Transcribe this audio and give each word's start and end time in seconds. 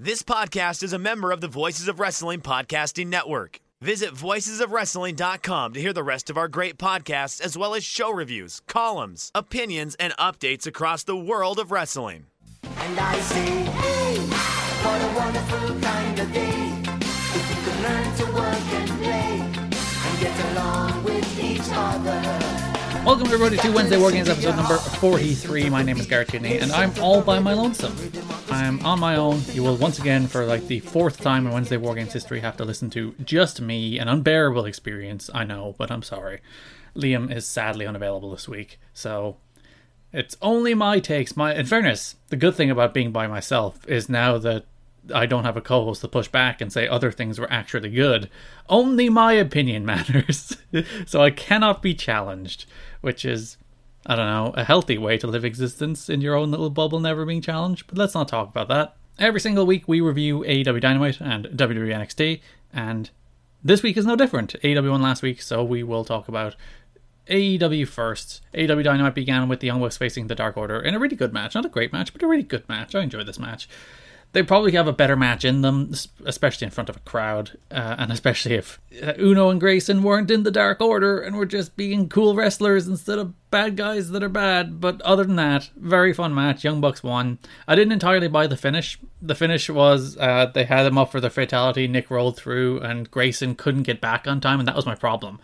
This 0.00 0.22
podcast 0.22 0.84
is 0.84 0.92
a 0.92 0.98
member 0.98 1.32
of 1.32 1.40
the 1.40 1.48
Voices 1.48 1.88
of 1.88 1.98
Wrestling 1.98 2.40
Podcasting 2.40 3.08
Network. 3.08 3.58
Visit 3.80 4.14
voicesofwrestling.com 4.14 5.72
to 5.72 5.80
hear 5.80 5.92
the 5.92 6.04
rest 6.04 6.30
of 6.30 6.36
our 6.36 6.46
great 6.46 6.78
podcasts, 6.78 7.40
as 7.40 7.58
well 7.58 7.74
as 7.74 7.82
show 7.82 8.12
reviews, 8.12 8.60
columns, 8.68 9.32
opinions, 9.34 9.96
and 9.96 10.16
updates 10.16 10.68
across 10.68 11.02
the 11.02 11.16
world 11.16 11.58
of 11.58 11.72
wrestling. 11.72 12.26
And 12.62 13.00
I 13.00 13.18
say, 13.18 13.44
hey, 13.44 14.18
what 14.84 15.02
a 15.02 15.14
wonderful 15.16 15.80
kind 15.80 16.18
of 16.20 16.32
day. 16.32 16.74
If 17.34 17.48
we 17.48 17.64
could 17.64 17.82
learn 17.82 18.14
to 18.18 18.24
work 18.38 18.72
and 18.78 18.90
play 19.02 19.40
and 20.06 20.20
get 20.20 20.52
along 20.52 21.02
with 21.02 21.42
each 21.42 21.68
other. 21.72 22.47
Welcome 23.04 23.26
everybody 23.28 23.56
to 23.58 23.70
Wednesday 23.70 23.96
War 23.96 24.10
Games 24.10 24.28
episode 24.28 24.56
number 24.56 24.76
43. 24.76 25.70
My 25.70 25.82
name 25.82 25.96
is 25.96 26.06
Garrett 26.06 26.28
Tierney 26.28 26.58
and 26.58 26.70
I'm 26.72 26.92
all 27.00 27.22
by 27.22 27.38
my 27.38 27.54
lonesome. 27.54 27.94
I'm 28.50 28.84
on 28.84 29.00
my 29.00 29.16
own. 29.16 29.40
You 29.52 29.62
will 29.62 29.76
once 29.76 29.98
again, 29.98 30.26
for 30.26 30.44
like 30.44 30.66
the 30.66 30.80
fourth 30.80 31.20
time 31.20 31.46
in 31.46 31.52
Wednesday 31.52 31.76
War 31.76 31.94
Games 31.94 32.12
history, 32.12 32.40
have 32.40 32.56
to 32.58 32.64
listen 32.64 32.90
to 32.90 33.14
just 33.24 33.60
me. 33.60 33.98
An 33.98 34.08
unbearable 34.08 34.64
experience, 34.66 35.30
I 35.34 35.44
know, 35.44 35.74
but 35.78 35.90
I'm 35.90 36.02
sorry. 36.02 36.40
Liam 36.94 37.34
is 37.34 37.46
sadly 37.46 37.86
unavailable 37.86 38.30
this 38.30 38.48
week, 38.48 38.78
so 38.92 39.36
it's 40.12 40.36
only 40.42 40.74
my 40.74 41.00
takes. 41.00 41.36
My, 41.36 41.54
in 41.54 41.66
fairness, 41.66 42.16
the 42.28 42.36
good 42.36 42.54
thing 42.54 42.70
about 42.70 42.94
being 42.94 43.12
by 43.12 43.26
myself 43.26 43.86
is 43.88 44.08
now 44.08 44.38
that 44.38 44.64
I 45.14 45.26
don't 45.26 45.44
have 45.44 45.56
a 45.56 45.60
co-host 45.60 46.00
to 46.02 46.08
push 46.08 46.28
back 46.28 46.60
and 46.60 46.72
say 46.72 46.86
other 46.86 47.10
things 47.10 47.38
were 47.38 47.52
actually 47.52 47.90
good. 47.90 48.30
Only 48.68 49.08
my 49.08 49.32
opinion 49.32 49.84
matters, 49.86 50.56
so 51.06 51.22
I 51.22 51.30
cannot 51.30 51.82
be 51.82 51.94
challenged, 51.94 52.66
which 53.00 53.24
is, 53.24 53.56
I 54.06 54.16
don't 54.16 54.26
know, 54.26 54.52
a 54.56 54.64
healthy 54.64 54.98
way 54.98 55.18
to 55.18 55.26
live 55.26 55.44
existence 55.44 56.08
in 56.08 56.20
your 56.20 56.34
own 56.34 56.50
little 56.50 56.70
bubble, 56.70 57.00
never 57.00 57.24
being 57.24 57.42
challenged. 57.42 57.86
But 57.86 57.98
let's 57.98 58.14
not 58.14 58.28
talk 58.28 58.48
about 58.48 58.68
that. 58.68 58.96
Every 59.18 59.40
single 59.40 59.66
week 59.66 59.88
we 59.88 60.00
review 60.00 60.44
AEW 60.46 60.80
Dynamite 60.80 61.20
and 61.20 61.46
WWE 61.46 61.92
NXT, 61.92 62.40
and 62.72 63.10
this 63.64 63.82
week 63.82 63.96
is 63.96 64.06
no 64.06 64.14
different. 64.14 64.54
AEW 64.62 64.90
won 64.90 65.02
last 65.02 65.22
week, 65.22 65.42
so 65.42 65.64
we 65.64 65.82
will 65.82 66.04
talk 66.04 66.28
about 66.28 66.54
AEW 67.28 67.86
first. 67.86 68.42
AEW 68.54 68.84
Dynamite 68.84 69.14
began 69.14 69.48
with 69.48 69.60
the 69.60 69.66
Young 69.66 69.80
Bucks 69.80 69.96
facing 69.96 70.26
the 70.26 70.34
Dark 70.34 70.56
Order 70.56 70.80
in 70.80 70.94
a 70.94 70.98
really 70.98 71.16
good 71.16 71.32
match. 71.32 71.54
Not 71.54 71.64
a 71.64 71.68
great 71.68 71.92
match, 71.92 72.12
but 72.12 72.22
a 72.22 72.26
really 72.26 72.42
good 72.42 72.68
match. 72.68 72.94
I 72.94 73.02
enjoyed 73.02 73.26
this 73.26 73.38
match. 73.38 73.68
They 74.32 74.42
probably 74.42 74.72
have 74.72 74.86
a 74.86 74.92
better 74.92 75.16
match 75.16 75.44
in 75.44 75.62
them, 75.62 75.92
especially 76.24 76.66
in 76.66 76.70
front 76.70 76.90
of 76.90 76.96
a 76.96 77.00
crowd, 77.00 77.58
uh, 77.70 77.96
and 77.98 78.12
especially 78.12 78.56
if 78.56 78.78
uh, 79.02 79.14
Uno 79.18 79.48
and 79.48 79.58
Grayson 79.58 80.02
weren't 80.02 80.30
in 80.30 80.42
the 80.42 80.50
Dark 80.50 80.82
Order 80.82 81.18
and 81.18 81.36
were 81.36 81.46
just 81.46 81.76
being 81.76 82.10
cool 82.10 82.34
wrestlers 82.34 82.86
instead 82.86 83.18
of 83.18 83.32
bad 83.50 83.76
guys 83.76 84.10
that 84.10 84.22
are 84.22 84.28
bad. 84.28 84.80
But 84.80 85.00
other 85.00 85.24
than 85.24 85.36
that, 85.36 85.70
very 85.76 86.12
fun 86.12 86.34
match. 86.34 86.62
Young 86.62 86.80
Bucks 86.80 87.02
won. 87.02 87.38
I 87.66 87.74
didn't 87.74 87.92
entirely 87.92 88.28
buy 88.28 88.46
the 88.46 88.56
finish. 88.56 88.98
The 89.22 89.34
finish 89.34 89.70
was 89.70 90.16
uh, 90.18 90.50
they 90.52 90.64
had 90.64 90.86
him 90.86 90.98
up 90.98 91.10
for 91.10 91.20
the 91.20 91.30
fatality. 91.30 91.88
Nick 91.88 92.10
rolled 92.10 92.36
through, 92.36 92.80
and 92.80 93.10
Grayson 93.10 93.54
couldn't 93.54 93.84
get 93.84 94.00
back 94.00 94.26
on 94.28 94.40
time, 94.42 94.58
and 94.58 94.68
that 94.68 94.76
was 94.76 94.86
my 94.86 94.94
problem. 94.94 95.40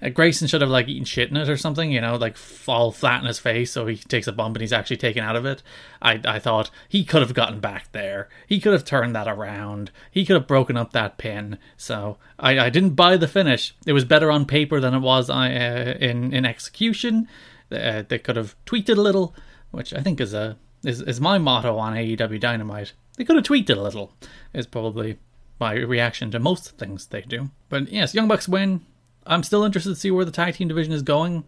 Uh, 0.00 0.08
Grayson 0.10 0.46
should 0.46 0.60
have 0.60 0.70
like 0.70 0.88
eaten 0.88 1.04
shit 1.04 1.30
in 1.30 1.36
it 1.36 1.48
or 1.48 1.56
something, 1.56 1.90
you 1.90 2.00
know, 2.00 2.16
like 2.16 2.36
fall 2.36 2.92
flat 2.92 3.20
in 3.20 3.26
his 3.26 3.38
face 3.38 3.72
so 3.72 3.86
he 3.86 3.96
takes 3.96 4.26
a 4.26 4.32
bump 4.32 4.56
and 4.56 4.60
he's 4.60 4.72
actually 4.72 4.96
taken 4.96 5.24
out 5.24 5.36
of 5.36 5.44
it. 5.44 5.62
I 6.00 6.20
I 6.24 6.38
thought 6.38 6.70
he 6.88 7.04
could 7.04 7.22
have 7.22 7.34
gotten 7.34 7.60
back 7.60 7.92
there. 7.92 8.28
He 8.46 8.60
could 8.60 8.72
have 8.72 8.84
turned 8.84 9.14
that 9.14 9.28
around. 9.28 9.90
He 10.10 10.24
could 10.24 10.34
have 10.34 10.46
broken 10.46 10.76
up 10.76 10.92
that 10.92 11.18
pin. 11.18 11.58
So 11.76 12.18
I, 12.38 12.58
I 12.58 12.70
didn't 12.70 12.90
buy 12.90 13.16
the 13.16 13.28
finish. 13.28 13.74
It 13.86 13.92
was 13.92 14.04
better 14.04 14.30
on 14.30 14.46
paper 14.46 14.80
than 14.80 14.94
it 14.94 15.00
was 15.00 15.30
uh, 15.30 15.96
in 16.00 16.32
in 16.32 16.44
execution. 16.44 17.28
Uh, 17.70 18.02
they 18.06 18.18
could 18.18 18.36
have 18.36 18.54
tweaked 18.64 18.88
it 18.88 18.98
a 18.98 19.02
little, 19.02 19.34
which 19.70 19.92
I 19.92 20.00
think 20.00 20.20
is 20.20 20.32
a 20.32 20.56
is, 20.84 21.02
is 21.02 21.20
my 21.20 21.38
motto 21.38 21.76
on 21.76 21.94
AEW 21.94 22.40
Dynamite. 22.40 22.92
They 23.16 23.24
could 23.24 23.36
have 23.36 23.44
tweaked 23.44 23.70
it 23.70 23.76
a 23.76 23.82
little. 23.82 24.12
Is 24.54 24.66
probably 24.66 25.18
my 25.60 25.72
reaction 25.72 26.30
to 26.30 26.38
most 26.38 26.78
things 26.78 27.06
they 27.06 27.22
do. 27.22 27.50
But 27.68 27.90
yes, 27.90 28.14
Young 28.14 28.28
Bucks 28.28 28.48
win. 28.48 28.86
I'm 29.28 29.42
still 29.42 29.64
interested 29.64 29.90
to 29.90 29.96
see 29.96 30.10
where 30.10 30.24
the 30.24 30.32
tag 30.32 30.54
team 30.54 30.68
division 30.68 30.92
is 30.92 31.02
going. 31.02 31.44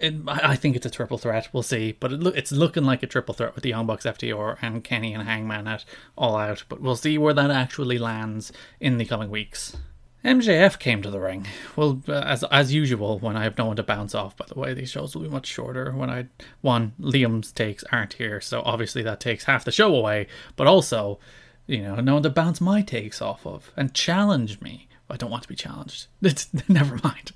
It, 0.00 0.14
I 0.26 0.56
think 0.56 0.76
it's 0.76 0.86
a 0.86 0.90
triple 0.90 1.18
threat. 1.18 1.50
We'll 1.52 1.62
see, 1.62 1.92
but 1.92 2.12
it 2.12 2.20
lo- 2.20 2.32
it's 2.34 2.50
looking 2.50 2.84
like 2.84 3.02
a 3.02 3.06
triple 3.06 3.34
threat 3.34 3.54
with 3.54 3.62
the 3.62 3.68
Young 3.68 3.86
Bucks, 3.86 4.06
FTR, 4.06 4.56
and 4.62 4.82
Kenny 4.82 5.12
and 5.12 5.24
Hangman 5.24 5.68
at 5.68 5.84
All 6.16 6.36
Out. 6.36 6.64
But 6.70 6.80
we'll 6.80 6.96
see 6.96 7.18
where 7.18 7.34
that 7.34 7.50
actually 7.50 7.98
lands 7.98 8.50
in 8.80 8.96
the 8.96 9.04
coming 9.04 9.30
weeks. 9.30 9.76
MJF 10.24 10.78
came 10.78 11.00
to 11.02 11.10
the 11.10 11.20
ring. 11.20 11.46
Well, 11.76 12.02
uh, 12.06 12.12
as 12.12 12.44
as 12.44 12.74
usual, 12.74 13.18
when 13.18 13.36
I 13.36 13.44
have 13.44 13.56
no 13.56 13.66
one 13.66 13.76
to 13.76 13.82
bounce 13.82 14.14
off. 14.14 14.36
By 14.36 14.46
the 14.48 14.58
way, 14.58 14.74
these 14.74 14.90
shows 14.90 15.14
will 15.14 15.22
be 15.22 15.28
much 15.28 15.46
shorter. 15.46 15.92
When 15.92 16.10
I 16.10 16.26
one 16.60 16.92
Liam's 17.00 17.52
takes 17.52 17.84
aren't 17.84 18.14
here, 18.14 18.40
so 18.40 18.62
obviously 18.62 19.02
that 19.02 19.20
takes 19.20 19.44
half 19.44 19.64
the 19.64 19.72
show 19.72 19.94
away. 19.94 20.26
But 20.56 20.66
also, 20.66 21.18
you 21.66 21.82
know, 21.82 21.96
no 21.96 22.14
one 22.14 22.22
to 22.22 22.30
bounce 22.30 22.60
my 22.60 22.82
takes 22.82 23.22
off 23.22 23.46
of 23.46 23.70
and 23.76 23.94
challenge 23.94 24.60
me. 24.60 24.88
I 25.10 25.16
don't 25.16 25.30
want 25.30 25.42
to 25.42 25.48
be 25.48 25.56
challenged. 25.56 26.06
Never 26.68 26.98
mind. 27.02 27.32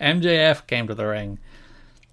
MJF 0.00 0.66
came 0.66 0.86
to 0.88 0.94
the 0.94 1.06
ring 1.06 1.38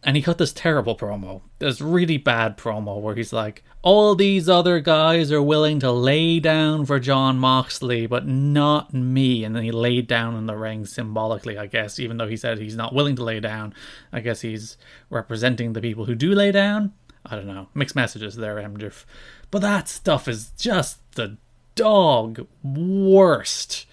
and 0.03 0.15
he 0.15 0.21
cut 0.21 0.37
this 0.37 0.53
terrible 0.53 0.95
promo, 0.95 1.41
this 1.59 1.79
really 1.79 2.17
bad 2.17 2.57
promo 2.57 2.99
where 2.99 3.15
he's 3.15 3.31
like, 3.31 3.63
all 3.83 4.15
these 4.15 4.49
other 4.49 4.79
guys 4.79 5.31
are 5.31 5.41
willing 5.41 5.79
to 5.79 5.91
lay 5.91 6.39
down 6.39 6.85
for 6.85 6.99
Jon 6.99 7.37
Moxley, 7.37 8.07
but 8.07 8.27
not 8.27 8.93
me. 8.93 9.43
And 9.43 9.55
then 9.55 9.63
he 9.63 9.71
laid 9.71 10.07
down 10.07 10.35
in 10.35 10.47
the 10.47 10.55
ring 10.55 10.85
symbolically, 10.85 11.57
I 11.57 11.67
guess, 11.67 11.99
even 11.99 12.17
though 12.17 12.27
he 12.27 12.37
said 12.37 12.57
he's 12.57 12.75
not 12.75 12.93
willing 12.93 13.15
to 13.17 13.23
lay 13.23 13.39
down. 13.39 13.73
I 14.11 14.21
guess 14.21 14.41
he's 14.41 14.77
representing 15.09 15.73
the 15.73 15.81
people 15.81 16.05
who 16.05 16.15
do 16.15 16.33
lay 16.33 16.51
down. 16.51 16.93
I 17.25 17.35
don't 17.35 17.47
know. 17.47 17.67
Mixed 17.75 17.95
messages 17.95 18.35
there, 18.35 18.55
MJF. 18.55 19.05
But 19.51 19.61
that 19.61 19.87
stuff 19.87 20.27
is 20.27 20.51
just 20.57 20.99
the 21.13 21.37
dog 21.75 22.47
worst 22.63 23.85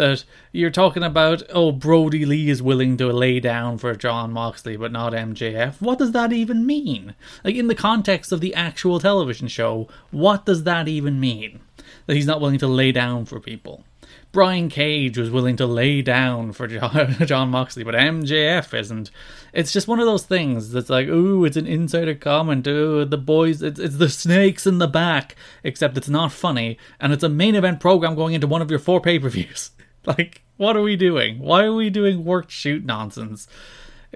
that 0.00 0.24
you're 0.50 0.70
talking 0.70 1.02
about, 1.02 1.42
oh, 1.50 1.72
Brodie 1.72 2.24
Lee 2.24 2.48
is 2.48 2.62
willing 2.62 2.96
to 2.96 3.12
lay 3.12 3.38
down 3.38 3.76
for 3.78 3.94
Jon 3.94 4.32
Moxley, 4.32 4.76
but 4.76 4.90
not 4.90 5.12
MJF. 5.12 5.80
What 5.80 5.98
does 5.98 6.12
that 6.12 6.32
even 6.32 6.66
mean? 6.66 7.14
Like, 7.44 7.54
in 7.54 7.68
the 7.68 7.74
context 7.74 8.32
of 8.32 8.40
the 8.40 8.54
actual 8.54 8.98
television 8.98 9.46
show, 9.48 9.88
what 10.10 10.46
does 10.46 10.64
that 10.64 10.88
even 10.88 11.20
mean? 11.20 11.60
That 12.06 12.16
he's 12.16 12.26
not 12.26 12.40
willing 12.40 12.58
to 12.58 12.66
lay 12.66 12.92
down 12.92 13.26
for 13.26 13.40
people. 13.40 13.84
Brian 14.32 14.68
Cage 14.68 15.18
was 15.18 15.30
willing 15.30 15.56
to 15.56 15.66
lay 15.66 16.02
down 16.02 16.52
for 16.52 16.66
Jon, 17.26 17.50
Moxley, 17.50 17.84
but 17.84 17.94
MJF 17.94 18.72
isn't. 18.78 19.10
It's 19.52 19.72
just 19.72 19.88
one 19.88 19.98
of 19.98 20.06
those 20.06 20.24
things 20.24 20.70
that's 20.70 20.88
like, 20.88 21.08
ooh, 21.08 21.44
it's 21.44 21.56
an 21.56 21.66
insider 21.66 22.14
comment. 22.14 22.66
Ooh, 22.66 23.04
the 23.04 23.18
boys, 23.18 23.60
it's, 23.60 23.80
it's 23.80 23.96
the 23.96 24.08
snakes 24.08 24.66
in 24.66 24.78
the 24.78 24.86
back. 24.86 25.34
Except 25.64 25.96
it's 25.96 26.08
not 26.08 26.32
funny, 26.32 26.78
and 27.00 27.12
it's 27.12 27.24
a 27.24 27.28
main 27.28 27.54
event 27.54 27.80
program 27.80 28.14
going 28.14 28.34
into 28.34 28.46
one 28.46 28.62
of 28.62 28.70
your 28.70 28.78
four 28.78 29.00
pay 29.00 29.18
per 29.18 29.28
views. 29.28 29.72
Like, 30.06 30.42
what 30.56 30.76
are 30.76 30.82
we 30.82 30.96
doing? 30.96 31.38
Why 31.38 31.64
are 31.64 31.74
we 31.74 31.90
doing 31.90 32.24
work 32.24 32.50
shoot 32.50 32.84
nonsense? 32.84 33.46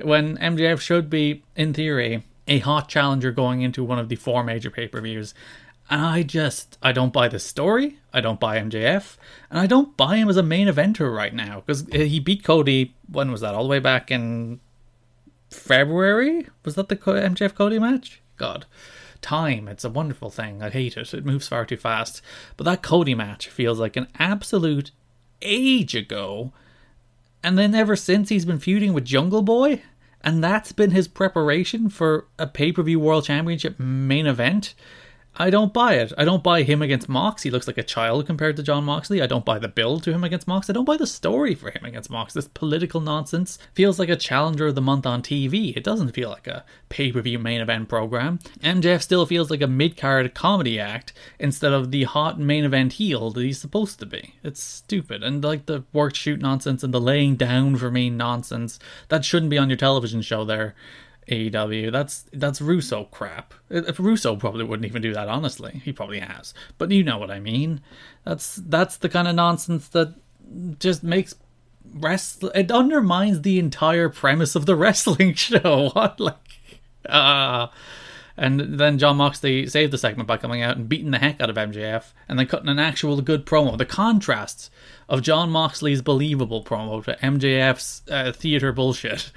When 0.03 0.37
MJF 0.39 0.81
should 0.81 1.09
be, 1.11 1.43
in 1.57 1.75
theory, 1.75 2.25
a 2.49 2.59
hot 2.59 2.89
challenger 2.89 3.31
going 3.31 3.63
into 3.63 3.85
one 3.85 3.99
of 3.99 4.09
the 4.09 4.17
four 4.17 4.43
major 4.43 4.71
pay 4.71 4.89
per 4.89 5.01
views. 5.01 5.35
And 5.91 6.01
I 6.01 6.23
just, 6.23 6.79
I 6.83 6.93
don't 6.93 7.13
buy 7.13 7.29
the 7.29 7.39
story. 7.39 7.99
I 8.13 8.21
don't 8.21 8.41
buy 8.41 8.59
MJF. 8.59 9.17
And 9.51 9.59
I 9.59 9.67
don't 9.67 9.97
buy 9.97 10.17
him 10.17 10.29
as 10.31 10.39
a 10.39 10.43
main 10.43 10.69
eventer 10.69 11.15
right 11.15 11.35
now. 11.35 11.61
Because 11.61 11.83
uh, 11.83 11.99
he 11.99 12.19
beat 12.19 12.43
Cody, 12.43 12.95
when 13.11 13.31
was 13.31 13.43
that? 13.43 13.55
All 13.55 13.65
the 13.65 13.69
way 13.69 13.79
back 13.79 14.11
in 14.11 14.61
February? 15.51 16.49
Was 16.65 16.75
that 16.77 16.89
the 16.89 16.97
MJF 16.97 17.55
Cody 17.55 17.79
match? 17.79 18.23
God 18.37 18.67
time. 19.25 19.67
It's 19.69 19.85
a 19.85 19.91
wonderful 19.91 20.31
thing. 20.31 20.63
I 20.63 20.69
hate 20.69 20.97
it. 20.97 21.15
It 21.15 21.25
moves 21.25 21.49
far 21.49 21.65
too 21.65 21.79
fast. 21.79 22.21
But 22.57 22.65
that 22.65 22.83
Cody 22.83 23.15
match 23.15 23.49
feels 23.49 23.81
like 23.81 23.97
an 23.97 24.07
absolute 24.19 24.91
age 25.45 25.95
ago. 25.95 26.53
And 27.43 27.59
then 27.59 27.75
ever 27.75 27.95
since 27.95 28.31
he's 28.31 28.45
been 28.45 28.59
feuding 28.59 28.95
with 28.95 29.05
Jungle 29.05 29.43
Boy, 29.43 29.83
and 30.23 30.43
that's 30.43 30.73
been 30.73 30.93
his 30.93 31.07
preparation 31.07 31.91
for 31.91 32.27
a 32.39 32.47
pay 32.47 32.73
per 32.73 32.83
view 32.83 32.99
world 32.99 33.27
championship 33.27 33.79
main 33.79 34.27
event. 34.27 34.75
I 35.37 35.51
don't 35.51 35.73
buy 35.73 35.95
it. 35.95 36.13
I 36.17 36.25
don't 36.25 36.45
buy 36.45 36.63
him 36.63 36.81
against 36.81 37.09
Mox. 37.09 37.43
He 37.43 37.51
looks 37.51 37.67
like 37.67 37.79
a 37.79 37.83
child 37.83 38.27
compared 38.27 38.57
to 38.57 38.63
Jon 38.63 38.85
Moxley. 38.85 39.21
I 39.21 39.27
don't 39.27 39.45
buy 39.45 39.59
the 39.59 39.69
build 39.69 40.05
to 40.05 40.13
him 40.13 40.23
against 40.23 40.47
Mox. 40.47 40.71
I 40.71 40.73
don't 40.73 40.85
buy 40.85 40.97
the 40.97 41.07
story 41.07 41.55
for 41.55 41.71
him 41.71 41.85
against 41.85 42.11
Mox. 42.11 42.35
This 42.35 42.49
political 42.49 43.01
nonsense 43.01 43.59
feels 43.75 43.99
like 43.99 44.09
a 44.09 44.17
challenger 44.17 44.69
of 44.69 44.77
the 44.77 44.81
month 44.81 45.07
on 45.07 45.23
TV. 45.23 45.77
It 45.77 45.83
doesn't 45.83 46.13
feel 46.13 46.31
like 46.31 46.47
a 46.47 46.65
pay 46.89 47.11
per 47.11 47.21
view 47.21 47.39
main 47.39 47.61
event 47.61 47.89
program. 47.89 48.39
MJF 48.63 49.03
still 49.03 49.27
feels 49.27 49.51
like 49.51 49.63
a 49.63 49.67
mid 49.67 49.97
card 49.97 50.35
comedy 50.35 50.79
act 50.79 51.13
instead 51.41 51.73
of 51.73 51.91
the 51.91 52.05
hot 52.05 52.39
main 52.39 52.65
event 52.65 52.95
heel 52.95 53.31
that 53.33 53.43
he's 53.43 53.61
supposed 53.61 53.99
to 54.01 54.07
be. 54.07 54.35
It's 54.45 54.63
stupid. 54.63 55.25
And 55.25 55.43
like 55.43 55.67
the 55.67 55.83
work 55.93 56.15
shoot 56.15 56.41
nonsense 56.41 56.85
and 56.85 56.95
the 56.95 57.01
laying 57.01 57.35
down 57.35 57.77
for 57.77 57.91
me 57.91 58.09
nonsense 58.09 58.79
that 59.09 59.25
shouldn't 59.25 59.51
be 59.51 59.59
on 59.59 59.69
your 59.69 59.77
television 59.77 60.23
show 60.23 60.45
there. 60.45 60.75
AEW. 61.29 61.91
That's 61.93 62.25
that's 62.33 62.61
Russo 62.61 63.05
crap. 63.05 63.55
If 63.71 63.99
Russo 63.99 64.37
probably 64.37 64.65
wouldn't 64.65 64.87
even 64.87 65.03
do 65.03 65.15
that. 65.15 65.29
Honestly, 65.29 65.81
he 65.85 65.93
probably 65.93 66.21
has. 66.21 66.55
But 66.79 66.91
you 66.91 67.03
know 67.03 67.19
what 67.19 67.31
I 67.31 67.41
mean. 67.41 67.81
That's 68.25 68.57
that's 68.57 68.97
the 68.97 69.09
kind 69.09 69.29
of 69.29 69.35
nonsense 69.35 69.89
that 69.89 70.15
just 70.79 71.03
makes 71.03 71.35
wrestle. 71.85 72.51
It 72.51 72.71
undermines 72.71 73.43
the 73.43 73.59
entire 73.59 74.09
premise 74.09 74.55
of 74.55 74.67
the 74.67 74.77
wrestling 74.77 75.35
show. 75.35 75.91
What 75.95 76.21
like 76.21 76.37
ah. 77.09 77.71
Uh, 77.71 77.73
and 78.37 78.81
then 78.81 78.99
Jon 78.99 79.17
Moxley 79.19 79.67
saved 79.69 79.93
the 79.93 79.99
segment 79.99 80.27
by 80.27 80.37
coming 80.37 80.61
out 80.61 80.77
and 80.77 80.89
beating 80.89 81.13
the 81.13 81.19
heck 81.19 81.41
out 81.41 81.51
of 81.51 81.57
MJF 81.57 82.13
and 82.29 82.37
then 82.39 82.47
cutting 82.47 82.69
an 82.69 82.81
actual 82.81 83.21
good 83.21 83.47
promo. 83.47 83.79
The 83.79 83.87
contrasts 83.87 84.71
of 85.09 85.23
Jon 85.23 85.51
Moxley's 85.51 86.03
believable 86.03 86.65
promo 86.65 87.05
to 87.05 87.17
MJF's 87.23 88.03
uh, 88.11 88.33
theater 88.33 88.73
bullshit 88.73 89.31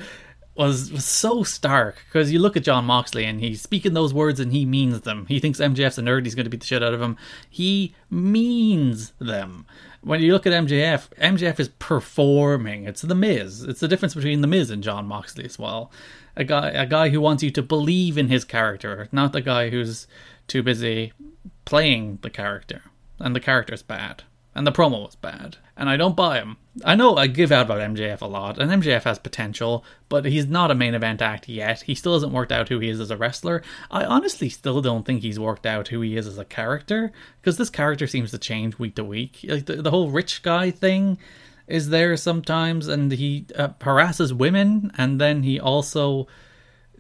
was, 0.57 0.92
was 0.92 1.06
so 1.06 1.44
stark 1.44 2.04
because 2.07 2.31
you 2.31 2.39
look 2.39 2.57
at 2.57 2.63
Jon 2.63 2.86
Moxley 2.86 3.25
and 3.25 3.39
he's 3.39 3.62
speaking 3.62 3.94
those 3.94 4.13
words 4.13 4.39
and 4.39 4.51
he 4.51 4.65
means 4.65 5.01
them. 5.01 5.25
He 5.27 5.39
thinks 5.39 5.59
MJF's 5.59 5.98
a 5.98 6.01
nerd, 6.01 6.25
he's 6.25 6.36
going 6.36 6.45
to 6.45 6.50
beat 6.50 6.62
the 6.62 6.65
shit 6.65 6.83
out 6.83 6.94
of 6.94 7.01
him. 7.01 7.18
He 7.50 7.95
means 8.09 9.13
them. 9.19 9.65
When 10.01 10.21
you 10.21 10.31
look 10.31 10.48
at 10.48 10.54
MJF, 10.54 11.09
MJF 11.19 11.59
is 11.59 11.69
performing. 11.69 12.86
It's 12.86 13.01
the 13.01 13.15
Miz. 13.15 13.63
It's 13.63 13.80
the 13.80 13.88
difference 13.88 14.13
between 14.13 14.42
the 14.42 14.48
Miz 14.48 14.69
and 14.69 14.83
Jon 14.83 15.06
Moxley 15.06 15.45
as 15.45 15.59
well. 15.59 15.92
A 16.36 16.44
guy, 16.44 16.69
a 16.69 16.86
guy 16.86 17.10
who 17.10 17.19
wants 17.19 17.44
you 17.44 17.51
to 17.51 17.62
believe 17.62 18.18
in 18.18 18.30
his 18.30 18.45
character, 18.45 19.10
not 19.12 19.33
the 19.33 19.42
guy 19.42 19.69
who's 19.69 20.07
too 20.48 20.63
busy 20.63 21.13
playing 21.65 22.19
the 22.21 22.30
character. 22.30 22.83
And 23.19 23.36
the 23.36 23.39
character's 23.39 23.81
bad 23.81 24.24
and 24.57 24.65
the 24.65 24.71
promo 24.71 25.06
was 25.06 25.15
bad. 25.15 25.57
And 25.77 25.89
I 25.89 25.95
don't 25.95 26.15
buy 26.15 26.39
him. 26.39 26.57
I 26.83 26.95
know 26.95 27.15
I 27.15 27.27
give 27.27 27.51
out 27.51 27.68
about 27.68 27.79
MJF 27.79 28.21
a 28.21 28.25
lot, 28.25 28.59
and 28.59 28.71
MJF 28.71 29.03
has 29.03 29.19
potential, 29.19 29.85
but 30.09 30.25
he's 30.25 30.47
not 30.47 30.71
a 30.71 30.75
main 30.75 30.95
event 30.95 31.21
act 31.21 31.47
yet. 31.47 31.81
He 31.83 31.95
still 31.95 32.13
hasn't 32.13 32.33
worked 32.33 32.51
out 32.51 32.69
who 32.69 32.79
he 32.79 32.89
is 32.89 33.00
as 33.00 33.12
a 33.12 33.18
wrestler. 33.18 33.63
I 33.89 34.03
honestly 34.03 34.50
still 34.50 34.81
don't 34.81 35.06
think 35.06 35.21
he's 35.21 35.39
worked 35.39 35.65
out 35.65 35.88
who 35.88 36.01
he 36.01 36.18
is 36.18 36.27
as 36.27 36.38
a 36.38 36.45
character, 36.45 37.12
because 37.39 37.57
this 37.57 37.69
character 37.69 38.07
seems 38.07 38.31
to 38.31 38.38
change 38.38 38.77
week 38.79 38.95
to 38.95 39.03
week. 39.03 39.39
Like 39.47 39.65
the, 39.65 39.77
the 39.77 39.91
whole 39.91 40.09
rich 40.09 40.41
guy 40.44 40.71
thing 40.71 41.18
is 41.68 41.89
there 41.89 42.18
sometimes, 42.18 42.88
and 42.88 43.12
he 43.12 43.45
uh, 43.56 43.69
harasses 43.81 44.33
women, 44.33 44.91
and 44.97 45.21
then 45.21 45.44
he 45.44 45.59
also 45.59 46.27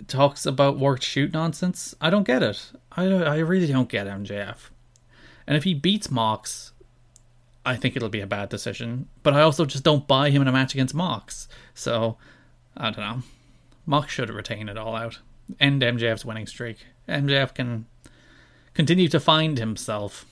talks 0.07 0.45
about 0.45 0.79
work 0.79 1.01
shoot 1.01 1.33
nonsense. 1.33 1.95
I 1.99 2.09
don't 2.09 2.27
get 2.27 2.43
it. 2.43 2.71
I, 2.91 3.05
I 3.05 3.37
really 3.37 3.67
don't 3.71 3.89
get 3.89 4.07
MJF. 4.07 4.69
And 5.47 5.55
if 5.55 5.63
he 5.63 5.73
beats 5.73 6.11
Mox, 6.11 6.73
I 7.67 7.75
think 7.75 7.97
it'll 7.97 8.07
be 8.07 8.21
a 8.21 8.27
bad 8.27 8.47
decision. 8.47 9.09
But 9.23 9.33
I 9.33 9.41
also 9.41 9.65
just 9.65 9.83
don't 9.83 10.07
buy 10.07 10.29
him 10.29 10.41
in 10.41 10.47
a 10.47 10.53
match 10.53 10.73
against 10.73 10.95
Mox. 10.95 11.49
So, 11.73 12.17
I 12.77 12.91
don't 12.91 13.05
know. 13.05 13.23
Mox 13.85 14.13
should 14.13 14.29
retain 14.29 14.69
it 14.69 14.77
all 14.77 14.95
out. 14.95 15.19
End 15.59 15.81
MJF's 15.81 16.23
winning 16.23 16.47
streak. 16.47 16.85
MJF 17.09 17.53
can 17.53 17.85
continue 18.73 19.09
to 19.09 19.19
find 19.19 19.57
himself 19.57 20.25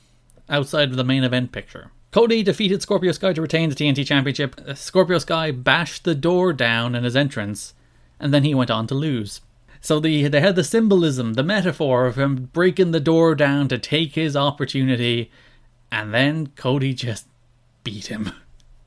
outside 0.49 0.91
of 0.91 0.95
the 0.95 1.03
main 1.03 1.25
event 1.25 1.51
picture. 1.51 1.91
Cody 2.11 2.41
defeated 2.41 2.81
Scorpio 2.81 3.11
Sky 3.11 3.33
to 3.33 3.41
retain 3.41 3.69
the 3.69 3.75
TNT 3.75 4.05
Championship. 4.05 4.55
Scorpio 4.75 5.17
Sky 5.17 5.51
bashed 5.51 6.05
the 6.05 6.15
door 6.15 6.53
down 6.53 6.95
in 6.95 7.03
his 7.03 7.17
entrance, 7.17 7.73
and 8.17 8.33
then 8.33 8.45
he 8.45 8.55
went 8.55 8.71
on 8.71 8.87
to 8.87 8.95
lose. 8.95 9.41
So 9.81 9.99
the, 9.99 10.29
they 10.29 10.39
had 10.39 10.55
the 10.55 10.63
symbolism, 10.63 11.33
the 11.33 11.43
metaphor 11.43 12.05
of 12.05 12.17
him 12.17 12.49
breaking 12.53 12.91
the 12.91 13.01
door 13.01 13.35
down 13.35 13.67
to 13.67 13.77
take 13.77 14.15
his 14.15 14.37
opportunity 14.37 15.29
and 15.91 16.13
then 16.13 16.47
Cody 16.55 16.93
just 16.93 17.27
beat 17.83 18.07
him. 18.07 18.31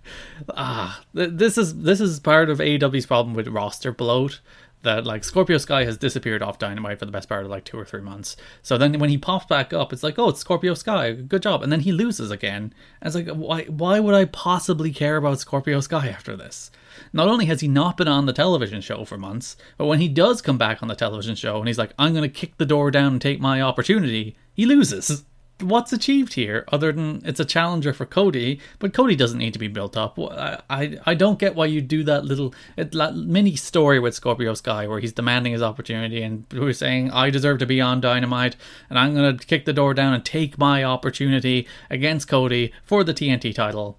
ah, 0.55 1.03
this 1.15 1.59
is 1.59 1.83
this 1.83 2.01
is 2.01 2.21
part 2.21 2.51
of 2.51 2.59
AEW's 2.59 3.07
problem 3.07 3.35
with 3.35 3.49
roster 3.49 3.93
bloat. 3.93 4.41
That 4.83 5.05
like 5.05 5.25
Scorpio 5.25 5.59
Sky 5.59 5.85
has 5.85 5.97
disappeared 5.97 6.41
off 6.41 6.61
Dynamite 6.61 7.01
for 7.01 7.05
the 7.05 7.11
best 7.11 7.29
part 7.29 7.45
of 7.45 7.51
like 7.51 7.65
two 7.65 7.77
or 7.77 7.85
three 7.85 8.01
months. 8.01 8.37
So 8.63 8.79
then 8.79 8.97
when 9.01 9.11
he 9.11 9.19
pops 9.19 9.47
back 9.47 9.73
up, 9.73 9.93
it's 9.93 10.05
like, 10.05 10.21
oh, 10.21 10.29
it's 10.29 10.39
Scorpio 10.39 10.75
Sky, 10.75 11.15
good 11.15 11.43
job. 11.43 11.65
And 11.65 11.73
then 11.73 11.81
he 11.81 11.91
loses 11.91 12.31
again. 12.31 12.73
And 13.01 13.07
it's 13.07 13.17
like, 13.17 13.29
why? 13.35 13.65
Why 13.65 13.99
would 13.99 14.15
I 14.15 14.27
possibly 14.27 14.93
care 14.93 15.17
about 15.17 15.41
Scorpio 15.41 15.81
Sky 15.81 16.07
after 16.07 16.37
this? 16.37 16.71
Not 17.13 17.27
only 17.27 17.47
has 17.47 17.61
he 17.61 17.67
not 17.67 17.97
been 17.97 18.07
on 18.07 18.27
the 18.27 18.33
television 18.33 18.81
show 18.81 19.05
for 19.05 19.19
months, 19.19 19.57
but 19.77 19.87
when 19.87 20.01
he 20.01 20.09
does 20.09 20.41
come 20.41 20.59
back 20.59 20.81
on 20.81 20.89
the 20.89 20.95
television 20.95 21.35
show 21.35 21.59
and 21.59 21.67
he's 21.67 21.79
like, 21.79 21.93
I'm 21.99 22.15
to 22.15 22.29
kick 22.29 22.57
the 22.57 22.67
door 22.67 22.93
down 22.93 23.15
and 23.15 23.21
take 23.21 23.41
my 23.41 23.61
opportunity, 23.61 24.37
he 24.55 24.65
loses 24.65 25.25
what's 25.61 25.93
achieved 25.93 26.35
here 26.35 26.65
other 26.69 26.93
than 26.93 27.23
it's 27.25 27.41
a 27.41 27.45
challenger 27.45 27.93
for 27.93 28.07
Cody, 28.07 28.61
but 28.79 28.95
Cody 28.95 29.17
doesn't 29.17 29.39
need 29.39 29.53
to 29.53 29.59
be 29.59 29.69
built 29.69 29.97
up. 29.97 30.19
I 30.19 30.61
I, 30.71 30.99
I 31.07 31.15
don't 31.15 31.39
get 31.39 31.55
why 31.55 31.67
you 31.67 31.81
do 31.81 32.05
that 32.05 32.25
little 32.25 32.55
that 32.77 33.15
mini 33.17 33.57
story 33.57 33.99
with 33.99 34.15
Scorpio 34.15 34.55
Sky 34.55 34.87
where 34.87 35.01
he's 35.01 35.13
demanding 35.13 35.53
his 35.53 35.63
opportunity 35.63 36.23
and 36.23 36.45
who's 36.53 36.79
saying 36.79 37.11
I 37.11 37.31
deserve 37.31 37.59
to 37.59 37.67
be 37.67 37.81
on 37.81 38.01
Dynamite 38.01 38.57
and 38.89 38.99
I'm 38.99 39.15
gonna 39.15 39.37
kick 39.37 39.65
the 39.65 39.73
door 39.73 39.95
down 39.95 40.15
and 40.15 40.25
take 40.25 40.59
my 40.59 40.85
opportunity 40.85 41.67
against 41.91 42.29
Cody 42.29 42.73
for 42.85 43.05
the 43.05 43.15
TNT 43.15 43.55
title, 43.55 43.99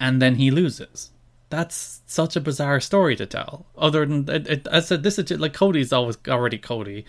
and 0.00 0.20
then 0.20 0.36
he 0.36 0.50
loses. 0.50 1.10
That's 1.48 2.02
such 2.06 2.34
a 2.34 2.40
bizarre 2.40 2.80
story 2.80 3.14
to 3.16 3.24
tell. 3.24 3.66
Other 3.78 4.04
than 4.04 4.28
it, 4.28 4.48
it, 4.48 4.68
I 4.70 4.80
said, 4.80 5.04
this 5.04 5.16
is 5.16 5.30
like 5.30 5.52
Cody's 5.52 5.92
always 5.92 6.18
already 6.26 6.58
Cody 6.58 7.04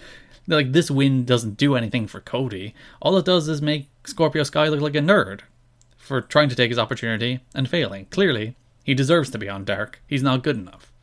like 0.47 0.71
this 0.71 0.89
win 0.89 1.25
doesn't 1.25 1.57
do 1.57 1.75
anything 1.75 2.07
for 2.07 2.21
Cody. 2.21 2.73
All 3.01 3.17
it 3.17 3.25
does 3.25 3.47
is 3.47 3.61
make 3.61 3.89
Scorpio 4.05 4.43
Sky 4.43 4.67
look 4.67 4.81
like 4.81 4.95
a 4.95 4.99
nerd 4.99 5.41
for 5.97 6.21
trying 6.21 6.49
to 6.49 6.55
take 6.55 6.69
his 6.69 6.79
opportunity 6.79 7.41
and 7.53 7.69
failing. 7.69 8.05
Clearly, 8.05 8.55
he 8.83 8.93
deserves 8.93 9.29
to 9.31 9.37
be 9.37 9.49
on 9.49 9.65
Dark. 9.65 10.01
He's 10.07 10.23
not 10.23 10.43
good 10.43 10.55
enough. 10.55 10.93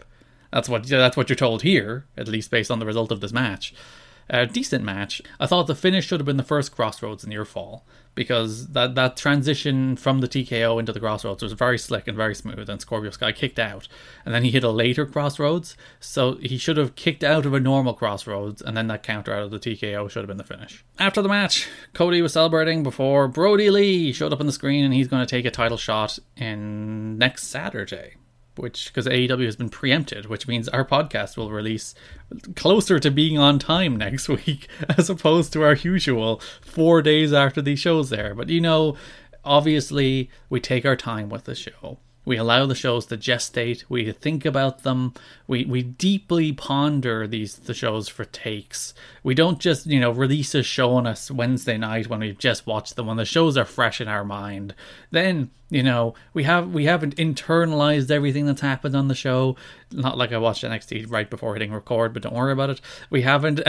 That's 0.51 0.69
what 0.69 0.87
that's 0.87 1.17
what 1.17 1.29
you're 1.29 1.37
told 1.37 1.63
here, 1.63 2.07
at 2.17 2.29
least 2.29 2.51
based 2.51 2.71
on 2.71 2.79
the 2.79 2.87
result 2.87 3.13
of 3.13 3.21
this 3.21 3.33
match. 3.33 3.75
A 4.31 4.47
decent 4.47 4.85
match. 4.85 5.21
I 5.39 5.47
thought 5.47 5.67
the 5.67 5.75
finish 5.75 6.07
should 6.07 6.21
have 6.21 6.27
been 6.27 6.37
the 6.37 6.43
first 6.43 6.75
Cross 6.75 7.03
Rhodes 7.03 7.27
near 7.27 7.45
fall 7.45 7.85
because 8.15 8.69
that 8.69 8.95
that 8.95 9.17
transition 9.17 9.97
from 9.97 10.21
the 10.21 10.29
TKO 10.29 10.79
into 10.79 10.93
the 10.93 11.01
Cross 11.01 11.25
Rhodes 11.25 11.43
was 11.43 11.53
very 11.53 11.79
slick 11.79 12.07
and 12.07 12.17
very 12.17 12.35
smooth, 12.35 12.69
and 12.69 12.81
Scorpio 12.81 13.11
Sky 13.11 13.33
kicked 13.33 13.59
out, 13.59 13.89
and 14.25 14.35
then 14.35 14.45
he 14.45 14.51
hit 14.51 14.65
a 14.65 14.71
later 14.71 15.05
Cross 15.05 15.39
Rhodes, 15.39 15.77
so 16.01 16.37
he 16.37 16.57
should 16.57 16.77
have 16.77 16.95
kicked 16.95 17.25
out 17.25 17.47
of 17.47 17.55
a 17.55 17.61
normal 17.61 17.95
Cross 17.95 18.27
Rhodes, 18.27 18.63
and 18.63 18.77
then 18.77 18.87
that 18.89 19.03
counter 19.03 19.33
out 19.33 19.43
of 19.43 19.51
the 19.51 19.59
TKO 19.59 20.09
should 20.09 20.21
have 20.21 20.29
been 20.29 20.37
the 20.37 20.45
finish. 20.45 20.85
After 20.99 21.23
the 21.23 21.29
match, 21.29 21.69
Cody 21.93 22.23
was 22.23 22.33
celebrating 22.33 22.83
before 22.83 23.29
Brodie 23.29 23.71
Lee 23.71 24.13
showed 24.13 24.33
up 24.33 24.41
on 24.41 24.47
the 24.47 24.53
screen, 24.53 24.85
and 24.85 24.95
he's 24.95 25.09
going 25.09 25.25
to 25.25 25.31
take 25.31 25.45
a 25.45 25.51
title 25.51 25.79
shot 25.79 26.19
in 26.37 27.19
next 27.19 27.45
Saturday 27.49 28.17
which 28.57 28.87
because 28.87 29.07
AEW 29.07 29.45
has 29.45 29.57
been 29.57 29.69
preempted, 29.69 30.27
which 30.27 30.47
means 30.47 30.69
our 30.69 30.85
podcast 30.85 31.37
will 31.37 31.51
release 31.51 31.95
closer 32.57 32.99
to 32.99 33.11
being 33.11 33.39
on 33.39 33.59
time 33.59 33.97
next 34.07 34.29
week 34.29 34.69
as 34.97 35.11
opposed 35.11 35.53
to 35.53 35.63
our 35.63 35.75
usual 35.75 36.41
four 36.61 37.03
days 37.03 37.33
after 37.33 37.61
these 37.61 37.79
shows 37.81 38.11
there. 38.11 38.35
But 38.35 38.49
you 38.49 38.61
know, 38.61 38.97
obviously, 39.45 40.31
we 40.49 40.61
take 40.61 40.87
our 40.87 40.97
time 40.97 41.29
with 41.29 41.45
the 41.45 41.55
show. 41.55 41.99
We 42.25 42.37
allow 42.37 42.67
the 42.67 42.75
shows 42.75 43.07
to 43.07 43.17
gestate. 43.17 43.85
We 43.89 44.11
think 44.13 44.45
about 44.45 44.83
them. 44.83 45.15
We 45.47 45.65
we 45.65 45.83
deeply 45.83 46.53
ponder 46.53 47.27
these 47.27 47.57
the 47.57 47.75
shows 47.75 48.09
for 48.09 48.25
takes. 48.25 48.95
We 49.23 49.35
don't 49.35 49.59
just 49.59 49.87
you 49.87 50.01
know 50.01 50.11
release 50.11 50.55
a 50.55 50.63
show 50.63 50.93
on 50.95 51.07
us 51.07 51.31
Wednesday 51.31 51.77
night 51.77 52.09
when 52.09 52.21
we've 52.21 52.39
just 52.39 52.67
watched 52.67 52.97
them 52.97 53.07
when 53.07 53.19
the 53.19 53.25
shows 53.25 53.57
are 53.57 53.65
fresh 53.65 54.01
in 54.01 54.09
our 54.09 54.25
mind. 54.25 54.75
Then 55.11 55.51
you 55.69 55.83
know 55.83 56.15
we 56.33 56.45
have 56.45 56.71
we 56.73 56.87
haven't 56.87 57.17
internalized 57.17 58.11
everything 58.11 58.47
that's 58.47 58.63
happened 58.63 58.97
on 58.97 59.09
the 59.09 59.15
show. 59.15 59.57
Not 59.95 60.19
like 60.19 60.33
I 60.33 60.39
watched 60.39 60.65
NXT 60.65 61.11
right 61.11 61.29
before 61.29 61.55
hitting 61.55 61.73
record, 61.73 62.13
but 62.13 62.23
don't 62.23 62.35
worry 62.35 62.53
about 62.53 62.71
it. 62.71 62.81
We 63.11 63.23
haven't. 63.23 63.61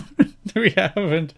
we 0.54 0.70
haven't 0.70 1.34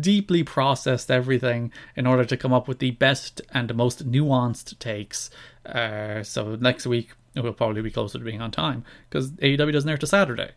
deeply 0.00 0.42
processed 0.42 1.10
everything 1.10 1.70
in 1.96 2.06
order 2.06 2.24
to 2.24 2.36
come 2.36 2.52
up 2.52 2.66
with 2.66 2.78
the 2.78 2.92
best 2.92 3.42
and 3.52 3.74
most 3.74 4.10
nuanced 4.10 4.78
takes 4.78 5.28
uh, 5.66 6.22
so 6.22 6.56
next 6.56 6.86
week 6.86 7.10
it 7.34 7.42
will 7.42 7.52
probably 7.52 7.82
be 7.82 7.90
closer 7.90 8.18
to 8.18 8.24
being 8.24 8.40
on 8.40 8.50
time 8.50 8.84
because 9.08 9.32
AEW 9.32 9.72
doesn't 9.72 9.88
air 9.88 9.98
to 9.98 10.06
Saturday. 10.06 10.50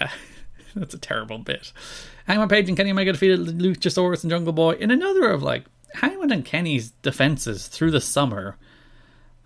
Uh, 0.00 0.08
that's 0.74 0.94
a 0.94 0.98
terrible 0.98 1.38
bit. 1.38 1.72
Hangman 2.26 2.48
Page 2.48 2.68
and 2.68 2.76
Kenny 2.76 2.90
Omega 2.90 3.12
defeated 3.12 3.40
Luchasaurus 3.40 4.22
and 4.22 4.30
Jungle 4.30 4.52
Boy 4.52 4.72
in 4.72 4.90
another 4.90 5.30
of 5.30 5.42
like 5.42 5.64
Hangman 5.94 6.32
and 6.32 6.44
Kenny's 6.44 6.90
defenses 7.02 7.68
through 7.68 7.90
the 7.90 8.00
summer 8.00 8.56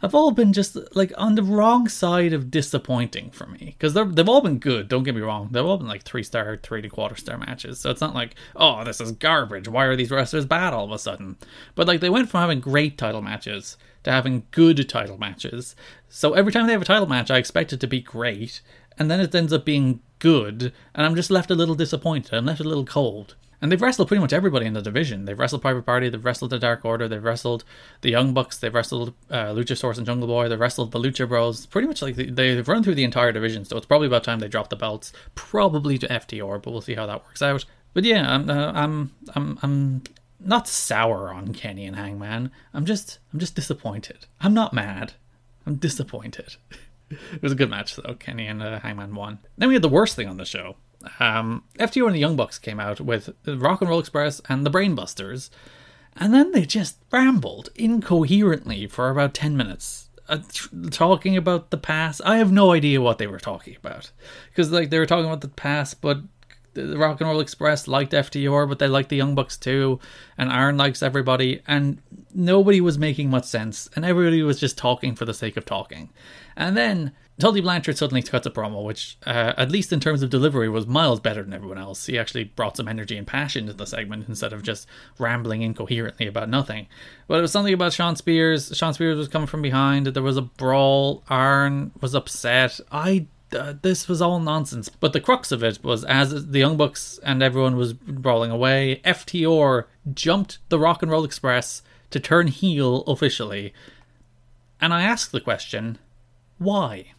have 0.03 0.15
all 0.15 0.31
been 0.31 0.53
just 0.53 0.76
like 0.95 1.12
on 1.17 1.35
the 1.35 1.43
wrong 1.43 1.88
side 1.88 2.33
of 2.33 2.50
disappointing 2.50 3.31
for 3.31 3.47
me 3.47 3.75
because 3.79 3.95
they've 3.95 4.29
all 4.29 4.41
been 4.41 4.59
good. 4.59 4.88
Don't 4.88 5.05
get 5.05 5.15
me 5.15 5.23
wrong; 5.23 5.49
they've 5.50 5.65
all 5.65 5.79
been 5.79 5.88
like 5.88 6.03
three 6.03 6.23
star, 6.23 6.59
three 6.62 6.83
to 6.83 6.88
quarter 6.88 7.17
star 7.17 7.38
matches. 7.38 7.81
So 7.81 7.91
it's 7.91 8.00
not 8.00 8.15
like 8.15 8.35
oh, 8.55 8.85
this 8.85 9.00
is 9.00 9.12
garbage. 9.12 9.69
Why 9.69 9.85
are 9.85 9.97
these 9.97 10.11
wrestlers 10.11 10.47
bad 10.47 10.73
all 10.73 10.85
of 10.85 10.93
a 10.93 10.99
sudden? 10.99 11.37
But 11.75 11.87
like 11.87 12.00
they 12.00 12.11
went 12.11 12.29
from 12.29 12.41
having 12.41 12.61
great 12.61 12.99
title 12.99 13.23
matches 13.23 13.76
to 14.05 14.12
having 14.12 14.47
good 14.50 14.88
title 14.88 15.19
matches. 15.19 15.75
So 16.09 16.35
every 16.35 16.53
time 16.53 16.67
they 16.67 16.73
have 16.73 16.83
a 16.83 16.87
title 16.87 17.09
match, 17.09 17.31
I 17.31 17.38
expect 17.38 17.73
it 17.73 17.81
to 17.81 17.87
be 17.87 18.00
great, 18.00 18.61
and 18.99 19.11
then 19.11 19.21
it 19.21 19.35
ends 19.35 19.53
up 19.53 19.65
being 19.65 20.00
good, 20.19 20.73
and 20.95 21.07
I'm 21.07 21.17
just 21.17 21.31
left 21.31 21.50
a 21.50 21.55
little 21.55 21.75
disappointed. 21.75 22.35
I'm 22.35 22.47
left 22.47 22.61
a 22.61 22.65
little 22.65 22.87
cold. 22.87 23.35
And 23.60 23.72
they've 23.72 23.80
wrestled 23.80 24.08
pretty 24.08 24.20
much 24.20 24.32
everybody 24.32 24.66
in 24.66 24.75
the 24.75 24.82
division. 24.82 25.25
They've 25.25 25.38
wrestled 25.38 25.62
Private 25.62 25.86
Party, 25.86 26.08
they've 26.08 26.25
wrestled 26.25 26.50
the 26.50 26.58
Dark 26.58 26.84
Order, 26.84 27.08
they've 27.08 27.22
wrestled 27.22 27.64
the 28.02 28.10
Young 28.10 28.34
Bucks, 28.34 28.58
they've 28.58 28.75
wrestled 28.75 29.14
uh, 29.30 29.46
Luchasaurus 29.46 29.96
and 29.96 30.06
Jungle 30.06 30.28
Boy, 30.28 30.48
they've 30.48 30.60
wrestled 30.60 30.92
the 30.92 30.98
Lucha 30.98 31.28
Bros. 31.28 31.66
Pretty 31.66 31.88
much 31.88 32.02
like 32.02 32.16
they, 32.16 32.56
have 32.56 32.68
run 32.68 32.82
through 32.82 32.94
the 32.94 33.04
entire 33.04 33.32
division, 33.32 33.64
so 33.64 33.76
it's 33.76 33.86
probably 33.86 34.06
about 34.06 34.25
time 34.25 34.40
they 34.40 34.48
drop 34.48 34.68
the 34.68 34.76
belts, 34.76 35.12
probably 35.34 35.98
to 35.98 36.06
FTR, 36.08 36.62
but 36.62 36.70
we'll 36.70 36.80
see 36.80 36.94
how 36.94 37.06
that 37.06 37.25
works 37.25 37.42
out. 37.42 37.64
But 37.94 38.04
yeah, 38.04 38.30
I'm, 38.30 38.50
uh, 38.50 38.72
I'm, 38.75 39.14
I'm, 39.34 39.58
I'm 39.62 40.02
not 40.38 40.68
sour 40.68 41.32
on 41.32 41.54
Kenny 41.54 41.86
and 41.86 41.96
Hangman. 41.96 42.50
I'm 42.75 42.84
just, 42.84 43.18
I'm 43.32 43.38
just 43.38 43.54
disappointed. 43.54 44.26
I'm 44.40 44.54
not 44.54 44.75
mad. 44.75 45.14
I'm 45.66 45.76
disappointed. 45.76 46.56
it 47.10 47.42
was 47.42 47.52
a 47.52 47.56
good 47.56 47.70
match 47.70 47.96
though. 47.96 48.14
Kenny 48.14 48.46
and 48.46 48.62
uh, 48.62 48.80
Hangman 48.80 49.14
won. 49.14 49.38
Then 49.56 49.68
we 49.68 49.75
had 49.75 49.82
the 49.82 49.88
worst 49.88 50.16
thing 50.16 50.28
on 50.28 50.36
the 50.36 50.44
show 50.44 50.76
um, 51.20 51.64
FTR 51.78 52.06
and 52.06 52.14
the 52.14 52.20
Young 52.20 52.36
Bucks 52.36 52.58
came 52.58 52.80
out 52.80 53.00
with 53.00 53.30
Rock 53.46 53.80
and 53.80 53.90
Roll 53.90 54.00
Express 54.00 54.40
and 54.48 54.64
the 54.64 54.70
Brainbusters, 54.70 55.50
and 56.16 56.32
then 56.32 56.52
they 56.52 56.64
just 56.64 56.98
rambled 57.10 57.70
incoherently 57.75 58.86
for 58.86 59.10
about 59.10 59.34
10 59.34 59.56
minutes. 59.56 60.08
Uh, 60.28 60.38
talking 60.90 61.36
about 61.36 61.70
the 61.70 61.76
past. 61.76 62.20
I 62.25 62.38
have 62.38 62.50
no 62.50 62.72
idea 62.72 63.00
what 63.00 63.18
they 63.18 63.28
were 63.28 63.38
talking 63.38 63.76
about. 63.76 64.10
Because, 64.48 64.72
like, 64.72 64.90
they 64.90 64.98
were 64.98 65.06
talking 65.06 65.26
about 65.26 65.40
the 65.40 65.46
past, 65.46 66.00
but 66.00 66.18
the 66.75 66.98
Rock 66.98 67.20
and 67.20 67.30
Roll 67.30 67.38
Express 67.38 67.86
liked 67.86 68.12
FTR, 68.12 68.68
but 68.68 68.80
they 68.80 68.88
liked 68.88 69.10
the 69.10 69.16
Young 69.16 69.36
Bucks 69.36 69.56
too, 69.56 70.00
and 70.36 70.50
Arn 70.50 70.76
likes 70.76 71.00
everybody, 71.00 71.62
and 71.68 72.02
nobody 72.34 72.80
was 72.80 72.98
making 72.98 73.30
much 73.30 73.44
sense, 73.44 73.88
and 73.94 74.04
everybody 74.04 74.42
was 74.42 74.58
just 74.58 74.76
talking 74.76 75.14
for 75.14 75.26
the 75.26 75.32
sake 75.32 75.56
of 75.56 75.64
talking. 75.64 76.10
And 76.56 76.76
then 76.76 77.12
Tully 77.38 77.60
Blanchard 77.60 77.98
suddenly 77.98 78.22
cuts 78.22 78.46
a 78.46 78.50
promo, 78.50 78.82
which, 78.82 79.18
uh, 79.26 79.52
at 79.58 79.70
least 79.70 79.92
in 79.92 80.00
terms 80.00 80.22
of 80.22 80.30
delivery, 80.30 80.68
was 80.70 80.86
miles 80.86 81.20
better 81.20 81.42
than 81.42 81.52
everyone 81.52 81.76
else. 81.76 82.06
He 82.06 82.18
actually 82.18 82.44
brought 82.44 82.78
some 82.78 82.88
energy 82.88 83.16
and 83.16 83.26
passion 83.26 83.66
to 83.66 83.75
the 83.75 83.86
segment 83.86 84.26
instead 84.28 84.54
of 84.54 84.62
just 84.62 84.88
rambling 85.18 85.60
incoherently 85.60 86.26
about 86.26 86.48
nothing. 86.48 86.86
But 87.28 87.38
it 87.38 87.42
was 87.42 87.52
something 87.52 87.75
about 87.75 87.92
Shawn 87.92 88.16
Spears. 88.16 88.75
Shawn 88.75 88.94
Spears 88.94 89.18
was 89.18 89.28
coming 89.28 89.48
from 89.48 89.60
behind. 89.60 90.06
There 90.06 90.22
was 90.22 90.38
a 90.38 90.42
brawl. 90.42 91.25
Arn 91.28 91.92
was 92.00 92.14
upset. 92.14 92.80
I 92.90 93.26
uh, 93.52 93.75
this 93.80 94.08
was 94.08 94.20
all 94.20 94.40
nonsense. 94.40 94.88
But 94.88 95.12
the 95.12 95.20
crux 95.20 95.52
of 95.52 95.62
it 95.62 95.84
was 95.84 96.04
as 96.04 96.48
the 96.48 96.58
Young 96.58 96.76
Bucks 96.76 97.20
and 97.22 97.42
everyone 97.42 97.76
was 97.76 97.92
brawling 97.92 98.50
away, 98.50 99.00
FTR 99.04 99.84
jumped 100.12 100.58
the 100.68 100.78
Rock 100.78 101.02
and 101.02 101.10
Roll 101.10 101.25
Express 101.25 101.82
to 102.10 102.18
turn 102.18 102.48
heel 102.48 103.02
officially. 103.02 103.72
And 104.80 104.92
I 104.92 105.02
ask 105.02 105.30
the 105.30 105.40
question, 105.40 105.98
why? 106.58 107.12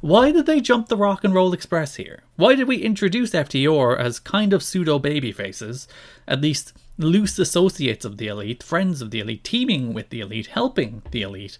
Why 0.00 0.32
did 0.32 0.46
they 0.46 0.60
jump 0.60 0.88
the 0.88 0.96
Rock 0.96 1.24
and 1.24 1.34
Roll 1.34 1.52
Express 1.52 1.96
here? 1.96 2.22
Why 2.36 2.54
did 2.54 2.66
we 2.66 2.78
introduce 2.78 3.32
FTR 3.32 3.98
as 3.98 4.18
kind 4.18 4.52
of 4.52 4.62
pseudo 4.62 4.98
baby 4.98 5.30
faces, 5.30 5.88
at 6.26 6.40
least 6.40 6.72
loose 6.96 7.38
associates 7.38 8.04
of 8.04 8.16
the 8.16 8.28
elite, 8.28 8.62
friends 8.62 9.02
of 9.02 9.10
the 9.10 9.20
elite, 9.20 9.44
teaming 9.44 9.92
with 9.92 10.08
the 10.08 10.20
elite, 10.20 10.48
helping 10.48 11.02
the 11.10 11.22
elite, 11.22 11.58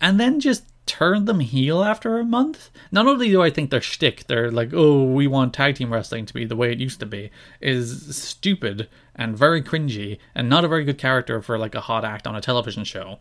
and 0.00 0.18
then 0.18 0.40
just 0.40 0.64
turn 0.86 1.26
them 1.26 1.40
heel 1.40 1.84
after 1.84 2.18
a 2.18 2.24
month? 2.24 2.70
Not 2.90 3.06
only 3.06 3.28
do 3.28 3.42
I 3.42 3.50
think 3.50 3.70
their 3.70 3.82
shtick, 3.82 4.26
they're 4.26 4.50
like, 4.50 4.70
oh, 4.72 5.04
we 5.04 5.26
want 5.26 5.52
tag 5.52 5.76
team 5.76 5.92
wrestling 5.92 6.24
to 6.24 6.34
be 6.34 6.46
the 6.46 6.56
way 6.56 6.72
it 6.72 6.78
used 6.78 7.00
to 7.00 7.06
be, 7.06 7.30
is 7.60 8.16
stupid 8.16 8.88
and 9.14 9.36
very 9.36 9.62
cringy 9.62 10.18
and 10.34 10.48
not 10.48 10.64
a 10.64 10.68
very 10.68 10.84
good 10.84 10.96
character 10.96 11.42
for 11.42 11.58
like 11.58 11.74
a 11.74 11.82
hot 11.82 12.04
act 12.04 12.26
on 12.26 12.36
a 12.36 12.40
television 12.40 12.84
show. 12.84 13.18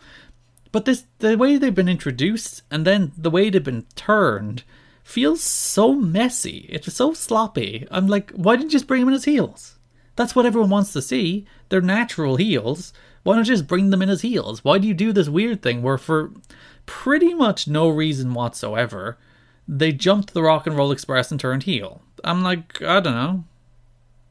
But 0.71 0.85
this 0.85 1.05
the 1.19 1.37
way 1.37 1.57
they've 1.57 1.73
been 1.73 1.89
introduced 1.89 2.61
and 2.69 2.85
then 2.85 3.11
the 3.17 3.29
way 3.29 3.49
they've 3.49 3.63
been 3.63 3.85
turned 3.95 4.63
feels 5.03 5.41
so 5.41 5.93
messy. 5.93 6.67
It's 6.69 6.93
so 6.93 7.13
sloppy. 7.13 7.87
I'm 7.89 8.07
like, 8.07 8.31
why 8.31 8.55
didn't 8.55 8.65
you 8.65 8.71
just 8.71 8.87
bring 8.87 9.01
them 9.01 9.09
in 9.09 9.15
as 9.15 9.25
heels? 9.25 9.75
That's 10.17 10.35
what 10.35 10.45
everyone 10.45 10.69
wants 10.69 10.91
to 10.93 11.01
see. 11.01 11.45
They're 11.69 11.81
natural 11.81 12.35
heels. 12.35 12.91
Why 13.23 13.35
don't 13.35 13.45
just 13.45 13.67
bring 13.67 13.89
them 13.89 14.01
in 14.01 14.09
as 14.09 14.21
heels? 14.21 14.63
Why 14.63 14.77
do 14.77 14.87
you 14.87 14.93
do 14.93 15.13
this 15.13 15.29
weird 15.29 15.61
thing 15.61 15.81
where 15.81 15.97
for 15.97 16.31
pretty 16.85 17.33
much 17.33 17.67
no 17.67 17.87
reason 17.87 18.33
whatsoever, 18.33 19.17
they 19.67 19.91
jumped 19.91 20.33
the 20.33 20.41
Rock 20.41 20.65
and 20.65 20.75
Roll 20.75 20.91
Express 20.91 21.31
and 21.31 21.39
turned 21.39 21.63
heel? 21.63 22.01
I'm 22.23 22.43
like, 22.43 22.81
I 22.81 22.99
don't 22.99 23.15
know. 23.15 23.43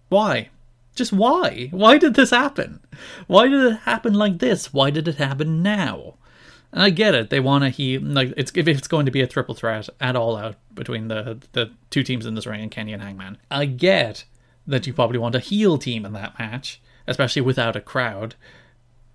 Why? 0.08 0.50
Just 0.94 1.12
why? 1.12 1.68
Why 1.70 1.98
did 1.98 2.14
this 2.14 2.30
happen? 2.30 2.80
Why 3.26 3.48
did 3.48 3.64
it 3.64 3.78
happen 3.80 4.14
like 4.14 4.38
this? 4.38 4.72
Why 4.72 4.90
did 4.90 5.06
it 5.08 5.16
happen 5.16 5.62
now? 5.62 6.14
And 6.72 6.82
I 6.82 6.90
get 6.90 7.14
it. 7.14 7.30
They 7.30 7.40
want 7.40 7.64
to 7.64 7.70
he 7.70 7.98
like 7.98 8.34
it's 8.36 8.52
if 8.54 8.68
it's 8.68 8.88
going 8.88 9.06
to 9.06 9.12
be 9.12 9.22
a 9.22 9.26
triple 9.26 9.54
threat 9.54 9.88
at 10.00 10.16
all 10.16 10.36
out 10.36 10.56
between 10.74 11.08
the 11.08 11.38
the 11.52 11.70
two 11.90 12.02
teams 12.02 12.26
in 12.26 12.34
this 12.34 12.46
ring 12.46 12.60
and 12.60 12.70
Kenny 12.70 12.92
and 12.92 13.02
Hangman. 13.02 13.38
I 13.50 13.66
get 13.66 14.24
that 14.66 14.86
you 14.86 14.92
probably 14.92 15.18
want 15.18 15.34
a 15.34 15.40
heel 15.40 15.78
team 15.78 16.04
in 16.04 16.12
that 16.14 16.38
match, 16.38 16.80
especially 17.06 17.42
without 17.42 17.76
a 17.76 17.80
crowd. 17.80 18.34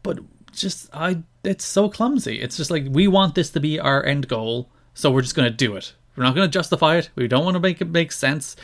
But 0.02 0.20
just 0.52 0.90
I 0.94 1.24
it's 1.44 1.66
so 1.66 1.90
clumsy. 1.90 2.42
It's 2.42 2.58
just 2.58 2.72
like 2.72 2.86
we 2.90 3.08
want 3.08 3.36
this 3.36 3.50
to 3.52 3.60
be 3.60 3.80
our 3.80 4.04
end 4.06 4.28
goal, 4.28 4.70
so 4.94 5.12
we're 5.12 5.22
just 5.22 5.36
going 5.36 5.50
to 5.50 5.56
do 5.56 5.76
it. 5.76 5.94
We're 6.16 6.24
not 6.24 6.36
going 6.36 6.50
to 6.50 6.54
justify 6.54 6.98
it. 6.98 7.10
We 7.16 7.28
don't 7.28 7.46
want 7.46 7.56
to 7.56 7.60
make 7.60 7.82
it 7.82 7.90
make 7.90 8.12
sense. 8.12 8.56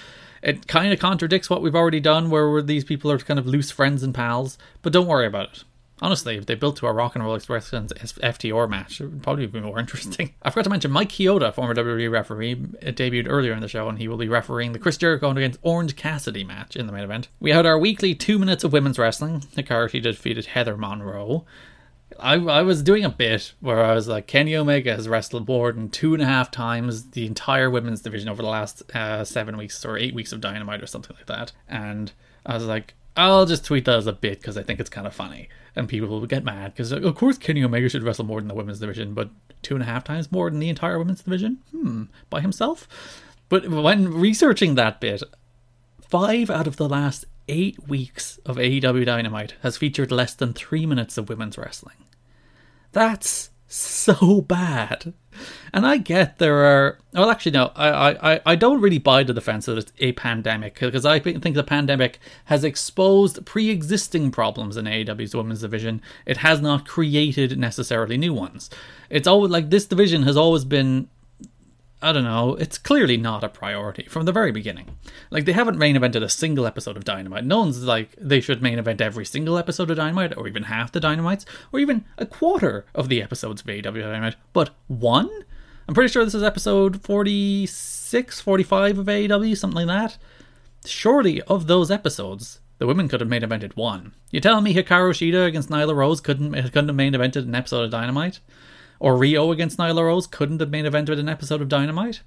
It 0.41 0.67
kind 0.67 0.93
of 0.93 0.99
contradicts 0.99 1.49
what 1.49 1.61
we've 1.61 1.75
already 1.75 1.99
done, 1.99 2.29
where 2.29 2.61
these 2.61 2.83
people 2.83 3.11
are 3.11 3.17
kind 3.17 3.39
of 3.39 3.47
loose 3.47 3.71
friends 3.71 4.03
and 4.03 4.13
pals. 4.13 4.57
But 4.81 4.93
don't 4.93 5.07
worry 5.07 5.27
about 5.27 5.49
it. 5.49 5.63
Honestly, 5.99 6.37
if 6.37 6.45
they 6.45 6.55
built 6.55 6.77
to 6.77 6.87
a 6.87 6.93
Rock 6.93 7.15
and 7.15 7.23
Roll 7.23 7.35
Express 7.35 7.71
FTR 7.71 8.69
match, 8.69 9.01
it 9.01 9.05
would 9.05 9.23
probably 9.23 9.47
be 9.47 9.59
more 9.59 9.79
interesting. 9.87 10.33
I 10.43 10.51
forgot 10.51 10.65
to 10.65 10.69
mention 10.69 10.91
Mike 10.91 11.09
Chioda, 11.09 11.53
former 11.53 11.73
WWE 11.73 12.11
referee, 12.11 12.55
debuted 12.55 13.27
earlier 13.27 13.53
in 13.53 13.61
the 13.61 13.67
show, 13.67 13.89
and 13.89 13.97
he 13.97 14.07
will 14.07 14.17
be 14.17 14.29
refereeing 14.29 14.73
the 14.73 14.79
Chris 14.79 14.97
Jericho 14.97 15.31
against 15.31 15.59
Orange 15.63 15.95
Cassidy 15.95 16.43
match 16.43 16.75
in 16.75 16.85
the 16.85 16.93
main 16.93 17.03
event. 17.03 17.29
We 17.39 17.51
had 17.51 17.65
our 17.65 17.79
weekly 17.79 18.13
two 18.13 18.37
minutes 18.37 18.63
of 18.63 18.73
women's 18.73 18.99
wrestling. 18.99 19.41
Hikaru 19.55 20.01
defeated 20.01 20.45
Heather 20.47 20.77
Monroe. 20.77 21.45
I, 22.19 22.35
I 22.35 22.61
was 22.61 22.81
doing 22.81 23.03
a 23.03 23.09
bit 23.09 23.53
where 23.59 23.83
I 23.83 23.93
was 23.93 24.07
like, 24.07 24.27
Kenny 24.27 24.55
Omega 24.55 24.95
has 24.95 25.09
wrestled 25.09 25.45
than 25.71 25.89
two 25.89 26.13
and 26.13 26.23
a 26.23 26.25
half 26.25 26.49
times 26.51 27.11
the 27.11 27.25
entire 27.25 27.69
women's 27.69 28.01
division 28.01 28.29
over 28.29 28.41
the 28.41 28.47
last 28.47 28.83
uh, 28.95 29.23
seven 29.23 29.57
weeks 29.57 29.83
or 29.83 29.97
eight 29.97 30.15
weeks 30.15 30.31
of 30.31 30.41
Dynamite 30.41 30.81
or 30.81 30.87
something 30.87 31.15
like 31.15 31.27
that. 31.27 31.51
And 31.67 32.11
I 32.45 32.53
was 32.55 32.65
like, 32.65 32.93
I'll 33.17 33.45
just 33.45 33.65
tweet 33.65 33.85
that 33.85 33.97
as 33.97 34.07
a 34.07 34.13
bit 34.13 34.39
because 34.39 34.57
I 34.57 34.63
think 34.63 34.79
it's 34.79 34.89
kind 34.89 35.07
of 35.07 35.13
funny 35.13 35.49
and 35.75 35.89
people 35.89 36.07
will 36.07 36.25
get 36.25 36.43
mad 36.43 36.73
because 36.73 36.91
of 36.91 37.15
course 37.15 37.37
Kenny 37.37 37.63
Omega 37.63 37.89
should 37.89 38.03
wrestle 38.03 38.25
more 38.25 38.39
than 38.39 38.47
the 38.47 38.53
women's 38.53 38.79
division, 38.79 39.13
but 39.13 39.29
two 39.61 39.75
and 39.75 39.83
a 39.83 39.87
half 39.87 40.03
times 40.03 40.31
more 40.31 40.49
than 40.49 40.59
the 40.59 40.69
entire 40.69 40.97
women's 40.97 41.23
division. 41.23 41.59
Hmm, 41.71 42.03
by 42.29 42.41
himself. 42.41 42.87
But 43.49 43.69
when 43.69 44.13
researching 44.13 44.75
that 44.75 44.99
bit, 44.99 45.23
five 46.01 46.49
out 46.49 46.67
of 46.67 46.77
the 46.77 46.89
last 46.89 47.25
eight 47.47 47.87
weeks 47.87 48.39
of 48.45 48.57
AEW 48.57 49.05
Dynamite 49.05 49.55
has 49.61 49.77
featured 49.77 50.11
less 50.11 50.33
than 50.33 50.53
three 50.53 50.85
minutes 50.85 51.17
of 51.17 51.29
women's 51.29 51.57
wrestling. 51.57 51.95
That's 52.91 53.51
so 53.67 54.41
bad. 54.41 55.13
And 55.73 55.85
I 55.85 55.97
get 55.97 56.39
there 56.39 56.65
are. 56.65 56.99
Well, 57.13 57.29
actually, 57.29 57.51
no. 57.51 57.71
I, 57.75 58.33
I, 58.33 58.41
I 58.45 58.55
don't 58.55 58.81
really 58.81 58.97
buy 58.97 59.23
the 59.23 59.33
defense 59.33 59.65
that 59.65 59.77
it's 59.77 59.91
a 59.99 60.13
pandemic 60.13 60.79
because 60.79 61.05
I 61.05 61.19
think 61.19 61.43
the 61.43 61.63
pandemic 61.63 62.19
has 62.45 62.63
exposed 62.63 63.45
pre-existing 63.45 64.31
problems 64.31 64.77
in 64.77 64.85
AEW's 64.85 65.35
women's 65.35 65.61
division. 65.61 66.01
It 66.25 66.37
has 66.37 66.61
not 66.61 66.87
created 66.87 67.57
necessarily 67.59 68.17
new 68.17 68.33
ones. 68.33 68.69
It's 69.09 69.27
always 69.27 69.51
like 69.51 69.69
this 69.69 69.85
division 69.85 70.23
has 70.23 70.37
always 70.37 70.65
been 70.65 71.07
I 71.99 72.11
don't 72.11 72.25
know, 72.25 72.53
it's 72.55 72.77
clearly 72.77 73.17
not 73.17 73.43
a 73.43 73.49
priority 73.49 74.03
from 74.03 74.25
the 74.25 74.31
very 74.31 74.51
beginning. 74.51 74.97
Like, 75.31 75.45
they 75.45 75.53
haven't 75.53 75.79
main 75.79 75.95
evented 75.95 76.21
a 76.21 76.29
single 76.29 76.67
episode 76.67 76.95
of 76.95 77.03
Dynamite. 77.03 77.43
No 77.43 77.59
one's 77.59 77.83
like, 77.83 78.15
they 78.19 78.39
should 78.39 78.61
main 78.61 78.77
event 78.77 79.01
every 79.01 79.25
single 79.25 79.57
episode 79.57 79.89
of 79.89 79.97
Dynamite, 79.97 80.37
or 80.37 80.47
even 80.47 80.63
half 80.63 80.91
the 80.91 80.99
Dynamites, 80.99 81.45
or 81.73 81.79
even 81.79 82.05
a 82.19 82.25
quarter 82.27 82.85
of 82.93 83.09
the 83.09 83.21
episodes 83.21 83.61
of 83.61 83.67
AEW 83.67 84.01
Dynamite. 84.01 84.35
But 84.53 84.69
one? 84.87 85.29
I'm 85.87 85.95
pretty 85.95 86.11
sure 86.11 86.23
this 86.23 86.35
is 86.35 86.43
episode 86.43 87.01
46, 87.01 88.41
45 88.41 88.99
of 88.99 89.05
AEW, 89.07 89.57
something 89.57 89.87
like 89.87 90.11
that. 90.11 90.17
Surely, 90.85 91.41
of 91.43 91.65
those 91.65 91.89
episodes, 91.89 92.59
the 92.77 92.85
women 92.85 93.07
could 93.07 93.21
have 93.21 93.29
main 93.29 93.41
evented 93.41 93.75
one. 93.75 94.13
You 94.29 94.39
tell 94.39 94.61
me 94.61 94.73
Hikaru 94.73 95.13
Shida 95.13 95.47
against 95.47 95.69
Nyla 95.69 95.95
Rose 95.95 96.21
couldn't, 96.21 96.53
couldn't 96.53 96.89
have 96.89 96.95
main 96.95 97.13
evented 97.13 97.43
an 97.43 97.55
episode 97.55 97.85
of 97.85 97.91
Dynamite? 97.91 98.39
Or 98.99 99.15
Riho 99.15 99.51
against 99.51 99.77
Nyla 99.77 100.03
Rose 100.03 100.27
couldn't 100.27 100.59
have 100.59 100.69
main 100.69 100.85
evented 100.85 101.19
an 101.19 101.29
episode 101.29 101.61
of 101.61 101.69
Dynamite. 101.69 102.21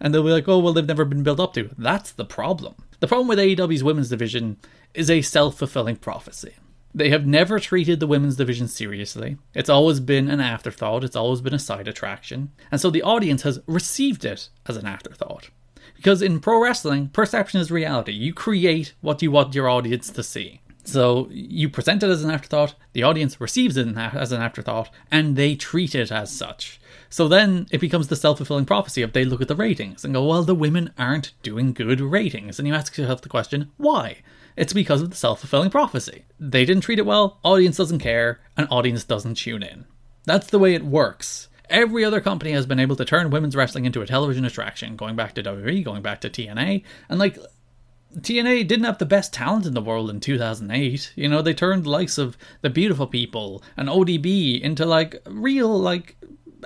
And 0.00 0.12
they'll 0.12 0.24
be 0.24 0.30
like, 0.30 0.48
oh, 0.48 0.58
well, 0.58 0.72
they've 0.72 0.86
never 0.86 1.04
been 1.04 1.22
built 1.22 1.38
up 1.38 1.54
to. 1.54 1.70
That's 1.78 2.10
the 2.10 2.24
problem. 2.24 2.74
The 3.00 3.06
problem 3.06 3.28
with 3.28 3.38
AEW's 3.38 3.84
women's 3.84 4.08
division 4.08 4.58
is 4.94 5.10
a 5.10 5.22
self 5.22 5.58
fulfilling 5.58 5.96
prophecy. 5.96 6.54
They 6.94 7.08
have 7.10 7.26
never 7.26 7.58
treated 7.58 8.00
the 8.00 8.06
women's 8.06 8.36
division 8.36 8.68
seriously. 8.68 9.38
It's 9.54 9.70
always 9.70 10.00
been 10.00 10.28
an 10.28 10.40
afterthought, 10.40 11.04
it's 11.04 11.16
always 11.16 11.40
been 11.40 11.54
a 11.54 11.58
side 11.58 11.88
attraction. 11.88 12.52
And 12.70 12.80
so 12.80 12.90
the 12.90 13.02
audience 13.02 13.42
has 13.42 13.60
received 13.66 14.24
it 14.24 14.50
as 14.66 14.76
an 14.76 14.86
afterthought. 14.86 15.50
Because 15.96 16.20
in 16.20 16.40
pro 16.40 16.60
wrestling, 16.60 17.08
perception 17.08 17.60
is 17.60 17.70
reality. 17.70 18.12
You 18.12 18.34
create 18.34 18.92
what 19.00 19.22
you 19.22 19.30
want 19.30 19.54
your 19.54 19.68
audience 19.68 20.10
to 20.10 20.22
see. 20.22 20.60
So 20.84 21.28
you 21.30 21.68
present 21.68 22.02
it 22.02 22.10
as 22.10 22.24
an 22.24 22.30
afterthought, 22.30 22.74
the 22.92 23.04
audience 23.04 23.40
receives 23.40 23.76
it 23.76 23.96
as 23.96 24.32
an 24.32 24.42
afterthought, 24.42 24.90
and 25.10 25.36
they 25.36 25.54
treat 25.54 25.94
it 25.94 26.10
as 26.10 26.32
such. 26.32 26.80
So 27.08 27.28
then 27.28 27.66
it 27.70 27.80
becomes 27.80 28.08
the 28.08 28.16
self 28.16 28.38
fulfilling 28.38 28.64
prophecy 28.64 29.02
of 29.02 29.12
they 29.12 29.24
look 29.24 29.40
at 29.40 29.48
the 29.48 29.54
ratings 29.54 30.04
and 30.04 30.14
go, 30.14 30.26
well, 30.26 30.42
the 30.42 30.54
women 30.54 30.92
aren't 30.98 31.32
doing 31.42 31.72
good 31.72 32.00
ratings. 32.00 32.58
And 32.58 32.66
you 32.66 32.74
ask 32.74 32.96
yourself 32.96 33.22
the 33.22 33.28
question, 33.28 33.70
why? 33.76 34.18
It's 34.56 34.72
because 34.72 35.02
of 35.02 35.10
the 35.10 35.16
self 35.16 35.40
fulfilling 35.40 35.70
prophecy. 35.70 36.24
They 36.40 36.64
didn't 36.64 36.82
treat 36.82 36.98
it 36.98 37.06
well, 37.06 37.38
audience 37.42 37.76
doesn't 37.76 38.00
care, 38.00 38.40
and 38.56 38.66
audience 38.70 39.04
doesn't 39.04 39.34
tune 39.36 39.62
in. 39.62 39.84
That's 40.24 40.48
the 40.48 40.58
way 40.58 40.74
it 40.74 40.84
works. 40.84 41.48
Every 41.70 42.04
other 42.04 42.20
company 42.20 42.52
has 42.52 42.66
been 42.66 42.80
able 42.80 42.96
to 42.96 43.04
turn 43.04 43.30
women's 43.30 43.56
wrestling 43.56 43.86
into 43.86 44.02
a 44.02 44.06
television 44.06 44.44
attraction, 44.44 44.96
going 44.96 45.16
back 45.16 45.34
to 45.34 45.42
WWE, 45.42 45.84
going 45.84 46.02
back 46.02 46.20
to 46.22 46.30
TNA, 46.30 46.82
and 47.08 47.18
like 47.18 47.38
TNA 48.18 48.68
didn't 48.68 48.84
have 48.84 48.98
the 48.98 49.06
best 49.06 49.32
talent 49.32 49.66
in 49.66 49.74
the 49.74 49.80
world 49.80 50.10
in 50.10 50.20
2008. 50.20 51.12
You 51.16 51.28
know, 51.28 51.42
they 51.42 51.54
turned 51.54 51.84
the 51.84 51.90
likes 51.90 52.18
of 52.18 52.36
the 52.60 52.70
beautiful 52.70 53.06
people 53.06 53.62
and 53.76 53.88
ODB 53.88 54.60
into 54.60 54.84
like 54.84 55.22
real 55.26 55.78
like 55.78 56.16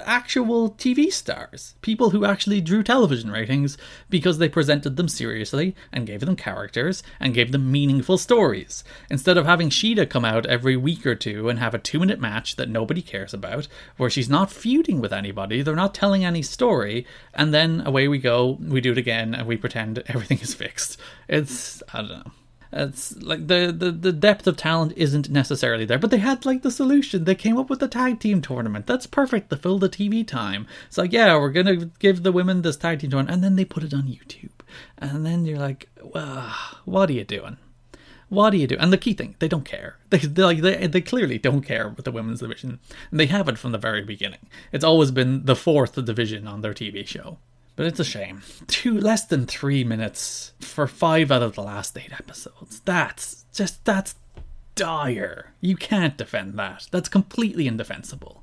actual 0.03 0.71
TV 0.71 1.13
stars, 1.13 1.75
people 1.81 2.11
who 2.11 2.25
actually 2.25 2.61
drew 2.61 2.83
television 2.83 3.31
ratings 3.31 3.79
because 4.11 4.39
they 4.39 4.49
presented 4.49 4.97
them 4.97 5.09
seriously 5.09 5.75
and 5.93 6.07
gave 6.07 6.21
them 6.21 6.37
characters 6.37 7.03
and 7.21 7.35
gave 7.35 7.53
them 7.53 7.71
meaningful 7.71 8.19
stories. 8.19 8.85
Instead 9.11 9.37
of 9.37 9.47
having 9.47 9.71
Shida 9.71 10.09
come 10.09 10.25
out 10.25 10.47
every 10.47 10.77
week 10.77 11.07
or 11.07 11.15
two 11.15 11.49
and 11.49 11.59
have 11.59 11.75
a 11.75 11.79
two 11.79 11.99
minute 11.99 12.21
match 12.21 12.57
that 12.57 12.69
nobody 12.69 13.03
cares 13.03 13.35
about, 13.35 13.69
where 13.97 14.11
she's 14.11 14.29
not 14.29 14.51
feuding 14.51 15.01
with 15.01 15.13
anybody, 15.13 15.63
they're 15.63 15.75
not 15.75 15.95
telling 15.95 16.25
any 16.25 16.43
story, 16.43 17.07
and 17.35 17.53
then 17.53 17.81
away 17.87 18.09
we 18.09 18.19
go, 18.19 18.59
we 18.61 18.81
do 18.81 18.93
it 18.93 18.99
again, 18.99 19.35
and 19.35 19.47
we 19.47 19.57
pretend 19.57 20.03
everything 20.07 20.39
is 20.41 20.55
fixed. 20.55 20.99
It's, 21.29 21.83
I 21.93 21.99
don't 21.99 22.09
know. 22.09 22.33
It's 22.73 23.17
like 23.23 23.47
the, 23.47 23.75
the 23.77 23.91
the 23.93 24.13
depth 24.13 24.47
of 24.47 24.57
talent 24.57 24.93
isn't 24.97 25.31
necessarily 25.31 25.85
there, 25.85 25.99
but 25.99 26.11
they 26.11 26.19
had 26.19 26.45
like 26.45 26.63
the 26.63 26.71
solution. 26.71 27.25
They 27.25 27.35
came 27.35 27.59
up 27.59 27.71
with 27.71 27.81
the 27.81 27.89
tag 27.89 28.21
team 28.21 28.43
tournament. 28.43 28.87
That's 28.87 29.07
perfect 29.07 29.51
to 29.51 29.57
fill 29.57 29.79
the 29.79 29.89
TV 29.89 30.27
time. 30.27 30.67
It's 30.87 30.99
like, 30.99 31.13
yeah, 31.13 31.37
we're 31.37 31.51
gonna 31.51 31.87
give 31.99 32.23
the 32.23 32.33
women 32.33 32.63
this 32.63 32.77
tag 32.77 33.01
team 33.01 33.11
tournament, 33.11 33.35
and 33.35 33.45
then 33.45 33.57
they 33.57 33.65
put 33.65 33.85
it 33.85 33.95
on 33.95 34.03
YouTube, 34.03 34.51
and 34.99 35.25
then 35.25 35.47
you're 35.47 35.59
like, 35.59 35.89
well, 36.03 36.55
what 36.85 37.09
are 37.11 37.15
you 37.15 37.25
doing? 37.25 37.59
What 38.29 38.51
do 38.51 38.59
you 38.59 38.67
do? 38.67 38.77
And 38.79 38.93
the 38.93 38.99
key 38.99 39.15
thing, 39.15 39.37
they 39.39 39.49
don't 39.49 39.65
care. 39.65 39.97
They, 40.11 40.19
they 40.19 40.43
like 40.45 40.61
they, 40.61 40.87
they 40.87 41.01
clearly 41.01 41.37
don't 41.37 41.63
care 41.63 41.89
with 41.89 42.05
the 42.05 42.13
women's 42.13 42.41
division, 42.41 42.79
and 43.11 43.19
they 43.19 43.27
have 43.27 43.49
it 43.49 43.59
from 43.59 43.73
the 43.73 43.79
very 43.79 44.03
beginning. 44.03 44.47
It's 44.73 44.85
always 44.85 45.11
been 45.11 45.45
the 45.45 45.57
fourth 45.57 45.95
division 46.05 46.47
on 46.47 46.61
their 46.61 46.75
TV 46.75 47.05
show. 47.07 47.39
But 47.77 47.87
it's 47.87 48.01
a 48.01 48.05
shame. 48.05 48.43
Two 48.67 48.99
less 48.99 49.27
than 49.27 49.47
three 49.47 49.85
minutes 49.85 50.53
for 50.61 50.87
five 50.87 51.31
out 51.31 51.43
of 51.43 51.55
the 51.55 51.63
last 51.63 51.97
eight 51.99 52.13
episodes. 52.13 52.81
That's 52.81 53.45
just 53.53 53.85
that's 53.85 54.15
dire. 54.75 55.53
You 55.61 55.77
can't 55.77 56.17
defend 56.17 56.55
that. 56.59 56.89
That's 56.91 57.09
completely 57.09 57.67
indefensible. 57.67 58.43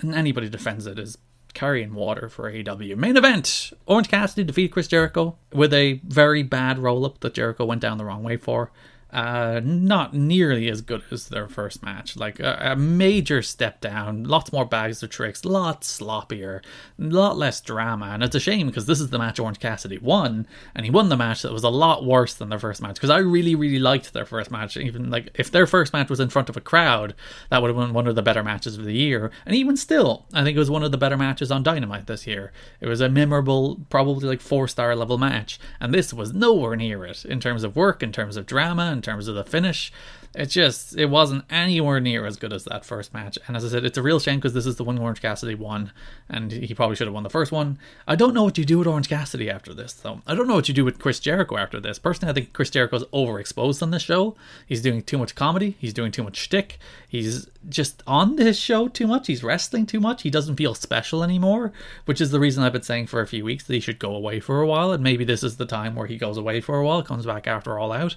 And 0.00 0.14
anybody 0.14 0.48
defends 0.48 0.86
it 0.86 0.98
is 0.98 1.18
carrying 1.52 1.94
water 1.94 2.28
for 2.28 2.50
AEW. 2.50 2.96
Main 2.96 3.18
event: 3.18 3.72
Orange 3.86 4.08
Cassidy 4.08 4.44
defeated 4.44 4.72
Chris 4.72 4.88
Jericho 4.88 5.36
with 5.52 5.74
a 5.74 6.00
very 6.04 6.42
bad 6.42 6.78
roll 6.78 7.04
up 7.04 7.20
that 7.20 7.34
Jericho 7.34 7.66
went 7.66 7.82
down 7.82 7.98
the 7.98 8.04
wrong 8.04 8.22
way 8.22 8.38
for 8.38 8.70
uh, 9.12 9.60
not 9.64 10.14
nearly 10.14 10.68
as 10.68 10.82
good 10.82 11.02
as 11.10 11.28
their 11.28 11.48
first 11.48 11.82
match. 11.82 12.16
Like 12.16 12.38
a, 12.38 12.72
a, 12.72 12.76
major 12.76 13.42
step 13.42 13.80
down, 13.80 14.24
lots 14.24 14.52
more 14.52 14.64
bags 14.64 15.02
of 15.02 15.10
tricks, 15.10 15.44
lots 15.44 15.98
sloppier, 16.00 16.60
a 16.98 17.02
lot 17.02 17.36
less 17.36 17.60
drama. 17.60 18.06
And 18.06 18.22
it's 18.22 18.36
a 18.36 18.40
shame 18.40 18.68
because 18.68 18.86
this 18.86 19.00
is 19.00 19.10
the 19.10 19.18
match 19.18 19.40
Orange 19.40 19.58
Cassidy 19.58 19.98
won, 19.98 20.46
and 20.74 20.84
he 20.84 20.90
won 20.90 21.08
the 21.08 21.16
match 21.16 21.42
that 21.42 21.52
was 21.52 21.64
a 21.64 21.68
lot 21.68 22.04
worse 22.04 22.34
than 22.34 22.50
their 22.50 22.58
first 22.58 22.80
match. 22.82 22.94
Because 22.94 23.10
I 23.10 23.18
really, 23.18 23.54
really 23.54 23.78
liked 23.78 24.12
their 24.12 24.24
first 24.24 24.50
match. 24.50 24.76
Even 24.76 25.10
like 25.10 25.30
if 25.34 25.50
their 25.50 25.66
first 25.66 25.92
match 25.92 26.08
was 26.08 26.20
in 26.20 26.28
front 26.28 26.48
of 26.48 26.56
a 26.56 26.60
crowd, 26.60 27.14
that 27.50 27.60
would 27.60 27.68
have 27.68 27.76
been 27.76 27.92
one 27.92 28.06
of 28.06 28.14
the 28.14 28.22
better 28.22 28.44
matches 28.44 28.78
of 28.78 28.84
the 28.84 28.94
year. 28.94 29.30
And 29.44 29.56
even 29.56 29.76
still, 29.76 30.26
I 30.32 30.44
think 30.44 30.56
it 30.56 30.60
was 30.60 30.70
one 30.70 30.84
of 30.84 30.92
the 30.92 30.98
better 30.98 31.16
matches 31.16 31.50
on 31.50 31.62
Dynamite 31.62 32.06
this 32.06 32.26
year. 32.26 32.52
It 32.80 32.86
was 32.86 33.00
a 33.00 33.08
memorable, 33.08 33.80
probably 33.90 34.28
like 34.28 34.40
four 34.40 34.68
star 34.68 34.94
level 34.94 35.18
match, 35.18 35.58
and 35.80 35.92
this 35.92 36.14
was 36.14 36.32
nowhere 36.32 36.76
near 36.76 37.04
it 37.04 37.24
in 37.24 37.40
terms 37.40 37.64
of 37.64 37.76
work, 37.76 38.02
in 38.02 38.12
terms 38.12 38.36
of 38.36 38.46
drama 38.46 38.99
in 39.00 39.02
terms 39.02 39.28
of 39.28 39.34
the 39.34 39.44
finish. 39.44 39.90
It 40.34 40.46
just 40.46 40.96
it 40.96 41.06
wasn't 41.06 41.44
anywhere 41.50 41.98
near 41.98 42.24
as 42.24 42.36
good 42.36 42.52
as 42.52 42.64
that 42.64 42.84
first 42.84 43.12
match. 43.12 43.36
And 43.48 43.56
as 43.56 43.64
I 43.64 43.68
said, 43.68 43.84
it's 43.84 43.98
a 43.98 44.02
real 44.02 44.20
shame 44.20 44.38
because 44.38 44.52
this 44.52 44.66
is 44.66 44.76
the 44.76 44.84
one 44.84 44.98
Orange 44.98 45.22
Cassidy 45.22 45.56
won, 45.56 45.90
and 46.28 46.52
he 46.52 46.72
probably 46.72 46.94
should 46.94 47.08
have 47.08 47.14
won 47.14 47.24
the 47.24 47.30
first 47.30 47.50
one. 47.50 47.78
I 48.06 48.14
don't 48.14 48.34
know 48.34 48.44
what 48.44 48.56
you 48.56 48.64
do 48.64 48.78
with 48.78 48.86
Orange 48.86 49.08
Cassidy 49.08 49.50
after 49.50 49.74
this, 49.74 49.92
though. 49.92 50.20
I 50.28 50.36
don't 50.36 50.46
know 50.46 50.54
what 50.54 50.68
you 50.68 50.74
do 50.74 50.84
with 50.84 51.00
Chris 51.00 51.18
Jericho 51.18 51.56
after 51.56 51.80
this. 51.80 51.98
Personally, 51.98 52.30
I 52.30 52.34
think 52.34 52.52
Chris 52.52 52.70
Jericho's 52.70 53.04
overexposed 53.06 53.82
on 53.82 53.90
this 53.90 54.02
show. 54.02 54.36
He's 54.66 54.82
doing 54.82 55.02
too 55.02 55.18
much 55.18 55.34
comedy. 55.34 55.76
He's 55.80 55.94
doing 55.94 56.12
too 56.12 56.22
much 56.22 56.36
shtick. 56.36 56.78
He's 57.08 57.48
just 57.68 58.02
on 58.06 58.36
this 58.36 58.56
show 58.56 58.86
too 58.86 59.08
much. 59.08 59.26
He's 59.26 59.42
wrestling 59.42 59.86
too 59.86 60.00
much. 60.00 60.22
He 60.22 60.30
doesn't 60.30 60.56
feel 60.56 60.74
special 60.74 61.24
anymore, 61.24 61.72
which 62.04 62.20
is 62.20 62.30
the 62.30 62.40
reason 62.40 62.62
I've 62.62 62.72
been 62.72 62.82
saying 62.82 63.08
for 63.08 63.20
a 63.20 63.26
few 63.26 63.44
weeks 63.44 63.64
that 63.64 63.74
he 63.74 63.80
should 63.80 63.98
go 63.98 64.14
away 64.14 64.38
for 64.38 64.60
a 64.60 64.66
while. 64.66 64.92
And 64.92 65.02
maybe 65.02 65.24
this 65.24 65.42
is 65.42 65.56
the 65.56 65.66
time 65.66 65.96
where 65.96 66.06
he 66.06 66.18
goes 66.18 66.36
away 66.36 66.60
for 66.60 66.78
a 66.78 66.86
while, 66.86 67.02
comes 67.02 67.26
back 67.26 67.48
after 67.48 67.76
All 67.78 67.90
Out. 67.90 68.14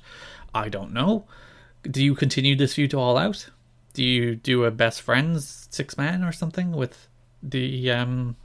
I 0.54 0.70
don't 0.70 0.94
know. 0.94 1.26
Do 1.84 2.04
you 2.04 2.16
continue 2.16 2.56
this 2.56 2.76
feud 2.76 2.92
to 2.92 3.00
All 3.00 3.18
Out? 3.18 3.50
Do 3.94 4.04
you 4.04 4.36
do 4.36 4.66
a 4.66 4.72
best 4.72 5.02
friends 5.02 5.68
six 5.70 5.98
man 5.98 6.24
or 6.24 6.32
something 6.32 6.72
with 6.72 7.08
the 7.42 7.92
um, 7.92 8.36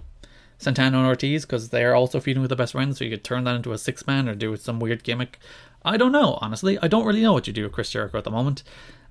Santana 0.58 0.98
and 0.98 1.06
Ortiz 1.06 1.44
because 1.44 1.70
they're 1.70 1.94
also 1.94 2.20
feuding 2.20 2.42
with 2.42 2.50
the 2.50 2.56
best 2.56 2.72
friends? 2.72 2.98
So 2.98 3.04
you 3.04 3.10
could 3.10 3.24
turn 3.24 3.44
that 3.44 3.56
into 3.56 3.72
a 3.72 3.78
six 3.78 4.06
man 4.06 4.28
or 4.28 4.34
do 4.34 4.56
some 4.56 4.80
weird 4.80 5.04
gimmick. 5.04 5.38
I 5.84 5.96
don't 5.96 6.12
know, 6.12 6.38
honestly. 6.40 6.78
I 6.80 6.88
don't 6.88 7.06
really 7.06 7.22
know 7.22 7.32
what 7.32 7.46
you 7.46 7.52
do 7.52 7.62
with 7.62 7.72
Chris 7.72 7.90
Jericho 7.90 8.18
at 8.18 8.24
the 8.24 8.30
moment. 8.30 8.62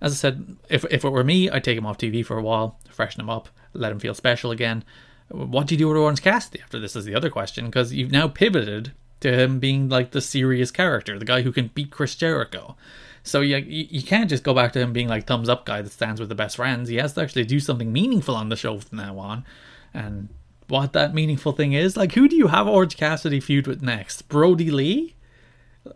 As 0.02 0.12
I 0.12 0.16
said, 0.16 0.58
if 0.70 0.86
if 0.92 1.04
it 1.04 1.10
were 1.10 1.24
me, 1.24 1.50
I'd 1.50 1.64
take 1.64 1.78
him 1.78 1.86
off 1.86 1.98
TV 1.98 2.26
for 2.26 2.38
a 2.38 2.44
while, 2.44 2.80
freshen 2.92 3.22
him 3.22 3.30
up, 3.30 3.50
let 3.74 3.92
him 3.92 4.00
feel 4.00 4.14
special 4.14 4.52
again. 4.52 4.84
What 5.30 5.68
do 5.68 5.76
you 5.76 5.80
do 5.80 5.88
with 5.88 5.98
Orange 5.98 6.22
Cassidy 6.22 6.62
after 6.62 6.80
this 6.80 6.96
is 6.96 7.06
the 7.06 7.16
other 7.16 7.30
question 7.30 7.66
because 7.66 7.94
you've 7.94 8.12
now 8.12 8.28
pivoted 8.28 8.94
to 9.20 9.32
him 9.32 9.60
being 9.60 9.90
like 9.90 10.12
the 10.12 10.22
serious 10.22 10.72
character, 10.72 11.18
the 11.18 11.26
guy 11.26 11.42
who 11.42 11.52
can 11.52 11.72
beat 11.74 11.92
Chris 11.92 12.16
Jericho. 12.16 12.76
So 13.24 13.42
you, 13.42 13.58
you 13.58 14.04
can't 14.04 14.30
just 14.30 14.44
go 14.44 14.54
back 14.54 14.72
to 14.74 14.80
him 14.80 14.94
being 14.94 15.10
like 15.10 15.28
thumbs 15.28 15.50
up 15.50 15.66
guy 15.66 15.82
that 15.82 15.92
stands 15.92 16.20
with 16.20 16.30
the 16.30 16.36
best 16.36 16.56
friends. 16.56 16.88
He 16.88 16.96
has 16.96 17.14
to 17.14 17.22
actually 17.22 17.44
do 17.44 17.60
something 17.60 17.92
meaningful 17.92 18.36
on 18.36 18.50
the 18.50 18.56
show 18.56 18.80
from 18.80 19.00
now 19.00 19.20
on. 19.20 19.46
And 19.94 20.30
what 20.70 20.94
that 20.94 21.14
meaningful 21.14 21.52
thing 21.52 21.74
is, 21.74 21.98
like 21.98 22.14
who 22.14 22.30
do 22.30 22.36
you 22.38 22.48
have 22.48 22.68
Orange 22.68 22.96
Cassidy 22.96 23.40
feud 23.40 23.68
with 23.68 23.82
next? 23.82 24.30
Brodie 24.30 24.72
Lee? 24.72 25.16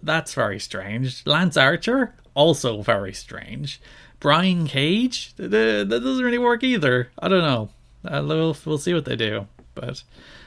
That's 0.01 0.33
very 0.33 0.59
strange. 0.59 1.25
Lance 1.25 1.55
Archer? 1.55 2.15
Also 2.33 2.81
very 2.81 3.13
strange. 3.13 3.81
Brian 4.19 4.67
Cage? 4.67 5.33
That 5.35 5.87
doesn't 5.89 6.23
really 6.23 6.37
work 6.37 6.63
either. 6.63 7.11
I 7.17 7.27
don't 7.27 7.41
know. 7.43 7.69
Uh, 8.03 8.23
we'll, 8.25 8.57
we'll 8.65 8.77
see 8.77 8.93
what 8.93 9.05
they 9.05 9.15
do. 9.15 9.47
But 9.73 10.03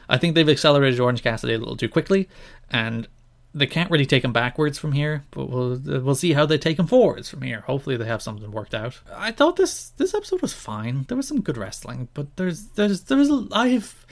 I 0.08 0.18
think 0.18 0.34
they've 0.34 0.48
accelerated 0.48 1.00
Orange 1.00 1.22
Cassidy 1.22 1.54
a 1.54 1.58
little 1.58 1.76
too 1.76 1.88
quickly, 1.88 2.28
and 2.70 3.08
they 3.54 3.66
can't 3.66 3.90
really 3.90 4.06
take 4.06 4.24
him 4.24 4.32
backwards 4.32 4.78
from 4.78 4.92
here. 4.92 5.24
But 5.30 5.48
we'll 5.48 5.80
we'll 5.84 6.14
see 6.14 6.32
how 6.32 6.46
they 6.46 6.58
take 6.58 6.78
him 6.78 6.86
forwards 6.86 7.28
from 7.28 7.42
here. 7.42 7.60
Hopefully, 7.60 7.96
they 7.96 8.04
have 8.06 8.22
something 8.22 8.50
worked 8.50 8.74
out. 8.74 9.00
I 9.14 9.30
thought 9.30 9.56
this 9.56 9.90
this 9.90 10.14
episode 10.14 10.42
was 10.42 10.52
fine. 10.52 11.04
There 11.08 11.16
was 11.16 11.28
some 11.28 11.40
good 11.40 11.56
wrestling, 11.56 12.08
but 12.14 12.36
there's 12.36 12.66
there's 12.68 13.02
there's 13.04 13.30
I've 13.52 14.06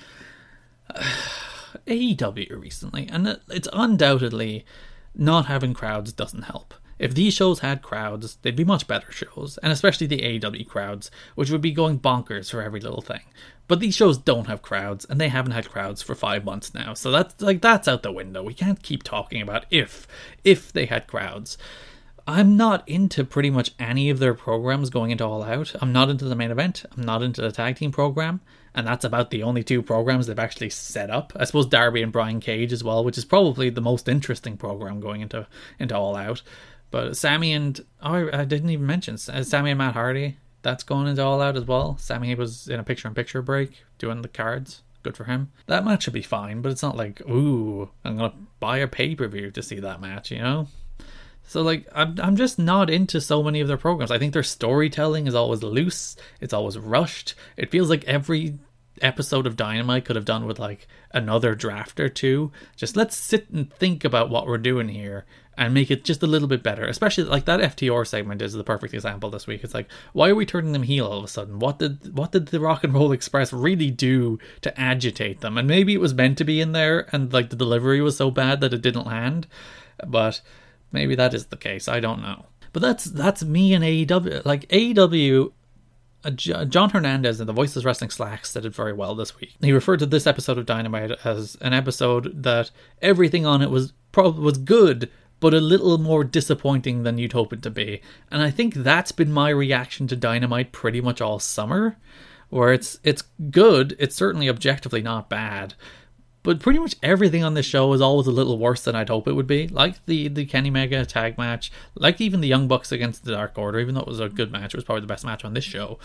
uh, 0.95 1.03
AEW 1.87 2.61
recently, 2.61 3.09
and 3.09 3.41
it's 3.49 3.69
undoubtedly 3.73 4.65
not 5.15 5.47
having 5.47 5.75
crowds 5.75 6.13
doesn't 6.13 6.43
help. 6.43 6.75
If 7.03 7.17
these 7.17 7.35
shows 7.35 7.59
had 7.59 7.83
crowds, 7.83 8.39
they'd 8.43 8.55
be 8.55 8.65
much 8.65 8.87
better 8.87 9.11
shows, 9.11 9.59
and 9.61 9.73
especially 9.73 10.07
the 10.07 10.21
AEW 10.21 10.69
crowds, 10.69 11.11
which 11.35 11.51
would 11.51 11.61
be 11.61 11.73
going 11.73 11.99
bonkers 11.99 12.49
for 12.49 12.63
every 12.63 12.79
little 12.79 13.03
thing. 13.03 13.23
But 13.67 13.81
these 13.81 13.97
shows 13.97 14.17
don't 14.17 14.47
have 14.47 14.63
crowds, 14.63 15.05
and 15.07 15.21
they 15.21 15.29
haven't 15.29 15.51
had 15.51 15.69
crowds 15.69 16.01
for 16.01 16.15
five 16.15 16.45
months 16.45 16.73
now, 16.75 16.95
so 16.95 17.11
that's 17.11 17.43
like 17.43 17.61
that's 17.61 17.89
out 17.89 18.05
the 18.05 18.13
window. 18.13 18.45
We 18.45 18.55
can't 18.55 18.85
keep 18.85 19.03
talking 19.03 19.43
about 19.43 19.67
if 19.69 20.07
if 20.45 20.73
they 20.73 20.87
had 20.87 21.09
crowds. 21.09 21.59
I'm 22.25 22.57
not 22.57 22.89
into 22.89 23.25
pretty 23.25 23.51
much 23.51 23.73
any 23.81 24.09
of 24.09 24.21
their 24.21 24.35
programs 24.35 24.89
going 24.89 25.11
into 25.11 25.27
All 25.27 25.43
Out. 25.43 25.75
I'm 25.81 25.93
not 25.93 26.09
into 26.09 26.27
the 26.27 26.37
main 26.37 26.53
event. 26.53 26.85
I'm 26.97 27.03
not 27.03 27.25
into 27.25 27.43
the 27.43 27.51
tag 27.51 27.75
team 27.75 27.91
program, 27.91 28.43
and 28.77 28.87
that's 28.87 29.05
about 29.05 29.31
the 29.31 29.43
only 29.43 29.65
two 29.65 29.83
programs 29.83 30.29
they've 30.29 30.39
actually 30.39 30.71
set 30.71 31.11
up. 31.11 31.33
I 31.35 31.45
suppose 31.47 31.67
Darby 31.67 32.01
and 32.01 32.13
Brian 32.13 32.39
Cage 32.39 32.73
as 32.73 32.85
well, 32.85 33.03
which 33.03 33.19
is 33.19 33.25
probably 33.25 33.71
the 33.71 33.81
most 33.81 34.09
interesting 34.09 34.57
program 34.57 35.01
going 35.01 35.21
into 35.21 35.49
into 35.81 35.97
All 35.97 36.15
Out. 36.15 36.43
But 36.93 37.17
Sammy 37.17 37.53
and 37.53 37.85
oh, 38.03 38.31
I 38.33 38.45
didn't 38.45 38.71
even 38.71 38.87
mention 38.87 39.15
uh, 39.15 39.43
Sammy 39.43 39.71
and 39.71 39.79
Matt 39.79 39.95
Hardy. 39.95 40.37
That's 40.63 40.85
going 40.85 41.09
into 41.09 41.25
all 41.25 41.41
out 41.43 41.57
as 41.57 41.65
well. 41.65 41.97
Sammy 41.99 42.33
was 42.37 42.69
in 42.69 42.79
a 42.79 42.85
picture-in-picture 42.85 43.43
break 43.43 43.83
doing 43.99 44.23
the 44.23 44.29
cards. 44.29 44.83
Good 45.03 45.17
for 45.17 45.25
him. 45.25 45.51
That 45.67 45.85
match 45.85 46.05
should 46.05 46.13
be 46.13 46.23
fine, 46.23 46.63
but 46.63 46.71
it's 46.71 46.83
not 46.83 46.97
like 46.97 47.21
ooh, 47.23 47.91
I'm 48.05 48.19
gonna 48.19 48.35
buy 48.61 48.77
a 48.79 48.87
pay-per-view 48.87 49.51
to 49.51 49.63
see 49.63 49.81
that 49.81 50.01
match. 50.01 50.31
You 50.31 50.39
know, 50.39 50.69
So 51.49 51.63
like 51.63 51.89
I'm 51.95 52.21
I'm 52.21 52.37
just 52.37 52.59
not 52.59 52.89
into 52.91 53.21
so 53.21 53.43
many 53.43 53.61
of 53.61 53.69
their 53.69 53.77
programs. 53.77 54.11
I 54.11 54.19
think 54.19 54.33
their 54.33 54.43
storytelling 54.43 55.27
is 55.27 55.35
always 55.35 55.63
loose. 55.63 56.17
It's 56.41 56.53
always 56.53 56.79
rushed. 56.79 57.35
It 57.57 57.71
feels 57.71 57.91
like 57.91 58.05
every 58.05 58.59
episode 59.01 59.47
of 59.47 59.57
Dynamite 59.57 60.05
could 60.05 60.17
have 60.17 60.25
done 60.25 60.47
with 60.47 60.59
like 60.59 60.87
another 61.13 61.55
draft 61.55 61.99
or 61.99 62.09
two. 62.09 62.53
Just 62.77 62.97
let's 62.97 63.17
sit 63.17 63.49
and 63.51 63.73
think 63.73 64.05
about 64.05 64.31
what 64.31 64.47
we're 64.47 64.59
doing 64.59 64.89
here 64.89 65.25
and 65.57 65.75
make 65.75 65.91
it 65.91 66.05
just 66.05 66.23
a 66.23 66.27
little 66.27 66.49
bit 66.49 66.63
better. 66.63 66.85
Especially 66.85 67.25
like 67.25 67.45
that 67.45 67.61
FTR 67.61 68.07
segment 68.07 68.43
is 68.43 68.53
the 68.53 68.65
perfect 68.65 68.95
example 68.95 69.31
this 69.31 69.47
week. 69.47 69.65
It's 69.65 69.75
like 69.75 69.89
why 70.13 70.29
are 70.29 70.35
we 70.35 70.47
turning 70.47 70.73
them 70.73 70.83
heel 70.83 71.07
all 71.07 71.19
of 71.19 71.25
a 71.25 71.29
sudden? 71.29 71.59
What 71.59 71.79
did 71.79 72.17
what 72.17 72.33
did 72.33 72.47
the 72.47 72.61
Rock 72.61 72.85
and 72.85 72.95
Roll 72.95 73.13
Express 73.13 73.53
really 73.53 73.91
do 73.91 74.39
to 74.61 74.81
agitate 74.81 75.41
them? 75.41 75.57
And 75.57 75.69
maybe 75.69 75.95
it 75.95 76.01
was 76.01 76.15
meant 76.15 76.39
to 76.39 76.45
be 76.45 76.61
in 76.61 76.73
there 76.73 77.09
and 77.13 77.33
like 77.33 77.51
the 77.51 77.57
delivery 77.57 78.01
was 78.01 78.17
so 78.17 78.31
bad 78.31 78.61
that 78.61 78.75
it 78.75 78.83
didn't 78.83 79.07
land. 79.07 79.47
But 80.07 80.41
Maybe 80.93 81.15
that 81.15 81.35
is 81.35 81.47
the 81.47 81.57
case. 81.57 81.89
I 81.89 82.01
don't 82.01 82.23
know. 82.23 82.45
But 82.73 82.83
that's 82.83 83.05
that's 83.05 83.43
me 83.43 83.75
and 83.75 83.83
AEW. 83.83 84.45
Like 84.45 84.69
AEW, 84.69 85.53
John 86.31 86.91
Hernandez 86.91 87.41
in 87.41 87.47
the 87.47 87.53
Voices 87.53 87.85
Wrestling 87.85 88.11
Slack 88.11 88.47
said 88.47 88.65
it 88.65 88.75
very 88.75 88.93
well 88.93 89.15
this 89.15 89.39
week. 89.41 89.55
He 89.61 89.73
referred 89.73 89.99
to 90.01 90.07
this 90.07 90.27
episode 90.27 90.59
of 90.59 90.67
Dynamite 90.67 91.13
as 91.25 91.57
an 91.61 91.73
episode 91.73 92.43
that 92.43 92.71
everything 93.01 93.45
on 93.45 93.63
it 93.63 93.71
was 93.71 93.93
probably 94.13 94.43
was 94.43 94.59
good, 94.59 95.11
but 95.41 95.55
a 95.55 95.61
little 95.61 95.99
more 95.99 96.23
disappointing 96.23 97.03
than 97.03 97.19
you'd 97.19 97.33
hope 97.33 97.53
it 97.53 97.63
to 97.63 97.71
be. 97.71 98.01
And 98.31 98.43
I 98.43 98.51
think 98.51 98.75
that's 98.75 99.13
been 99.13 99.33
my 99.33 99.51
reaction 99.51 100.07
to 100.09 100.17
Dynamite 100.17 100.71
pretty 100.71 101.01
much 101.01 101.21
all 101.21 101.39
summer, 101.39 101.97
where 102.51 102.73
it's 102.73 103.01
it's 103.03 103.25
good. 103.51 103.97
It's 103.99 104.15
certainly 104.15 104.49
objectively 104.49 105.03
not 105.03 105.29
bad, 105.29 105.75
but 106.43 106.61
pretty 106.61 106.79
much 106.79 106.97
everything 107.03 107.45
on 107.45 107.55
this 107.55 107.67
show 107.67 107.93
is 107.93 108.01
always 108.01 108.27
a 108.27 108.33
little 108.33 108.59
worse 108.59 108.83
than 108.83 108.95
I'd 108.95 109.09
hope 109.09 109.29
it 109.29 109.33
would 109.33 109.47
be. 109.47 109.69
Like 109.69 110.05
the 110.07 110.29
the 110.29 110.45
Kenny 110.45 110.71
Omega 110.71 111.05
tag 111.07 111.39
match, 111.39 111.71
like 111.95 112.21
even 112.21 112.41
the 112.41 112.49
Young 112.49 112.69
Bucks 112.69 112.93
against 112.93 113.25
the 113.25 113.33
Dark 113.33 113.57
Order, 113.57 113.79
even 113.81 113.95
though 113.95 114.01
it 114.03 114.09
was 114.09 114.21
a 114.21 114.29
good 114.29 114.51
match, 114.51 114.75
it 114.75 114.77
was 114.77 114.85
probably 114.85 115.03
the 115.03 115.07
best 115.07 115.25
match 115.25 115.45
on 115.45 115.55
this 115.55 115.65
show. 115.65 115.99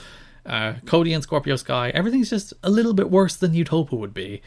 Uh, 0.46 0.76
Cody 0.86 1.12
and 1.14 1.24
Scorpio 1.24 1.56
Sky, 1.58 1.90
everything's 1.90 2.30
just 2.30 2.54
a 2.64 2.70
little 2.70 2.94
bit 2.94 3.10
worse 3.10 3.36
than 3.36 3.54
you'd 3.54 3.68
hope 3.68 3.92
it 3.92 3.98
would 3.98 4.14
be, 4.14 4.42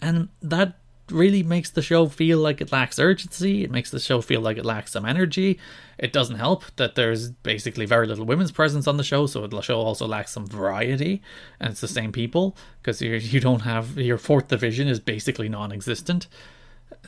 and 0.00 0.28
that 0.40 0.78
really 1.10 1.42
makes 1.42 1.70
the 1.70 1.82
show 1.82 2.06
feel 2.06 2.38
like 2.38 2.60
it 2.60 2.72
lacks 2.72 2.98
urgency. 2.98 3.62
It 3.62 3.70
makes 3.70 3.90
the 3.90 4.00
show 4.00 4.20
feel 4.20 4.40
like 4.40 4.56
it 4.56 4.64
lacks 4.64 4.92
some 4.92 5.04
energy. 5.04 5.58
It 5.98 6.12
doesn't 6.12 6.36
help 6.36 6.64
that 6.76 6.94
there's 6.94 7.30
basically 7.30 7.86
very 7.86 8.06
little 8.06 8.24
women's 8.24 8.52
presence 8.52 8.86
on 8.86 8.96
the 8.96 9.04
show, 9.04 9.26
so 9.26 9.46
the 9.46 9.60
show 9.60 9.80
also 9.80 10.06
lacks 10.06 10.32
some 10.32 10.46
variety, 10.46 11.22
and 11.60 11.70
it's 11.70 11.80
the 11.80 11.88
same 11.88 12.10
people 12.10 12.56
because 12.82 13.00
you 13.02 13.12
you 13.14 13.40
don't 13.40 13.60
have 13.60 13.98
your 13.98 14.18
fourth 14.18 14.48
division 14.48 14.88
is 14.88 14.98
basically 14.98 15.48
non-existent. 15.48 16.26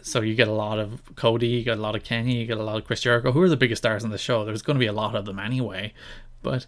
So 0.02 0.20
you 0.20 0.34
get 0.34 0.48
a 0.48 0.52
lot 0.52 0.78
of 0.78 1.00
Cody, 1.16 1.48
you 1.48 1.64
get 1.64 1.78
a 1.78 1.80
lot 1.80 1.96
of 1.96 2.04
Kenny, 2.04 2.36
you 2.36 2.46
get 2.46 2.58
a 2.58 2.62
lot 2.62 2.76
of 2.76 2.84
Chris 2.84 3.00
Jericho, 3.00 3.32
who 3.32 3.42
are 3.42 3.48
the 3.48 3.56
biggest 3.56 3.82
stars 3.82 4.04
on 4.04 4.10
the 4.10 4.18
show. 4.18 4.44
There's 4.44 4.62
going 4.62 4.76
to 4.76 4.80
be 4.80 4.86
a 4.86 4.92
lot 4.92 5.14
of 5.14 5.24
them 5.24 5.38
anyway, 5.38 5.92
but 6.42 6.66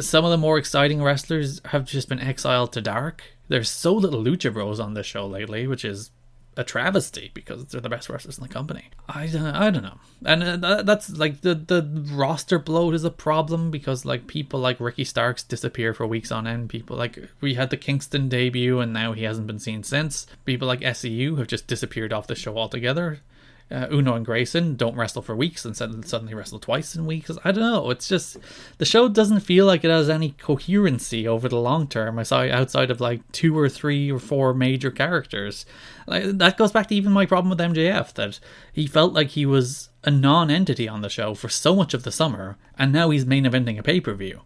some 0.00 0.24
of 0.24 0.30
the 0.30 0.36
more 0.36 0.58
exciting 0.58 1.02
wrestlers 1.02 1.60
have 1.66 1.84
just 1.84 2.08
been 2.08 2.20
exiled 2.20 2.72
to 2.72 2.80
dark. 2.80 3.22
There's 3.48 3.70
so 3.70 3.94
little 3.94 4.22
Lucha 4.22 4.52
Bros 4.52 4.80
on 4.80 4.94
this 4.94 5.06
show 5.06 5.26
lately, 5.26 5.66
which 5.66 5.84
is 5.84 6.10
a 6.56 6.64
travesty 6.64 7.30
because 7.34 7.66
they're 7.66 7.80
the 7.80 7.88
best 7.88 8.08
wrestlers 8.08 8.38
in 8.38 8.42
the 8.42 8.48
company. 8.48 8.90
I 9.08 9.24
I 9.24 9.70
don't 9.70 9.82
know, 9.82 9.98
and 10.24 10.64
uh, 10.64 10.82
that's 10.82 11.10
like 11.10 11.40
the 11.40 11.54
the 11.54 12.06
roster 12.12 12.58
bloat 12.58 12.94
is 12.94 13.04
a 13.04 13.10
problem 13.10 13.70
because 13.70 14.04
like 14.04 14.26
people 14.26 14.60
like 14.60 14.80
Ricky 14.80 15.04
Starks 15.04 15.42
disappear 15.42 15.94
for 15.94 16.06
weeks 16.06 16.32
on 16.32 16.46
end. 16.46 16.70
People 16.70 16.96
like 16.96 17.18
we 17.40 17.54
had 17.54 17.70
the 17.70 17.76
Kingston 17.76 18.28
debut 18.28 18.80
and 18.80 18.92
now 18.92 19.12
he 19.12 19.24
hasn't 19.24 19.46
been 19.46 19.58
seen 19.58 19.82
since. 19.82 20.26
People 20.44 20.68
like 20.68 20.80
SCU 20.80 21.38
have 21.38 21.46
just 21.46 21.66
disappeared 21.66 22.12
off 22.12 22.26
the 22.26 22.34
show 22.34 22.56
altogether 22.56 23.20
uh, 23.70 23.86
Uno 23.90 24.14
and 24.14 24.26
Grayson 24.26 24.76
don't 24.76 24.96
wrestle 24.96 25.22
for 25.22 25.34
weeks 25.34 25.64
and 25.64 25.74
suddenly 25.76 26.34
wrestle 26.34 26.58
twice 26.58 26.94
in 26.94 27.06
weeks. 27.06 27.30
I 27.44 27.52
don't 27.52 27.64
know. 27.64 27.90
It's 27.90 28.08
just 28.08 28.36
the 28.78 28.84
show 28.84 29.08
doesn't 29.08 29.40
feel 29.40 29.66
like 29.66 29.84
it 29.84 29.90
has 29.90 30.10
any 30.10 30.32
coherency 30.32 31.26
over 31.26 31.48
the 31.48 31.58
long 31.58 31.88
term. 31.88 32.18
I 32.18 32.24
saw 32.24 32.42
outside 32.42 32.90
of 32.90 33.00
like 33.00 33.20
two 33.32 33.58
or 33.58 33.68
three 33.68 34.12
or 34.12 34.18
four 34.18 34.52
major 34.54 34.90
characters. 34.90 35.64
Like 36.06 36.24
that 36.38 36.58
goes 36.58 36.72
back 36.72 36.88
to 36.88 36.94
even 36.94 37.12
my 37.12 37.26
problem 37.26 37.50
with 37.50 37.58
MJF 37.58 38.12
that 38.14 38.38
he 38.72 38.86
felt 38.86 39.14
like 39.14 39.28
he 39.28 39.46
was 39.46 39.88
a 40.04 40.10
non-entity 40.10 40.86
on 40.86 41.00
the 41.00 41.08
show 41.08 41.34
for 41.34 41.48
so 41.48 41.74
much 41.74 41.94
of 41.94 42.02
the 42.02 42.12
summer, 42.12 42.58
and 42.78 42.92
now 42.92 43.10
he's 43.10 43.24
main 43.24 43.44
eventing 43.44 43.78
a 43.78 43.82
pay-per-view, 43.82 44.42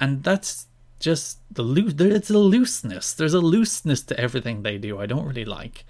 and 0.00 0.24
that's 0.24 0.66
just 0.98 1.38
the 1.50 1.62
loose. 1.62 1.94
It's 1.98 2.30
a 2.30 2.38
looseness. 2.38 3.12
There's 3.12 3.34
a 3.34 3.40
looseness 3.40 4.02
to 4.02 4.18
everything 4.18 4.62
they 4.62 4.78
do. 4.78 4.98
I 4.98 5.06
don't 5.06 5.26
really 5.26 5.44
like. 5.44 5.84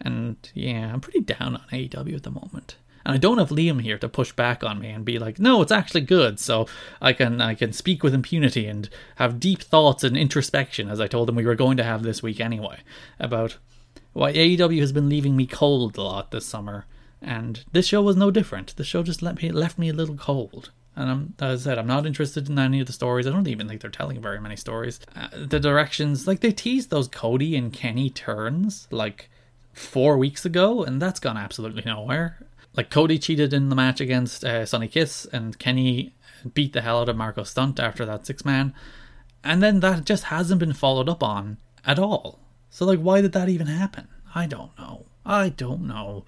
And 0.00 0.36
yeah, 0.54 0.92
I'm 0.92 1.00
pretty 1.00 1.20
down 1.20 1.56
on 1.56 1.66
AEW 1.72 2.16
at 2.16 2.22
the 2.22 2.30
moment. 2.30 2.76
And 3.04 3.14
I 3.14 3.18
don't 3.18 3.38
have 3.38 3.48
Liam 3.48 3.80
here 3.80 3.98
to 3.98 4.08
push 4.08 4.32
back 4.32 4.62
on 4.62 4.78
me 4.78 4.90
and 4.90 5.04
be 5.04 5.18
like, 5.18 5.38
no, 5.38 5.62
it's 5.62 5.72
actually 5.72 6.02
good. 6.02 6.38
So 6.38 6.66
I 7.00 7.12
can 7.12 7.40
I 7.40 7.54
can 7.54 7.72
speak 7.72 8.02
with 8.02 8.14
impunity 8.14 8.66
and 8.66 8.88
have 9.16 9.40
deep 9.40 9.62
thoughts 9.62 10.04
and 10.04 10.16
introspection, 10.16 10.88
as 10.90 11.00
I 11.00 11.06
told 11.06 11.28
him 11.28 11.36
we 11.36 11.46
were 11.46 11.54
going 11.54 11.76
to 11.78 11.84
have 11.84 12.02
this 12.02 12.22
week 12.22 12.40
anyway, 12.40 12.80
about 13.18 13.56
why 14.12 14.32
AEW 14.32 14.80
has 14.80 14.92
been 14.92 15.08
leaving 15.08 15.36
me 15.36 15.46
cold 15.46 15.96
a 15.96 16.02
lot 16.02 16.30
this 16.30 16.46
summer. 16.46 16.86
And 17.22 17.64
this 17.72 17.86
show 17.86 18.02
was 18.02 18.16
no 18.16 18.30
different. 18.30 18.76
The 18.76 18.84
show 18.84 19.02
just 19.02 19.22
let 19.22 19.40
me 19.40 19.50
left 19.50 19.78
me 19.78 19.88
a 19.88 19.94
little 19.94 20.16
cold. 20.16 20.70
And 20.96 21.10
I'm, 21.10 21.34
as 21.38 21.66
I 21.66 21.70
said, 21.70 21.78
I'm 21.78 21.86
not 21.86 22.04
interested 22.04 22.48
in 22.50 22.58
any 22.58 22.80
of 22.80 22.86
the 22.86 22.92
stories. 22.92 23.26
I 23.26 23.30
don't 23.30 23.48
even 23.48 23.68
think 23.68 23.80
they're 23.80 23.90
telling 23.90 24.20
very 24.20 24.40
many 24.40 24.56
stories. 24.56 25.00
Uh, 25.16 25.28
the 25.46 25.60
directions, 25.60 26.26
like 26.26 26.40
they 26.40 26.52
teased 26.52 26.90
those 26.90 27.08
Cody 27.08 27.56
and 27.56 27.72
Kenny 27.72 28.10
turns, 28.10 28.88
like 28.90 29.29
four 29.72 30.18
weeks 30.18 30.44
ago, 30.44 30.82
and 30.82 31.00
that's 31.00 31.20
gone 31.20 31.36
absolutely 31.36 31.82
nowhere. 31.84 32.46
Like 32.76 32.90
Cody 32.90 33.18
cheated 33.18 33.52
in 33.52 33.68
the 33.68 33.76
match 33.76 34.00
against 34.00 34.44
uh, 34.44 34.64
Sonny 34.66 34.88
Kiss, 34.88 35.26
and 35.32 35.58
Kenny 35.58 36.14
beat 36.54 36.72
the 36.72 36.80
hell 36.80 37.00
out 37.00 37.08
of 37.08 37.16
Marco 37.16 37.42
Stunt 37.42 37.80
after 37.80 38.04
that 38.06 38.26
six 38.26 38.44
man, 38.44 38.74
and 39.42 39.62
then 39.62 39.80
that 39.80 40.04
just 40.04 40.24
hasn't 40.24 40.60
been 40.60 40.72
followed 40.72 41.08
up 41.08 41.22
on 41.22 41.58
at 41.84 41.98
all. 41.98 42.40
So 42.70 42.84
like, 42.86 43.00
why 43.00 43.20
did 43.20 43.32
that 43.32 43.48
even 43.48 43.66
happen? 43.66 44.08
I 44.34 44.46
don't 44.46 44.76
know. 44.78 45.06
I 45.24 45.50
don't 45.50 45.82
know. 45.82 46.24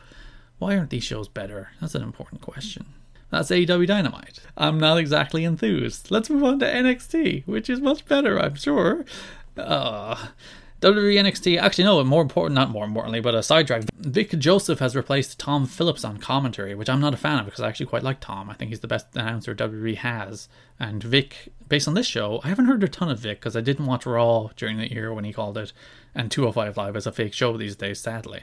Why 0.59 0.77
aren't 0.77 0.91
these 0.91 1.05
shows 1.05 1.29
better? 1.29 1.71
That's 1.81 1.95
an 1.95 2.03
important 2.03 2.41
question. 2.41 2.87
That's 3.31 3.51
AEW 3.51 3.87
Dynamite. 3.87 4.41
I'm 4.57 4.79
not 4.79 4.99
exactly 4.99 5.45
enthused. 5.45 6.11
Let's 6.11 6.29
move 6.29 6.45
on 6.45 6.59
to 6.59 6.67
NXT, 6.67 7.47
which 7.47 7.71
is 7.71 7.81
much 7.81 8.05
better, 8.05 8.39
I'm 8.39 8.57
sure. 8.57 9.07
Uh, 9.57 10.29
WWE 10.83 11.15
NXT, 11.15 11.61
actually, 11.61 11.85
no, 11.85 12.03
more 12.03 12.23
important, 12.23 12.57
not 12.57 12.71
more 12.71 12.85
importantly, 12.85 13.21
but 13.21 13.37
a 13.37 13.43
side 13.43 13.67
drive. 13.67 13.89
Vic 13.95 14.31
Joseph 14.31 14.81
has 14.81 14.97
replaced 14.97 15.39
Tom 15.39 15.65
Phillips 15.65 16.05
on 16.05 16.19
commentary, 16.19 16.75
which 16.75 16.89
I'm 16.89 17.01
not 17.01 17.15
a 17.15 17.17
fan 17.17 17.39
of 17.39 17.45
because 17.45 17.61
I 17.61 17.69
actually 17.69 17.87
quite 17.87 18.03
like 18.03 18.19
Tom. 18.19 18.51
I 18.51 18.55
think 18.55 18.71
he's 18.71 18.81
the 18.81 18.89
best 18.89 19.07
announcer 19.15 19.55
WWE 19.55 19.95
has. 19.97 20.49
And 20.81 21.01
Vic, 21.01 21.53
based 21.69 21.87
on 21.87 21.95
this 21.95 22.09
show, 22.09 22.41
I 22.43 22.49
haven't 22.49 22.65
heard 22.65 22.83
a 22.83 22.89
ton 22.89 23.09
of 23.09 23.21
Vic 23.21 23.39
because 23.39 23.57
I 23.57 23.61
didn't 23.61 23.87
watch 23.87 24.07
Raw 24.07 24.51
during 24.57 24.77
the 24.77 24.91
year 24.91 25.15
when 25.15 25.25
he 25.25 25.33
called 25.33 25.57
it, 25.57 25.73
and 26.17 26.33
205 26.33 26.77
Live 26.77 26.97
is 26.97 27.07
a 27.07 27.13
fake 27.13 27.33
show 27.33 27.57
these 27.57 27.77
days, 27.77 28.01
sadly. 28.01 28.43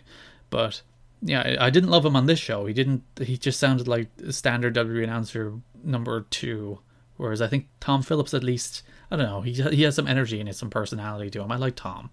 But 0.50 0.82
yeah, 1.22 1.58
I 1.60 1.70
didn't 1.70 1.90
love 1.90 2.06
him 2.06 2.16
on 2.16 2.26
this 2.26 2.40
show. 2.40 2.66
He 2.66 2.74
didn't, 2.74 3.04
he 3.22 3.38
just 3.38 3.60
sounded 3.60 3.88
like 3.88 4.08
standard 4.30 4.76
WWE 4.76 5.04
announcer 5.04 5.56
number 5.84 6.26
two. 6.30 6.80
Whereas 7.18 7.42
I 7.42 7.48
think 7.48 7.68
Tom 7.82 8.02
Phillips 8.02 8.34
at 8.34 8.46
least 8.46 8.82
I 9.12 9.16
don't 9.16 9.26
know. 9.26 9.42
He 9.42 9.54
he 9.54 9.84
has 9.84 9.96
some 9.96 10.08
energy 10.08 10.40
and 10.40 10.48
has 10.48 10.58
some 10.58 10.70
personality 10.70 11.30
to 11.32 11.42
him. 11.42 11.52
I 11.52 11.58
like 11.58 11.76
Tom. 11.76 12.10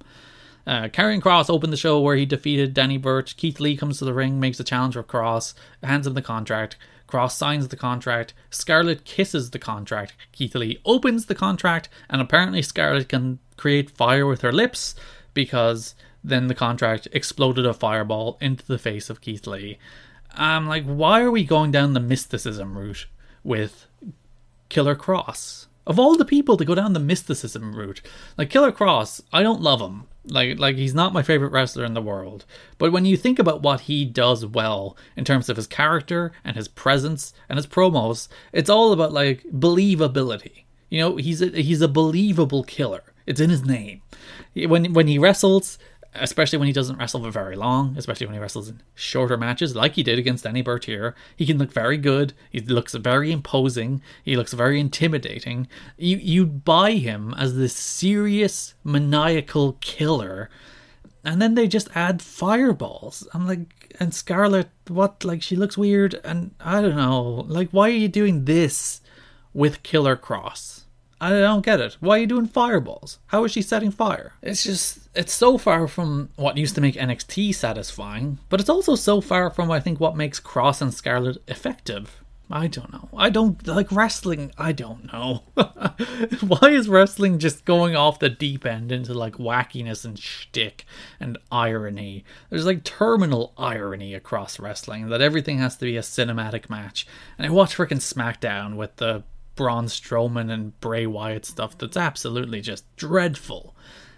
Uh, 0.67 0.89
Kross 0.89 1.49
opened 1.49 1.73
the 1.73 1.77
show 1.77 2.01
where 2.01 2.17
he 2.17 2.27
defeated 2.27 2.75
Danny 2.75 2.99
Burch. 2.99 3.37
Keith 3.37 3.61
Lee 3.61 3.77
comes 3.77 3.99
to 3.99 4.05
the 4.05 4.15
ring, 4.15 4.41
makes 4.41 4.59
a 4.59 4.65
challenge 4.65 4.95
for 4.95 5.05
Kross, 5.05 5.55
hands 5.83 6.09
him 6.09 6.15
the 6.15 6.23
contract. 6.23 6.77
Kross 7.07 7.33
signs 7.33 7.69
the 7.69 7.77
contract. 7.77 8.35
Scarlett 8.51 9.05
kisses 9.05 9.51
the 9.51 9.61
contract. 9.61 10.15
Keith 10.33 10.57
Lee 10.57 10.81
opens 10.85 11.27
the 11.27 11.37
contract, 11.37 11.89
and 12.11 12.21
apparently 12.21 12.63
Scarlett 12.63 13.09
can 13.09 13.39
create 13.57 13.91
fire 13.91 14.27
with 14.27 14.41
her 14.41 14.53
lips 14.53 14.97
because 15.35 15.95
then 16.25 16.49
the 16.49 16.55
contract 16.55 17.07
exploded 17.13 17.65
a 17.65 17.73
fireball 17.73 18.37
into 18.41 18.67
the 18.67 18.79
face 18.79 19.09
of 19.09 19.21
Keith 19.21 19.47
Lee. 19.47 19.79
I'm 20.35 20.67
like, 20.67 20.85
why 20.85 21.23
are 21.23 21.31
we 21.31 21.45
going 21.45 21.71
down 21.71 21.93
the 21.93 22.01
mysticism 22.01 22.77
route 22.77 23.07
with 23.45 23.87
Killer 24.69 24.97
Kross? 24.97 25.67
Of 25.87 25.99
all 25.99 26.17
the 26.17 26.25
people 26.25 26.57
to 26.57 26.65
go 26.65 26.75
down 26.75 26.93
the 26.93 27.01
mysticism 27.01 27.75
route, 27.75 28.01
like 28.37 28.51
Killer 28.51 28.73
Kross, 28.73 29.21
I 29.33 29.43
don't 29.43 29.61
love 29.61 29.81
him. 29.81 30.05
Like 30.25 30.59
like 30.59 30.75
he's 30.77 30.95
not 30.95 31.13
my 31.13 31.23
favorite 31.23 31.53
wrestler 31.53 31.85
in 31.85 31.95
the 31.95 32.03
world. 32.03 32.45
But 32.79 32.91
when 32.91 33.05
you 33.05 33.17
think 33.17 33.39
about 33.39 33.63
what 33.63 33.83
he 33.83 34.05
does 34.05 34.45
well 34.45 34.97
in 35.17 35.25
terms 35.25 35.49
of 35.49 35.57
his 35.57 35.69
character 35.69 36.33
and 36.45 36.57
his 36.57 36.67
presence 36.67 37.33
and 37.49 37.57
his 37.57 37.67
promos, 37.67 38.27
it's 38.53 38.71
all 38.71 38.93
about 38.93 39.13
like 39.13 39.45
believability. 39.45 40.65
You 40.91 41.01
know, 41.01 41.17
he's 41.17 41.43
a, 41.43 41.51
he's 41.51 41.81
a 41.81 41.89
believable 41.89 42.65
killer. 42.65 43.03
It's 43.25 43.41
in 43.41 43.51
his 43.51 43.65
name. 43.65 44.03
When 44.55 44.93
when 44.93 45.07
he 45.07 45.19
wrestles, 45.19 45.79
especially 46.19 46.59
when 46.59 46.67
he 46.67 46.73
doesn't 46.73 46.97
wrestle 46.97 47.23
for 47.23 47.31
very 47.31 47.57
long, 47.57 47.95
especially 47.97 48.27
when 48.27 48.35
he 48.35 48.41
wrestles 48.41 48.69
in 48.69 48.81
shorter 48.95 49.37
matches, 49.37 49.77
like 49.77 49.95
he 49.95 50.03
did 50.03 50.19
against 50.19 50.45
Danny 50.45 50.63
Bertier. 50.63 51.15
He 51.37 51.47
can 51.47 51.59
look 51.59 51.73
very 51.73 51.97
good. 51.97 52.33
He 52.51 52.61
looks 52.61 52.95
very 52.95 53.33
imposing. 53.33 54.03
He 54.23 54.37
looks 54.37 54.53
very 54.53 54.81
intimidating. 54.81 55.69
You 55.97 56.17
you 56.17 56.47
buy 56.47 56.93
him 56.93 57.35
as 57.37 57.57
this 57.57 57.75
serious 57.75 58.75
maniacal 58.85 59.79
killer, 59.81 60.51
and 61.25 61.41
then 61.41 61.55
they 61.55 61.69
just 61.69 61.89
add 61.95 62.23
fireballs. 62.23 63.27
I'm 63.35 63.47
like, 63.47 63.95
and 63.99 64.15
Scarlett, 64.15 64.71
what? 64.89 65.25
Like, 65.25 65.43
she 65.43 65.57
looks 65.57 65.79
weird, 65.79 66.21
and 66.25 66.55
I 66.61 66.81
don't 66.81 66.97
know. 66.97 67.45
Like, 67.49 67.71
why 67.71 67.89
are 67.89 67.93
you 67.93 68.09
doing 68.09 68.45
this 68.45 69.01
with 69.53 69.83
Killer 69.83 70.17
Kross? 70.17 70.86
I 71.21 71.31
don't 71.31 71.65
get 71.65 71.81
it. 71.81 71.97
Why 72.01 72.17
are 72.17 72.21
you 72.21 72.27
doing 72.27 72.47
fireballs? 72.47 73.19
How 73.27 73.45
is 73.45 73.53
she 73.53 73.63
setting 73.63 73.91
fire? 73.91 74.35
It's 74.43 74.65
just, 74.65 75.09
it's 75.15 75.33
so 75.33 75.57
far 75.57 75.89
from 75.89 76.29
what 76.37 76.59
used 76.59 76.75
to 76.75 76.81
make 76.81 76.95
NXT 76.95 77.55
satisfying, 77.55 78.39
but 78.49 78.61
it's 78.61 78.69
also 78.69 78.95
so 78.95 79.21
far 79.21 79.51
from, 79.51 79.71
I 79.71 79.81
think, 79.81 79.99
what 79.99 80.17
makes 80.17 80.41
Kross 80.41 80.83
and 80.83 80.93
Scarlett 80.93 81.43
effective. 81.49 82.23
I 82.51 82.69
don't 82.69 82.93
know. 82.93 83.09
I 83.17 83.29
don't 83.29 83.67
like 83.67 83.91
wrestling. 83.91 84.53
I 84.57 84.71
don't 84.71 85.13
know. 85.13 85.43
Why 86.47 86.71
is 86.71 86.89
wrestling 86.89 87.41
just 87.41 87.65
going 87.65 87.97
off 87.97 88.21
the 88.21 88.29
deep 88.29 88.65
end 88.65 88.93
into 88.93 89.15
like 89.15 89.35
wackiness 89.35 90.05
and 90.05 90.17
shtick 90.17 90.85
and 91.19 91.39
irony? 91.51 92.25
There's 92.49 92.67
like 92.67 92.85
terminal 92.85 93.53
irony 93.59 94.15
across 94.15 94.61
wrestling 94.61 95.09
that 95.09 95.21
everything 95.21 95.59
has 95.59 95.77
to 95.79 95.87
be 95.87 95.97
a 95.97 96.03
cinematic 96.03 96.71
match. 96.71 97.05
And 97.37 97.47
I 97.47 97.51
watch 97.51 97.77
freaking 97.77 97.99
SmackDown 97.99 98.77
with 98.77 98.95
the 98.97 99.25
Braun 99.57 99.87
Strowman 99.87 100.53
and 100.53 100.79
Bray 100.81 101.07
Wyatt 101.07 101.45
stuff 101.45 101.77
that's 101.77 101.97
absolutely 101.97 102.61
just 102.61 102.85
dreadful. 102.97 103.75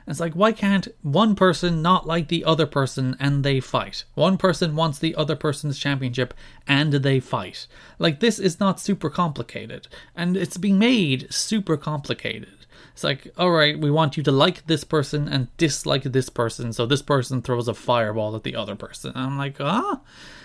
It's 0.09 0.21
like, 0.21 0.33
why 0.33 0.53
can't 0.53 0.89
one 1.03 1.35
person 1.35 1.83
not 1.83 2.07
like 2.07 2.29
the 2.29 2.45
other 2.45 2.67
person 2.67 3.15
and 3.21 3.45
they 3.45 3.61
fight? 3.61 4.05
One 4.15 4.39
person 4.39 4.75
wants 4.75 4.99
the 4.99 5.15
other 5.15 5.37
person's 5.37 5.79
championship 5.79 6.33
and 6.67 6.93
they 6.93 7.21
fight. 7.21 7.67
Like, 7.99 8.21
this 8.21 8.39
is 8.39 8.59
not 8.59 8.81
super 8.81 9.11
complicated. 9.11 9.87
And 10.17 10.35
it's 10.35 10.57
being 10.57 10.79
made 10.79 11.33
super 11.33 11.77
complicated. 11.77 12.59
It's 12.95 13.05
like, 13.05 13.29
alright, 13.39 13.79
we 13.79 13.91
want 13.91 14.17
you 14.17 14.23
to 14.23 14.33
like 14.33 14.67
this 14.67 14.83
person 14.83 15.29
and 15.29 15.55
dislike 15.57 16.05
this 16.05 16.31
person, 16.31 16.73
so 16.73 16.87
this 16.87 17.03
person 17.03 17.43
throws 17.43 17.69
a 17.69 17.75
fireball 17.75 18.35
at 18.35 18.45
the 18.45 18.57
other 18.57 18.75
person. 18.75 19.13
And 19.15 19.25
I'm 19.25 19.39
like, 19.39 19.61
ah? 19.61 20.01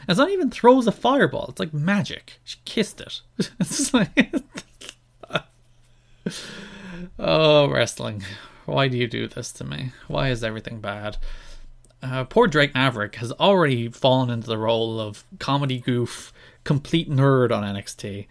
It's 0.07 0.19
not 0.19 0.29
even 0.29 0.51
throws 0.51 0.85
a 0.85 0.91
fireball, 0.91 1.47
it's 1.49 1.59
like 1.59 1.73
magic. 1.73 2.39
She 2.43 2.57
kissed 2.65 2.99
it. 3.01 3.21
it's 3.59 3.93
like. 3.93 4.33
oh, 7.19 7.69
wrestling. 7.69 8.23
Why 8.65 8.87
do 8.87 8.97
you 8.97 9.07
do 9.07 9.27
this 9.27 9.51
to 9.53 9.63
me? 9.63 9.91
Why 10.07 10.29
is 10.29 10.43
everything 10.43 10.79
bad? 10.79 11.17
Uh, 12.01 12.25
poor 12.25 12.47
Drake 12.47 12.73
Maverick 12.73 13.15
has 13.15 13.31
already 13.33 13.89
fallen 13.89 14.29
into 14.29 14.47
the 14.47 14.57
role 14.57 14.99
of 14.99 15.23
comedy 15.39 15.79
goof, 15.79 16.33
complete 16.63 17.09
nerd 17.09 17.51
on 17.51 17.63
NXT. 17.63 18.27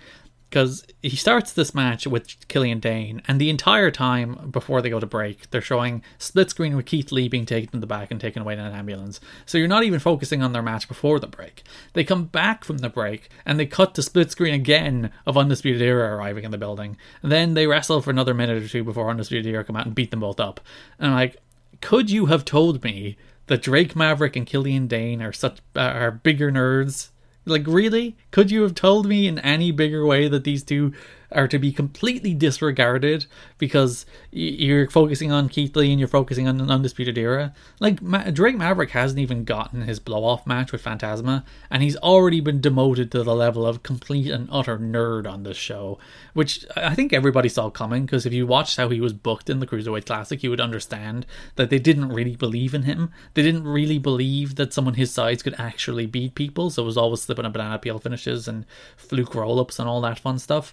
Because 0.52 0.84
he 1.00 1.16
starts 1.16 1.54
this 1.54 1.74
match 1.74 2.06
with 2.06 2.46
Killian 2.46 2.78
Dain, 2.78 3.22
and 3.26 3.40
the 3.40 3.48
entire 3.48 3.90
time 3.90 4.50
before 4.50 4.82
they 4.82 4.90
go 4.90 5.00
to 5.00 5.06
break, 5.06 5.48
they're 5.50 5.62
showing 5.62 6.02
split 6.18 6.50
screen 6.50 6.76
with 6.76 6.84
Keith 6.84 7.10
Lee 7.10 7.26
being 7.26 7.46
taken 7.46 7.70
to 7.70 7.78
the 7.78 7.86
back 7.86 8.10
and 8.10 8.20
taken 8.20 8.42
away 8.42 8.52
in 8.52 8.60
an 8.60 8.74
ambulance. 8.74 9.18
So 9.46 9.56
you're 9.56 9.66
not 9.66 9.84
even 9.84 9.98
focusing 9.98 10.42
on 10.42 10.52
their 10.52 10.60
match 10.60 10.88
before 10.88 11.18
the 11.18 11.26
break. 11.26 11.62
They 11.94 12.04
come 12.04 12.26
back 12.26 12.64
from 12.64 12.78
the 12.78 12.90
break, 12.90 13.30
and 13.46 13.58
they 13.58 13.64
cut 13.64 13.94
to 13.94 14.02
split 14.02 14.30
screen 14.30 14.52
again 14.52 15.10
of 15.24 15.38
Undisputed 15.38 15.80
Era 15.80 16.14
arriving 16.14 16.44
in 16.44 16.50
the 16.50 16.58
building. 16.58 16.98
And 17.22 17.32
then 17.32 17.54
they 17.54 17.66
wrestle 17.66 18.02
for 18.02 18.10
another 18.10 18.34
minute 18.34 18.62
or 18.62 18.68
two 18.68 18.84
before 18.84 19.08
Undisputed 19.08 19.50
Era 19.50 19.64
come 19.64 19.76
out 19.76 19.86
and 19.86 19.94
beat 19.94 20.10
them 20.10 20.20
both 20.20 20.38
up. 20.38 20.60
And 20.98 21.12
I'm 21.12 21.14
like, 21.14 21.38
could 21.80 22.10
you 22.10 22.26
have 22.26 22.44
told 22.44 22.84
me 22.84 23.16
that 23.46 23.62
Drake 23.62 23.96
Maverick 23.96 24.36
and 24.36 24.46
Killian 24.46 24.86
Dain 24.86 25.22
are 25.22 25.32
such 25.32 25.60
uh, 25.74 25.80
are 25.80 26.10
bigger 26.10 26.52
nerds 26.52 27.08
like, 27.44 27.66
really? 27.66 28.16
Could 28.30 28.50
you 28.50 28.62
have 28.62 28.74
told 28.74 29.06
me 29.06 29.26
in 29.26 29.38
any 29.40 29.72
bigger 29.72 30.06
way 30.06 30.28
that 30.28 30.44
these 30.44 30.62
two 30.62 30.92
are 31.34 31.48
to 31.48 31.58
be 31.58 31.72
completely 31.72 32.34
disregarded 32.34 33.26
because 33.58 34.06
you're 34.30 34.88
focusing 34.90 35.32
on 35.32 35.48
Keith 35.48 35.74
Lee 35.76 35.90
and 35.90 35.98
you're 35.98 36.08
focusing 36.08 36.48
on 36.48 36.60
an 36.60 36.70
Undisputed 36.70 37.18
Era? 37.18 37.54
Like, 37.80 38.00
Drake 38.34 38.56
Maverick 38.56 38.90
hasn't 38.90 39.20
even 39.20 39.44
gotten 39.44 39.82
his 39.82 40.00
blow 40.00 40.24
off 40.24 40.46
match 40.46 40.72
with 40.72 40.82
Fantasma, 40.82 41.44
and 41.70 41.82
he's 41.82 41.96
already 41.96 42.40
been 42.40 42.60
demoted 42.60 43.10
to 43.12 43.22
the 43.22 43.34
level 43.34 43.66
of 43.66 43.82
complete 43.82 44.30
and 44.30 44.48
utter 44.50 44.78
nerd 44.78 45.30
on 45.30 45.42
this 45.42 45.56
show, 45.56 45.98
which 46.34 46.64
I 46.76 46.94
think 46.94 47.12
everybody 47.12 47.48
saw 47.48 47.70
coming 47.70 48.04
because 48.04 48.26
if 48.26 48.32
you 48.32 48.46
watched 48.46 48.76
how 48.76 48.88
he 48.88 49.00
was 49.00 49.12
booked 49.12 49.50
in 49.50 49.60
the 49.60 49.66
Cruiserweight 49.66 50.06
Classic, 50.06 50.42
you 50.42 50.50
would 50.50 50.60
understand 50.60 51.26
that 51.56 51.70
they 51.70 51.78
didn't 51.78 52.08
really 52.08 52.36
believe 52.36 52.74
in 52.74 52.82
him. 52.82 53.10
They 53.34 53.42
didn't 53.42 53.64
really 53.64 53.98
believe 53.98 54.56
that 54.56 54.72
someone 54.72 54.94
his 54.94 55.12
size 55.12 55.42
could 55.42 55.54
actually 55.58 56.06
beat 56.06 56.34
people, 56.34 56.70
so 56.70 56.82
it 56.82 56.86
was 56.86 56.96
always 56.96 57.22
slipping 57.22 57.44
a 57.44 57.50
banana 57.50 57.78
peel 57.78 57.98
finishes 57.98 58.48
and 58.48 58.64
fluke 58.96 59.34
roll 59.34 59.60
ups 59.60 59.78
and 59.78 59.88
all 59.88 60.00
that 60.02 60.18
fun 60.18 60.38
stuff 60.38 60.72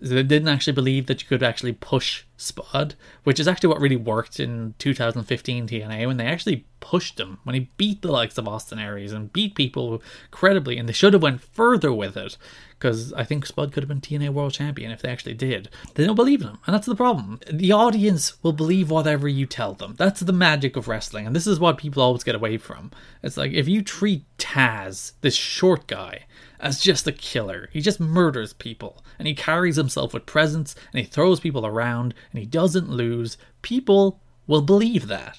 they 0.00 0.22
didn't 0.22 0.48
actually 0.48 0.72
believe 0.72 1.06
that 1.06 1.22
you 1.22 1.28
could 1.28 1.42
actually 1.42 1.72
push 1.72 2.24
Spud, 2.36 2.94
which 3.24 3.38
is 3.38 3.46
actually 3.46 3.68
what 3.68 3.80
really 3.80 3.96
worked 3.96 4.40
in 4.40 4.74
2015 4.78 5.68
TNA 5.68 6.06
when 6.06 6.16
they 6.16 6.26
actually 6.26 6.66
pushed 6.80 7.20
him 7.20 7.38
when 7.44 7.54
he 7.54 7.70
beat 7.76 8.02
the 8.02 8.10
likes 8.10 8.36
of 8.36 8.48
Austin 8.48 8.78
Aries 8.78 9.12
and 9.12 9.32
beat 9.32 9.54
people 9.54 10.02
credibly, 10.30 10.76
and 10.76 10.88
they 10.88 10.92
should 10.92 11.12
have 11.12 11.22
went 11.22 11.40
further 11.40 11.92
with 11.92 12.16
it 12.16 12.36
because 12.78 13.12
I 13.12 13.22
think 13.22 13.46
Spud 13.46 13.72
could 13.72 13.84
have 13.84 13.88
been 13.88 14.00
TNA 14.00 14.30
World 14.30 14.52
Champion 14.52 14.90
if 14.90 15.00
they 15.00 15.08
actually 15.08 15.34
did. 15.34 15.68
They 15.94 16.04
don't 16.04 16.16
believe 16.16 16.40
in 16.40 16.48
him, 16.48 16.58
and 16.66 16.74
that's 16.74 16.86
the 16.86 16.96
problem. 16.96 17.38
The 17.50 17.70
audience 17.70 18.42
will 18.42 18.52
believe 18.52 18.90
whatever 18.90 19.28
you 19.28 19.46
tell 19.46 19.74
them. 19.74 19.94
That's 19.96 20.20
the 20.20 20.32
magic 20.32 20.76
of 20.76 20.88
wrestling, 20.88 21.26
and 21.26 21.36
this 21.36 21.46
is 21.46 21.60
what 21.60 21.78
people 21.78 22.02
always 22.02 22.24
get 22.24 22.34
away 22.34 22.56
from. 22.58 22.90
It's 23.22 23.36
like 23.36 23.52
if 23.52 23.68
you 23.68 23.82
treat 23.82 24.24
Taz, 24.36 25.12
this 25.20 25.36
short 25.36 25.86
guy, 25.86 26.24
as 26.62 26.80
just 26.80 27.08
a 27.08 27.12
killer. 27.12 27.68
He 27.72 27.80
just 27.80 28.00
murders 28.00 28.52
people, 28.52 29.04
and 29.18 29.26
he 29.26 29.34
carries 29.34 29.76
himself 29.76 30.14
with 30.14 30.24
presence, 30.24 30.74
and 30.92 31.00
he 31.00 31.04
throws 31.04 31.40
people 31.40 31.66
around, 31.66 32.14
and 32.30 32.40
he 32.40 32.46
doesn't 32.46 32.90
lose. 32.90 33.36
People 33.62 34.20
will 34.46 34.62
believe 34.62 35.08
that. 35.08 35.38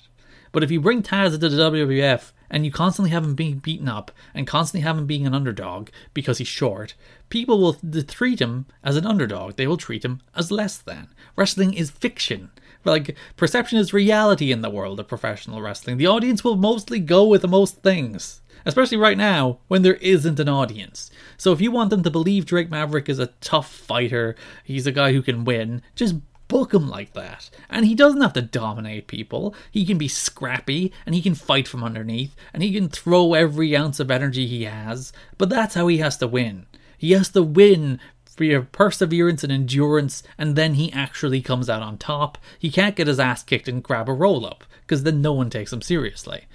But 0.52 0.64
if 0.64 0.72
you 0.72 0.80
bring 0.80 1.02
Taz 1.02 1.34
into 1.34 1.50
the 1.50 1.72
WWF 1.72 2.32
and 2.50 2.64
you 2.64 2.72
constantly 2.72 3.10
have 3.10 3.24
him 3.24 3.34
being 3.34 3.58
beaten 3.58 3.90
up 3.90 4.12
and 4.36 4.46
constantly 4.46 4.84
have 4.84 4.98
him 4.98 5.08
being 5.08 5.26
an 5.26 5.34
underdog 5.34 5.90
because 6.14 6.38
he's 6.38 6.48
short, 6.48 6.94
people 7.30 7.60
will 7.60 7.74
treat 8.04 8.40
him 8.40 8.68
as 8.84 8.96
an 8.96 9.08
underdog. 9.08 9.56
They 9.56 9.66
will 9.66 9.78
treat 9.78 10.06
him 10.06 10.22
as 10.36 10.52
less 10.52 10.78
than. 10.78 11.08
Wrestling 11.36 11.74
is 11.74 11.90
fiction. 11.90 12.52
Like, 12.86 13.18
perception 13.38 13.80
is 13.80 13.94
reality 13.94 14.52
in 14.52 14.62
the 14.62 14.70
world 14.70 15.00
of 15.00 15.08
professional 15.08 15.62
wrestling. 15.62 15.98
The 15.98 16.08
audience 16.08 16.44
will 16.44 16.58
mostly 16.58 17.00
go 17.00 17.26
with 17.26 17.42
the 17.42 17.48
most 17.48 17.82
things 17.82 18.42
especially 18.66 18.98
right 18.98 19.18
now 19.18 19.60
when 19.68 19.82
there 19.82 19.96
isn't 19.96 20.40
an 20.40 20.50
audience. 20.50 21.12
So 21.38 21.52
if 21.52 21.62
you 21.62 21.72
want 21.72 21.90
them 21.90 22.04
to 22.04 22.10
believe 22.10 22.46
Drake 22.46 22.70
Maverick 22.70 23.10
is 23.10 23.20
a 23.20 23.28
tough 23.42 23.70
fighter, 23.70 24.36
he's 24.64 24.88
a 24.88 24.92
guy 24.92 25.12
who 25.12 25.22
can 25.22 25.46
win, 25.46 25.82
just 25.96 26.16
book 26.54 26.72
him 26.72 26.88
like 26.88 27.14
that. 27.14 27.50
And 27.68 27.84
he 27.84 27.96
doesn't 27.96 28.22
have 28.22 28.34
to 28.34 28.42
dominate 28.44 29.08
people. 29.08 29.56
He 29.72 29.88
can 29.88 29.98
be 29.98 30.08
scrappy 30.08 30.94
and 31.04 31.16
he 31.16 31.22
can 31.22 31.34
fight 31.34 31.68
from 31.68 31.84
underneath 31.84 32.36
and 32.54 32.62
he 32.62 32.72
can 32.72 32.90
throw 32.90 33.34
every 33.34 33.76
ounce 33.76 34.00
of 34.00 34.12
energy 34.12 34.46
he 34.46 34.66
has. 34.66 35.12
But 35.40 35.50
that's 35.50 35.74
how 35.74 35.88
he 35.88 35.98
has 35.98 36.16
to 36.18 36.28
win. 36.28 36.68
He 36.96 37.14
has 37.14 37.30
to 37.30 37.42
win 37.42 38.00
for 38.24 38.62
perseverance 38.62 39.44
and 39.44 39.52
endurance, 39.52 40.24
and 40.38 40.56
then 40.56 40.76
he 40.76 40.92
actually 40.92 41.42
comes 41.42 41.70
out 41.70 41.82
on 41.82 41.98
top. 41.98 42.38
He 42.58 42.72
can't 42.72 42.96
get 42.96 43.08
his 43.08 43.20
ass 43.20 43.44
kicked 43.44 43.68
and 43.68 43.84
grab 43.84 44.10
a 44.10 44.14
roll 44.14 44.46
up, 44.46 44.64
because 44.82 45.04
then 45.04 45.22
no 45.22 45.34
one 45.34 45.50
takes 45.50 45.72
him 45.72 45.82
seriously. 45.82 46.46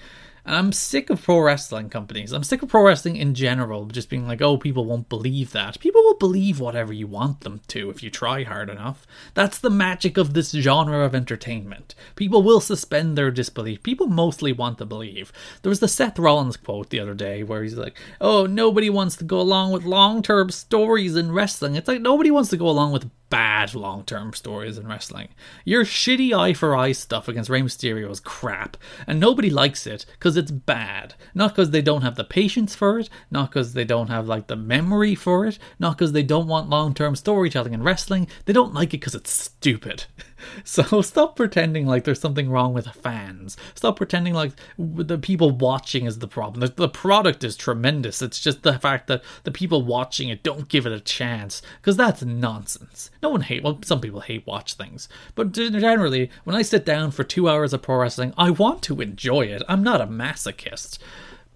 And 0.49 0.57
I'm 0.57 0.73
sick 0.73 1.11
of 1.11 1.23
pro 1.23 1.41
wrestling 1.41 1.91
companies. 1.91 2.33
I'm 2.33 2.43
sick 2.43 2.63
of 2.63 2.71
pro 2.71 2.83
wrestling 2.83 3.17
in 3.17 3.35
general, 3.35 3.85
just 3.85 4.09
being 4.09 4.27
like, 4.27 4.41
oh, 4.41 4.57
people 4.57 4.87
won't 4.87 5.11
believe 5.11 5.53
that. 5.53 5.79
People 5.79 6.03
will 6.03 6.17
believe 6.17 6.59
whatever 6.59 6.91
you 6.91 7.07
want 7.07 7.41
them 7.41 7.61
to 7.69 7.91
if 7.91 8.03
you 8.03 8.09
try 8.09 8.45
hard 8.45 8.71
enough. 8.71 9.07
That's 9.35 9.59
the 9.59 9.69
magic 9.69 10.17
of 10.17 10.33
this 10.33 10.53
genre 10.53 11.05
of 11.05 11.15
entertainment. 11.15 11.95
People 12.17 12.43
will 12.43 12.61
suspend 12.61 13.19
their 13.19 13.31
disbelief. 13.31 13.83
People 13.83 14.07
mostly 14.07 14.51
want 14.51 14.79
to 14.79 14.87
believe. 14.87 15.35
There 15.61 15.69
was 15.69 15.81
the 15.81 15.87
Seth 15.87 16.19
Rollins 16.19 16.57
quote 16.57 16.89
the 16.89 17.01
other 17.01 17.13
day 17.13 17.43
where 17.43 17.63
he's 17.63 17.77
like, 17.77 17.99
oh, 18.19 18.47
nobody 18.47 18.89
wants 18.89 19.17
to 19.17 19.25
go 19.25 19.43
along 19.43 19.73
with 19.73 19.85
long 19.85 20.23
term 20.23 20.49
stories 20.49 21.15
in 21.15 21.31
wrestling. 21.31 21.75
It's 21.75 21.89
like 21.89 22.01
nobody 22.01 22.31
wants 22.31 22.49
to 22.49 22.57
go 22.57 22.71
along 22.71 22.93
with 22.93 23.11
bad 23.31 23.75
long 23.75 24.05
term 24.05 24.33
stories 24.33 24.79
in 24.79 24.87
wrestling. 24.87 25.29
Your 25.65 25.85
shitty 25.85 26.33
eye 26.37 26.55
for 26.55 26.77
eye 26.77 26.93
stuff 26.93 27.29
against 27.29 27.51
Rey 27.51 27.61
Mysterio 27.61 28.11
is 28.11 28.21
crap, 28.21 28.77
and 29.07 29.21
nobody 29.21 29.51
likes 29.51 29.87
it 29.87 30.07
because 30.13 30.37
it's 30.37 30.51
bad. 30.51 31.15
Not 31.35 31.53
because 31.53 31.71
they 31.71 31.83
don't 31.83 32.03
have 32.03 32.17
the 32.17 32.25
patience 32.25 32.75
for 32.75 32.99
it, 32.99 33.09
not 33.31 33.51
because 33.51 33.73
they 33.73 33.85
don't 33.85 34.09
have 34.09 34.27
like 34.29 34.47
the 34.47 34.57
memory 34.57 35.15
for 35.15 35.47
it, 35.47 35.59
not 35.79 35.97
because 35.97 36.13
they 36.13 36.23
don't 36.23 36.49
want 36.49 36.71
long 36.71 36.95
term 36.95 37.17
storytelling 37.17 37.75
in 37.75 37.83
wrestling. 37.83 38.29
They 38.45 38.53
don't 38.53 38.75
like 38.75 38.89
it 38.89 39.01
because 39.01 39.15
it's 39.15 39.33
stupid. 39.33 40.05
So 40.65 41.01
stop 41.03 41.37
pretending 41.37 41.87
like 41.87 42.05
there's 42.05 42.21
something 42.21 42.51
wrong 42.51 42.73
with 42.73 42.87
fans. 42.89 43.57
Stop 43.75 43.97
pretending 43.97 44.35
like 44.35 44.53
the 44.79 45.19
people 45.19 45.51
watching 45.51 46.05
is 46.07 46.19
the 46.19 46.29
problem. 46.29 46.61
The, 46.61 46.69
the 46.69 46.89
product 46.89 47.43
is 47.43 47.57
tremendous. 47.57 48.23
It's 48.23 48.41
just 48.41 48.63
the 48.63 48.79
fact 48.79 49.07
that 49.07 49.23
the 49.45 49.51
people 49.51 49.83
watching 49.83 50.29
it 50.29 50.43
don't 50.43 50.69
give 50.69 50.87
it 50.87 50.93
a 50.93 51.01
chance 51.01 51.63
because 51.81 51.97
that's 51.97 52.23
nonsense. 52.23 53.11
No 53.23 53.31
one 53.31 53.41
hate. 53.43 53.63
Well, 53.63 53.81
some 53.83 54.01
people 54.01 54.21
hate 54.21 54.47
watch 54.47 54.75
things, 54.75 55.09
but 55.35 55.53
generally, 55.53 56.31
when 56.45 56.57
I 56.57 56.63
sit 56.63 56.85
down 56.85 57.11
for 57.11 57.25
two 57.25 57.49
hours 57.49 57.73
of 57.73 57.83
pro 57.83 57.97
wrestling, 57.97 58.35
I 58.37 58.51
want 58.51 58.83
to 58.83 59.01
enjoy 59.01 59.43
it. 59.43 59.63
I'm 59.69 59.83
not 59.83 60.01
a 60.01 60.07
masochist, 60.07 60.99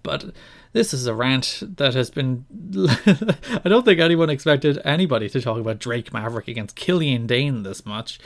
but 0.01 0.33
this 0.73 0.93
is 0.93 1.05
a 1.05 1.13
rant 1.13 1.61
that 1.77 1.93
has 1.93 2.09
been. 2.09 2.45
I 3.63 3.69
don't 3.69 3.85
think 3.85 3.99
anyone 3.99 4.29
expected 4.29 4.81
anybody 4.83 5.29
to 5.29 5.39
talk 5.39 5.59
about 5.59 5.79
Drake 5.79 6.11
Maverick 6.11 6.47
against 6.47 6.75
Killian 6.75 7.27
Dain 7.27 7.63
this 7.63 7.85
much. 7.85 8.19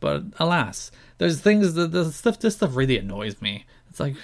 But 0.00 0.24
alas, 0.38 0.90
there's 1.18 1.40
things 1.40 1.74
that 1.74 1.92
the 1.92 2.12
stuff 2.12 2.38
this 2.38 2.56
stuff 2.56 2.76
really 2.76 2.98
annoys 2.98 3.40
me. 3.42 3.66
It's 3.90 4.00
like, 4.00 4.14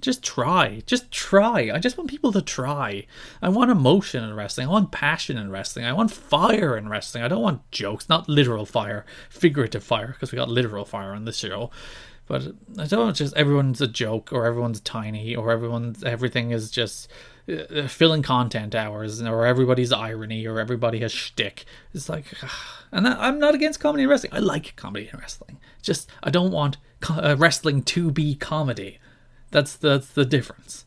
just 0.00 0.22
try. 0.22 0.82
Just 0.86 1.10
try. 1.10 1.70
I 1.72 1.78
just 1.78 1.98
want 1.98 2.08
people 2.08 2.32
to 2.32 2.42
try. 2.42 3.06
I 3.42 3.48
want 3.48 3.70
emotion 3.70 4.22
in 4.24 4.34
wrestling. 4.34 4.68
I 4.68 4.70
want 4.70 4.92
passion 4.92 5.36
in 5.36 5.50
wrestling. 5.50 5.84
I 5.84 5.92
want 5.92 6.12
fire 6.12 6.76
in 6.76 6.88
wrestling. 6.88 7.24
I 7.24 7.28
don't 7.28 7.42
want 7.42 7.68
jokes, 7.70 8.08
not 8.08 8.28
literal 8.28 8.64
fire, 8.64 9.04
figurative 9.28 9.82
fire, 9.84 10.08
because 10.08 10.32
we 10.32 10.36
got 10.36 10.48
literal 10.48 10.84
fire 10.84 11.12
on 11.12 11.24
this 11.24 11.36
show. 11.36 11.70
But 12.26 12.42
I 12.78 12.86
don't 12.86 13.04
want 13.06 13.16
just 13.16 13.36
everyone's 13.36 13.80
a 13.80 13.88
joke 13.88 14.32
or 14.32 14.46
everyone's 14.46 14.80
tiny 14.80 15.34
or 15.34 15.50
everyone's 15.50 16.04
everything 16.04 16.50
is 16.50 16.70
just 16.70 17.08
filling 17.88 18.22
content 18.22 18.74
hours 18.74 19.22
or 19.22 19.46
everybody's 19.46 19.92
irony 19.92 20.46
or 20.46 20.60
everybody 20.60 21.00
has 21.00 21.12
shtick. 21.12 21.64
It's 21.94 22.08
like, 22.08 22.26
and 22.92 23.06
I'm 23.06 23.38
not 23.38 23.54
against 23.54 23.80
comedy 23.80 24.02
and 24.04 24.10
wrestling. 24.10 24.32
I 24.34 24.40
like 24.40 24.76
comedy 24.76 25.08
and 25.10 25.20
wrestling. 25.20 25.58
Just 25.82 26.10
I 26.22 26.30
don't 26.30 26.52
want 26.52 26.76
uh, 27.08 27.36
wrestling 27.38 27.82
to 27.82 28.10
be 28.10 28.34
comedy. 28.34 28.98
That's 29.50 29.76
that's 29.76 30.08
the 30.08 30.24
difference. 30.24 30.84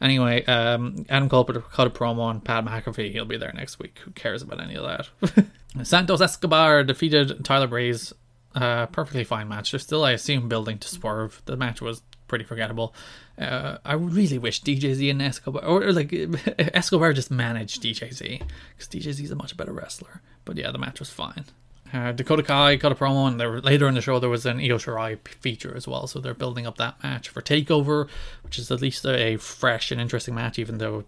Anyway, 0.00 0.44
um, 0.46 1.04
Adam 1.10 1.28
Cole 1.28 1.44
cut 1.44 1.86
a 1.86 1.90
promo 1.90 2.20
on 2.20 2.40
Pat 2.40 2.64
McAfee. 2.64 3.12
He'll 3.12 3.26
be 3.26 3.36
there 3.36 3.52
next 3.54 3.78
week. 3.78 3.98
Who 4.04 4.10
cares 4.12 4.40
about 4.40 4.60
any 4.60 4.74
of 4.74 4.84
that? 5.20 5.46
Santos 5.86 6.22
Escobar 6.22 6.84
defeated 6.84 7.44
Tyler 7.44 7.66
Breeze. 7.66 8.14
Uh, 8.54 8.86
perfectly 8.86 9.24
fine 9.24 9.46
match. 9.46 9.70
They're 9.70 9.78
still, 9.78 10.02
I 10.02 10.12
assume, 10.12 10.48
building 10.48 10.78
to 10.78 10.88
swerve. 10.88 11.42
The 11.44 11.56
match 11.56 11.82
was 11.82 12.02
pretty 12.28 12.44
forgettable. 12.44 12.94
Uh, 13.40 13.78
I 13.86 13.94
really 13.94 14.38
wish 14.38 14.62
DJZ 14.62 15.10
and 15.10 15.22
Escobar, 15.22 15.64
or, 15.64 15.82
or 15.84 15.92
like 15.92 16.12
Escobar, 16.58 17.14
just 17.14 17.30
managed 17.30 17.82
DJZ 17.82 18.42
because 18.76 18.88
DJZ 18.88 19.24
is 19.24 19.30
a 19.30 19.36
much 19.36 19.56
better 19.56 19.72
wrestler. 19.72 20.20
But 20.44 20.58
yeah, 20.58 20.70
the 20.70 20.78
match 20.78 21.00
was 21.00 21.08
fine. 21.08 21.46
Uh, 21.92 22.12
Dakota 22.12 22.42
Kai 22.42 22.76
cut 22.76 22.92
a 22.92 22.94
promo, 22.94 23.26
and 23.26 23.40
there, 23.40 23.60
later 23.60 23.88
in 23.88 23.94
the 23.94 24.02
show 24.02 24.18
there 24.18 24.28
was 24.28 24.46
an 24.46 24.58
Io 24.58 24.76
Shirai 24.76 25.18
feature 25.26 25.74
as 25.74 25.88
well. 25.88 26.06
So 26.06 26.18
they're 26.18 26.34
building 26.34 26.66
up 26.66 26.76
that 26.76 27.02
match 27.02 27.30
for 27.30 27.40
Takeover, 27.40 28.08
which 28.42 28.58
is 28.58 28.70
at 28.70 28.82
least 28.82 29.06
a, 29.06 29.38
fresh 29.38 29.90
and 29.90 30.00
interesting 30.00 30.34
match, 30.34 30.58
even 30.58 30.78
though 30.78 31.04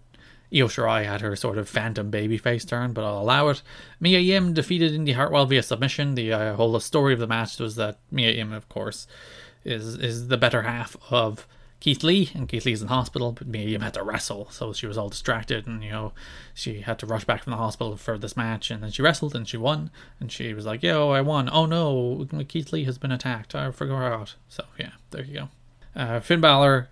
Io 0.52 0.68
Shirai 0.68 1.04
had 1.04 1.20
her 1.20 1.36
sort 1.36 1.58
of 1.58 1.68
phantom 1.68 2.10
babyface 2.10 2.66
turn, 2.66 2.94
but 2.94 3.04
I'll 3.04 3.20
allow 3.20 3.48
it. 3.48 3.62
Mia 4.00 4.18
Yim 4.18 4.54
defeated 4.54 4.92
Indi 4.92 5.12
Hartwell 5.12 5.46
via 5.46 5.62
submission. 5.62 6.14
The 6.14 6.32
uh, 6.32 6.56
whole 6.56 6.80
story 6.80 7.12
of 7.12 7.20
the 7.20 7.26
match 7.26 7.58
was 7.58 7.76
that 7.76 7.98
Mia 8.10 8.32
Yim, 8.32 8.52
of 8.52 8.68
course, 8.68 9.06
is 9.64 9.96
is 9.96 10.28
the 10.28 10.36
better 10.36 10.62
half 10.62 10.96
of 11.10 11.46
Keith 11.82 12.04
Lee, 12.04 12.30
and 12.32 12.48
Keith 12.48 12.64
Lee's 12.64 12.80
in 12.80 12.86
hospital, 12.86 13.32
but 13.32 13.48
Mia 13.48 13.66
Yim 13.66 13.80
had 13.80 13.94
to 13.94 14.04
wrestle, 14.04 14.48
so 14.52 14.72
she 14.72 14.86
was 14.86 14.96
all 14.96 15.08
distracted, 15.08 15.66
and 15.66 15.82
you 15.82 15.90
know, 15.90 16.12
she 16.54 16.82
had 16.82 16.96
to 17.00 17.06
rush 17.06 17.24
back 17.24 17.42
from 17.42 17.50
the 17.50 17.56
hospital 17.56 17.96
for 17.96 18.16
this 18.16 18.36
match, 18.36 18.70
and 18.70 18.84
then 18.84 18.92
she 18.92 19.02
wrestled 19.02 19.34
and 19.34 19.48
she 19.48 19.56
won, 19.56 19.90
and 20.20 20.30
she 20.30 20.54
was 20.54 20.64
like, 20.64 20.84
"Yo, 20.84 21.10
I 21.10 21.22
won! 21.22 21.50
Oh 21.52 21.66
no, 21.66 22.24
Keith 22.46 22.72
Lee 22.72 22.84
has 22.84 22.98
been 22.98 23.10
attacked! 23.10 23.56
I 23.56 23.72
forgot." 23.72 24.36
So 24.46 24.62
yeah, 24.78 24.92
there 25.10 25.24
you 25.24 25.34
go. 25.34 25.48
Uh, 25.96 26.20
Finn 26.20 26.40
Balor 26.40 26.88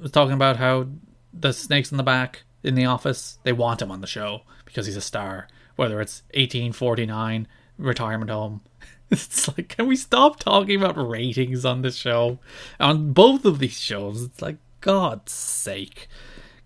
was 0.00 0.12
talking 0.12 0.34
about 0.34 0.58
how 0.58 0.86
the 1.34 1.52
snakes 1.52 1.90
in 1.90 1.96
the 1.96 2.04
back 2.04 2.44
in 2.62 2.76
the 2.76 2.84
office 2.84 3.40
they 3.42 3.52
want 3.52 3.82
him 3.82 3.90
on 3.90 4.00
the 4.00 4.06
show 4.06 4.42
because 4.64 4.86
he's 4.86 4.94
a 4.94 5.00
star, 5.00 5.48
whether 5.74 6.00
it's 6.00 6.22
1849 6.34 7.48
retirement 7.78 8.30
home. 8.30 8.60
It's 9.12 9.48
like, 9.48 9.68
can 9.68 9.88
we 9.88 9.96
stop 9.96 10.38
talking 10.38 10.80
about 10.80 10.96
ratings 10.96 11.64
on 11.64 11.82
this 11.82 11.96
show? 11.96 12.38
On 12.78 13.12
both 13.12 13.44
of 13.44 13.58
these 13.58 13.78
shows, 13.78 14.22
it's 14.22 14.40
like, 14.40 14.56
God's 14.80 15.32
sake. 15.32 16.08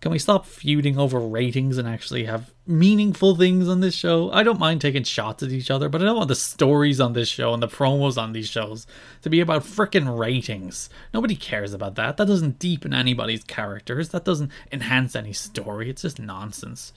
Can 0.00 0.12
we 0.12 0.18
stop 0.18 0.44
feuding 0.44 0.98
over 0.98 1.18
ratings 1.18 1.78
and 1.78 1.88
actually 1.88 2.24
have 2.24 2.52
meaningful 2.66 3.36
things 3.36 3.68
on 3.68 3.80
this 3.80 3.94
show? 3.94 4.30
I 4.32 4.42
don't 4.42 4.58
mind 4.60 4.82
taking 4.82 5.02
shots 5.02 5.42
at 5.42 5.50
each 5.50 5.70
other, 5.70 5.88
but 5.88 6.02
I 6.02 6.04
don't 6.04 6.16
want 6.16 6.28
the 6.28 6.34
stories 6.34 7.00
on 7.00 7.14
this 7.14 7.28
show 7.28 7.54
and 7.54 7.62
the 7.62 7.68
promos 7.68 8.20
on 8.20 8.32
these 8.32 8.48
shows 8.48 8.86
to 9.22 9.30
be 9.30 9.40
about 9.40 9.62
freaking 9.62 10.18
ratings. 10.18 10.90
Nobody 11.14 11.34
cares 11.34 11.72
about 11.72 11.94
that. 11.94 12.18
That 12.18 12.28
doesn't 12.28 12.58
deepen 12.58 12.92
anybody's 12.92 13.44
characters. 13.44 14.10
That 14.10 14.26
doesn't 14.26 14.52
enhance 14.70 15.16
any 15.16 15.32
story. 15.32 15.88
It's 15.88 16.02
just 16.02 16.20
nonsense. 16.20 16.92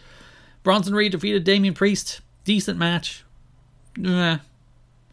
Bronson 0.64 0.94
Reed 0.94 1.14
defeated 1.14 1.46
Damian 1.46 1.76
Priest. 1.76 2.20
Decent 2.44 2.78
match. 2.78 3.24
Eh, 4.04 4.38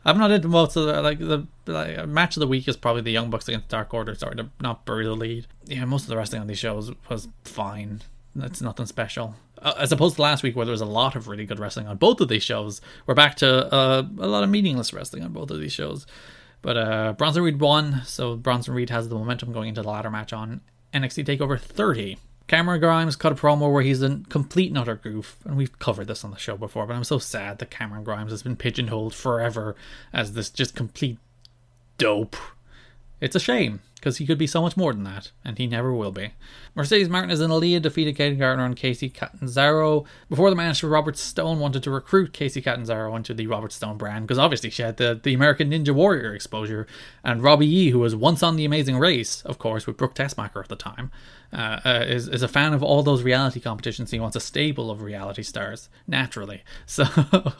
I'm 0.05 0.19
not 0.19 0.31
into 0.31 0.49
most 0.49 0.77
of 0.77 0.87
the 0.87 1.01
like 1.01 1.19
the 1.19 1.47
like, 1.67 2.07
match 2.07 2.37
of 2.37 2.41
the 2.41 2.47
week 2.47 2.69
is 2.69 2.77
probably 2.77 3.03
the 3.03 3.13
Young 3.13 3.31
Bucks 3.31 3.49
against 3.49 3.69
Dark 3.69 3.95
Order. 3.95 4.15
Sorry 4.15 4.37
to 4.37 4.51
not 4.61 4.85
bury 4.85 5.05
the 5.05 5.15
lead. 5.15 5.47
Yeah, 5.65 5.85
most 5.87 6.03
of 6.03 6.09
the 6.09 6.17
wrestling 6.17 6.43
on 6.43 6.47
these 6.47 6.59
shows 6.59 6.93
was 7.09 7.29
fine. 7.45 8.03
It's 8.37 8.61
nothing 8.61 8.87
special. 8.87 9.37
Uh, 9.63 9.75
as 9.79 9.93
opposed 9.93 10.17
to 10.17 10.23
last 10.23 10.43
week 10.43 10.57
where 10.57 10.67
there 10.67 10.73
was 10.73 10.81
a 10.81 10.87
lot 10.87 11.17
of 11.17 11.29
really 11.29 11.47
good 11.47 11.59
wrestling 11.59 11.87
on 11.87 11.97
both 11.97 12.21
of 12.21 12.29
these 12.29 12.43
shows. 12.43 12.81
We're 13.07 13.15
back 13.15 13.37
to 13.37 13.73
uh, 13.73 14.03
a 14.19 14.27
lot 14.27 14.45
of 14.45 14.51
meaningless 14.51 14.93
wrestling 14.93 15.23
on 15.23 15.33
both 15.33 15.51
of 15.51 15.61
these 15.61 15.73
shows. 15.73 16.07
But 16.61 16.77
uh, 16.77 17.13
Bronson 17.13 17.43
Reed 17.43 17.61
won, 17.61 18.03
so 18.05 18.37
Bronson 18.37 18.75
Reed 18.75 18.91
has 18.91 19.09
the 19.09 19.15
momentum 19.15 19.53
going 19.53 19.69
into 19.69 19.83
the 19.83 19.89
ladder 19.89 20.11
match 20.11 20.33
on 20.33 20.63
NXT 20.93 21.25
Takeover 21.27 21.61
30. 21.61 22.19
Cameron 22.47 22.81
Grimes 22.81 23.17
cut 23.17 23.33
a 23.33 23.35
promo 23.35 23.73
where 23.73 23.83
he's 23.83 24.03
a 24.03 24.21
complete 24.29 24.69
and 24.69 24.79
utter 24.79 24.97
goof, 24.97 25.39
and 25.45 25.57
we've 25.57 25.79
covered 25.79 26.09
this 26.09 26.25
on 26.25 26.31
the 26.31 26.37
show 26.37 26.57
before, 26.57 26.87
but 26.87 26.95
I'm 26.95 27.05
so 27.05 27.19
sad 27.19 27.59
that 27.59 27.71
Cameron 27.71 28.05
Grimes 28.05 28.31
has 28.31 28.43
been 28.43 28.57
pigeonholed 28.57 29.15
forever 29.15 29.75
as 30.13 30.35
this 30.35 30.51
just 30.51 30.75
complete 30.75 31.19
dope. 31.97 32.37
It's 33.21 33.37
a 33.37 33.41
shame, 33.41 33.81
because 34.05 34.19
he 34.19 34.27
could 34.27 34.37
be 34.37 34.47
so 34.47 34.61
much 34.61 34.77
more 34.77 34.93
than 34.93 35.05
that, 35.05 35.33
and 35.47 35.57
he 35.57 35.67
never 35.67 35.95
will 35.95 36.13
be. 36.13 36.35
Mercedes 36.75 37.09
Martinez 37.09 37.41
and 37.41 37.51
Aliyah 37.51 37.81
defeated 37.81 38.15
Kayden 38.15 38.39
Carter 38.39 38.63
and 38.63 38.77
Kacy 38.77 39.11
Catanzaro. 39.11 40.05
Before 40.29 40.51
the 40.51 40.57
match, 40.57 40.83
Robert 40.83 41.17
Stone 41.17 41.59
wanted 41.59 41.83
to 41.85 41.91
recruit 41.91 42.35
Kacy 42.35 42.63
Catanzaro 42.63 43.17
into 43.17 43.33
the 43.33 43.47
Robert 43.47 43.73
Stone 43.73 43.97
brand, 43.97 44.27
because 44.27 44.39
obviously 44.39 44.69
she 44.69 44.83
had 44.83 44.99
the, 44.99 45.19
the 45.23 45.33
American 45.33 45.71
Ninja 45.71 45.95
Warrior 45.95 46.35
exposure, 46.35 46.87
and 47.25 47.43
Robbie 47.43 47.67
Yee, 47.67 47.91
who 47.91 48.01
was 48.01 48.15
once 48.15 48.43
on 48.43 48.57
The 48.57 48.67
Amazing 48.67 48.99
Race, 48.99 49.41
of 49.47 49.59
course, 49.59 49.87
with 49.87 49.97
Brooke 49.97 50.15
Tessmacher 50.15 50.63
at 50.63 50.69
the 50.69 50.77
time, 50.77 51.11
uh, 51.55 51.81
uh, 51.85 52.05
is, 52.07 52.27
is 52.27 52.43
a 52.43 52.49
fan 52.49 52.75
of 52.75 52.83
all 52.83 53.05
those 53.05 53.23
reality 53.23 53.61
competitions. 53.61 54.11
He 54.11 54.19
wants 54.19 54.35
a 54.35 54.41
stable 54.41 54.91
of 54.91 55.01
reality 55.01 55.43
stars, 55.43 55.89
naturally. 56.07 56.63
So 56.87 57.05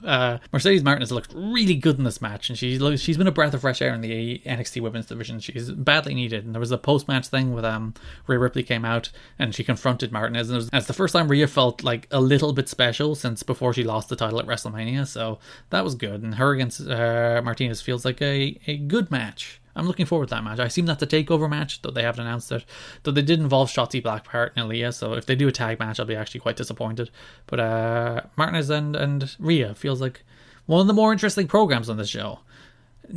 uh, 0.05 0.39
Mercedes 0.53 0.85
Martinez 0.85 1.11
looked 1.11 1.33
really 1.35 1.75
good 1.75 1.99
in 1.99 2.05
this 2.05 2.21
match, 2.21 2.49
and 2.49 2.59
she's 2.59 2.81
she's 3.01 3.17
been 3.17 3.27
a 3.27 3.33
breath 3.33 3.55
of 3.55 3.63
fresh 3.63 3.81
air 3.81 3.95
in 3.95 4.01
the 4.01 4.41
NXT 4.45 4.81
Women's 4.81 5.07
division. 5.07 5.41
She's 5.41 5.71
badly 5.71 6.15
needed. 6.15 6.34
And 6.43 6.55
there 6.55 6.61
was 6.61 6.73
a 6.73 6.79
post 6.79 7.07
match 7.07 7.29
thing 7.29 7.55
with 7.55 7.65
um 7.65 7.95
Rhea 8.27 8.41
Ripley 8.41 8.65
came 8.65 8.85
out 8.85 9.11
and 9.39 9.55
she 9.55 9.63
confronted 9.63 10.11
Martinez, 10.11 10.49
and 10.49 10.57
it 10.57 10.73
was, 10.73 10.87
the 10.87 10.93
first 10.93 11.13
time 11.13 11.29
Rhea 11.29 11.47
felt 11.47 11.85
like 11.85 12.09
a 12.11 12.21
little 12.21 12.53
bit 12.53 12.69
special 12.69 13.15
since 13.15 13.45
before 13.45 13.73
she 13.73 13.85
lost 13.85 14.09
the 14.09 14.17
title 14.17 14.41
at 14.41 14.47
WrestleMania. 14.47 15.07
So 15.07 15.39
that 15.71 15.85
was 15.85 15.95
good, 15.95 16.23
and 16.23 16.35
her 16.35 16.51
against 16.53 16.81
uh, 16.81 17.41
Martinez 17.45 17.81
feels 17.83 18.05
like 18.05 18.21
a 18.21 18.59
a 18.67 18.79
good 18.79 19.11
match. 19.11 19.61
I'm 19.77 19.87
looking 19.87 20.07
forward 20.07 20.29
to 20.29 20.37
that 20.37 20.45
match. 20.45 20.61
I 20.61 20.67
assume 20.67 20.87
that's 20.87 21.03
a 21.03 21.07
takeover 21.07 21.51
match, 21.51 21.83
though 21.83 21.91
they 21.91 22.03
haven't 22.03 22.25
announced 22.27 22.53
it. 22.53 22.65
Though 23.03 23.11
they 23.11 23.23
did 23.23 23.41
involve 23.41 23.71
Shotzi 23.71 24.01
Blackheart 24.01 24.51
and 24.55 24.71
Aliyah, 24.71 24.95
so 24.95 25.15
if 25.15 25.27
they 25.27 25.35
do 25.35 25.49
a 25.49 25.53
tag 25.53 25.81
match, 25.81 25.99
I'll 25.99 26.07
be 26.07 26.15
actually 26.15 26.41
quite 26.41 26.57
disappointed. 26.57 27.11
But 27.47 27.59
uh, 27.61 28.21
Martinez 28.37 28.71
and, 28.71 28.95
and 28.95 29.35
Rhea 29.41 29.75
feels 29.75 30.01
like 30.01 30.23
one 30.67 30.81
of 30.81 30.87
the 30.87 30.93
more 30.95 31.13
interesting 31.13 31.49
programs 31.49 31.91
on 31.91 31.97
this 31.97 32.09
show. 32.09 32.39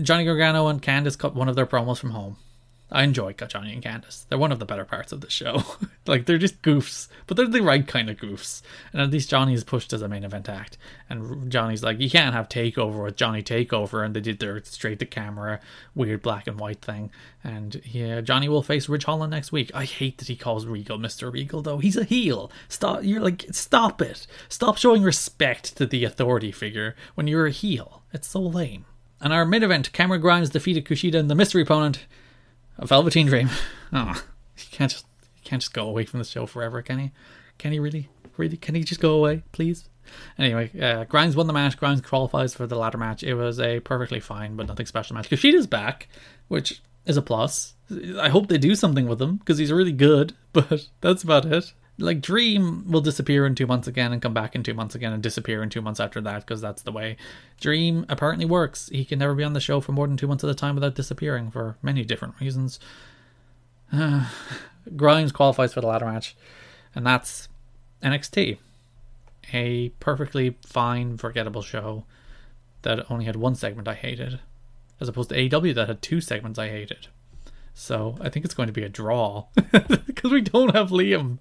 Johnny 0.01 0.25
Gargano 0.25 0.67
and 0.67 0.81
Candice 0.81 1.17
cut 1.17 1.35
one 1.35 1.47
of 1.47 1.55
their 1.55 1.67
promos 1.67 1.99
from 1.99 2.09
home. 2.09 2.37
I 2.89 3.03
enjoy 3.03 3.33
Johnny 3.33 3.73
and 3.73 3.83
Candice. 3.83 4.25
They're 4.27 4.37
one 4.37 4.53
of 4.53 4.59
the 4.59 4.65
better 4.65 4.85
parts 4.85 5.11
of 5.11 5.19
the 5.19 5.29
show. 5.29 5.63
like 6.07 6.25
they're 6.25 6.37
just 6.37 6.61
goofs, 6.61 7.09
but 7.25 7.35
they're 7.35 7.47
the 7.47 7.61
right 7.61 7.85
kind 7.85 8.09
of 8.09 8.17
goofs. 8.17 8.61
And 8.93 9.01
at 9.01 9.11
least 9.11 9.29
Johnny 9.29 9.53
is 9.53 9.65
pushed 9.65 9.91
as 9.91 10.01
a 10.01 10.07
main 10.07 10.23
event 10.23 10.47
act. 10.47 10.77
And 11.09 11.51
Johnny's 11.51 11.83
like, 11.83 11.99
you 11.99 12.09
can't 12.09 12.33
have 12.33 12.47
Takeover 12.47 13.03
with 13.03 13.17
Johnny 13.17 13.43
Takeover, 13.43 14.05
and 14.05 14.15
they 14.15 14.21
did 14.21 14.39
their 14.39 14.63
straight 14.63 14.99
to 14.99 15.05
camera 15.05 15.59
weird 15.95 16.21
black 16.21 16.47
and 16.47 16.59
white 16.59 16.81
thing. 16.81 17.11
And 17.43 17.81
yeah, 17.83 18.21
Johnny 18.21 18.47
will 18.47 18.63
face 18.63 18.87
Ridge 18.87 19.03
Holland 19.03 19.31
next 19.31 19.51
week. 19.51 19.69
I 19.73 19.83
hate 19.83 20.17
that 20.19 20.29
he 20.29 20.37
calls 20.37 20.65
Regal 20.65 20.97
Mister 20.97 21.29
Regal 21.29 21.61
though. 21.61 21.79
He's 21.79 21.97
a 21.97 22.05
heel. 22.05 22.51
Stop. 22.69 23.03
You're 23.03 23.21
like, 23.21 23.45
stop 23.51 24.01
it. 24.01 24.27
Stop 24.47 24.77
showing 24.77 25.03
respect 25.03 25.75
to 25.75 25.85
the 25.85 26.05
authority 26.05 26.53
figure 26.53 26.95
when 27.15 27.27
you're 27.27 27.47
a 27.47 27.51
heel. 27.51 28.03
It's 28.13 28.29
so 28.29 28.39
lame. 28.39 28.85
And 29.19 29.33
our 29.33 29.45
mid 29.45 29.63
event, 29.63 29.91
Cameron 29.91 30.21
Grimes 30.21 30.51
defeated 30.51 30.85
Kushida 30.85 31.15
and 31.15 31.29
the 31.29 31.35
mystery 31.35 31.63
opponent. 31.63 32.05
A 32.79 32.85
Velveteen 32.85 33.27
Dream. 33.27 33.49
Oh, 33.91 34.23
he 34.55 34.67
can't 34.71 34.91
just 34.91 35.05
he 35.35 35.41
can't 35.47 35.61
just 35.61 35.73
go 35.73 35.87
away 35.87 36.05
from 36.05 36.19
the 36.19 36.25
show 36.25 36.45
forever, 36.45 36.81
can 36.81 36.99
he? 36.99 37.11
Can 37.57 37.71
he 37.71 37.79
really? 37.79 38.09
Really? 38.37 38.57
Can 38.57 38.75
he 38.75 38.83
just 38.83 39.01
go 39.01 39.13
away, 39.13 39.43
please? 39.51 39.89
Anyway, 40.37 40.71
uh, 40.79 41.03
Grimes 41.05 41.35
won 41.35 41.47
the 41.47 41.53
match. 41.53 41.77
Grimes 41.77 42.01
qualifies 42.01 42.53
for 42.53 42.67
the 42.67 42.77
ladder 42.77 42.97
match. 42.97 43.23
It 43.23 43.33
was 43.33 43.59
a 43.59 43.79
perfectly 43.79 44.19
fine 44.19 44.55
but 44.55 44.67
nothing 44.67 44.85
special 44.85 45.15
match. 45.15 45.29
Kushida's 45.29 45.67
back, 45.67 46.07
which 46.47 46.81
is 47.05 47.17
a 47.17 47.21
plus. 47.21 47.73
I 48.19 48.29
hope 48.29 48.47
they 48.47 48.57
do 48.57 48.75
something 48.75 49.07
with 49.07 49.21
him 49.21 49.37
because 49.37 49.57
he's 49.57 49.71
really 49.71 49.91
good, 49.91 50.33
but 50.53 50.87
that's 51.01 51.23
about 51.23 51.45
it. 51.45 51.73
Like 51.99 52.21
Dream 52.21 52.89
will 52.91 53.01
disappear 53.01 53.45
in 53.45 53.55
two 53.55 53.65
months 53.65 53.87
again 53.87 54.13
and 54.13 54.21
come 54.21 54.33
back 54.33 54.55
in 54.55 54.61
two 54.61 54.75
months 54.75 54.93
again 54.93 55.13
and 55.13 55.23
disappear 55.23 55.63
in 55.63 55.69
two 55.69 55.81
months 55.81 55.99
after 55.99 56.21
that 56.21 56.41
because 56.41 56.61
that's 56.61 56.83
the 56.83 56.91
way 56.91 57.17
Dream 57.59 58.05
apparently 58.07 58.45
works. 58.45 58.89
He 58.89 59.03
can 59.03 59.17
never 59.19 59.33
be 59.33 59.43
on 59.43 59.53
the 59.53 59.59
show 59.59 59.81
for 59.81 59.93
more 59.93 60.07
than 60.07 60.17
two 60.17 60.27
months 60.27 60.43
at 60.43 60.49
a 60.49 60.55
time 60.55 60.75
without 60.75 60.93
disappearing 60.93 61.49
for 61.49 61.77
many 61.81 62.03
different 62.03 62.35
reasons. 62.39 62.79
Uh, 63.91 64.29
Grimes 64.95 65.31
qualifies 65.31 65.73
for 65.73 65.81
the 65.81 65.87
ladder 65.87 66.05
match, 66.05 66.35
and 66.93 67.05
that's 67.05 67.49
NXT. 68.03 68.57
A 69.53 69.89
perfectly 69.99 70.55
fine, 70.65 71.17
forgettable 71.17 71.61
show 71.61 72.05
that 72.83 73.09
only 73.09 73.25
had 73.25 73.35
one 73.35 73.55
segment 73.55 73.87
I 73.87 73.95
hated, 73.95 74.39
as 74.99 75.07
opposed 75.07 75.29
to 75.29 75.35
AEW 75.35 75.73
that 75.75 75.87
had 75.87 76.01
two 76.01 76.21
segments 76.21 76.59
I 76.59 76.69
hated. 76.69 77.07
So 77.79 78.17
I 78.19 78.29
think 78.29 78.43
it's 78.43 78.55
going 78.55 78.67
to 78.67 78.73
be 78.73 78.83
a 78.83 78.89
draw 78.89 79.45
because 79.55 80.31
we 80.31 80.41
don't 80.41 80.75
have 80.75 80.89
Liam. 80.89 81.37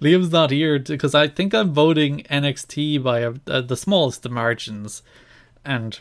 Liam's 0.00 0.32
not 0.32 0.50
here 0.50 0.78
because 0.78 1.14
I 1.14 1.28
think 1.28 1.52
I'm 1.52 1.74
voting 1.74 2.22
NXT 2.22 3.02
by 3.02 3.20
a, 3.20 3.34
a, 3.46 3.60
the 3.60 3.76
smallest 3.76 4.24
of 4.24 4.32
margins, 4.32 5.02
and 5.66 6.00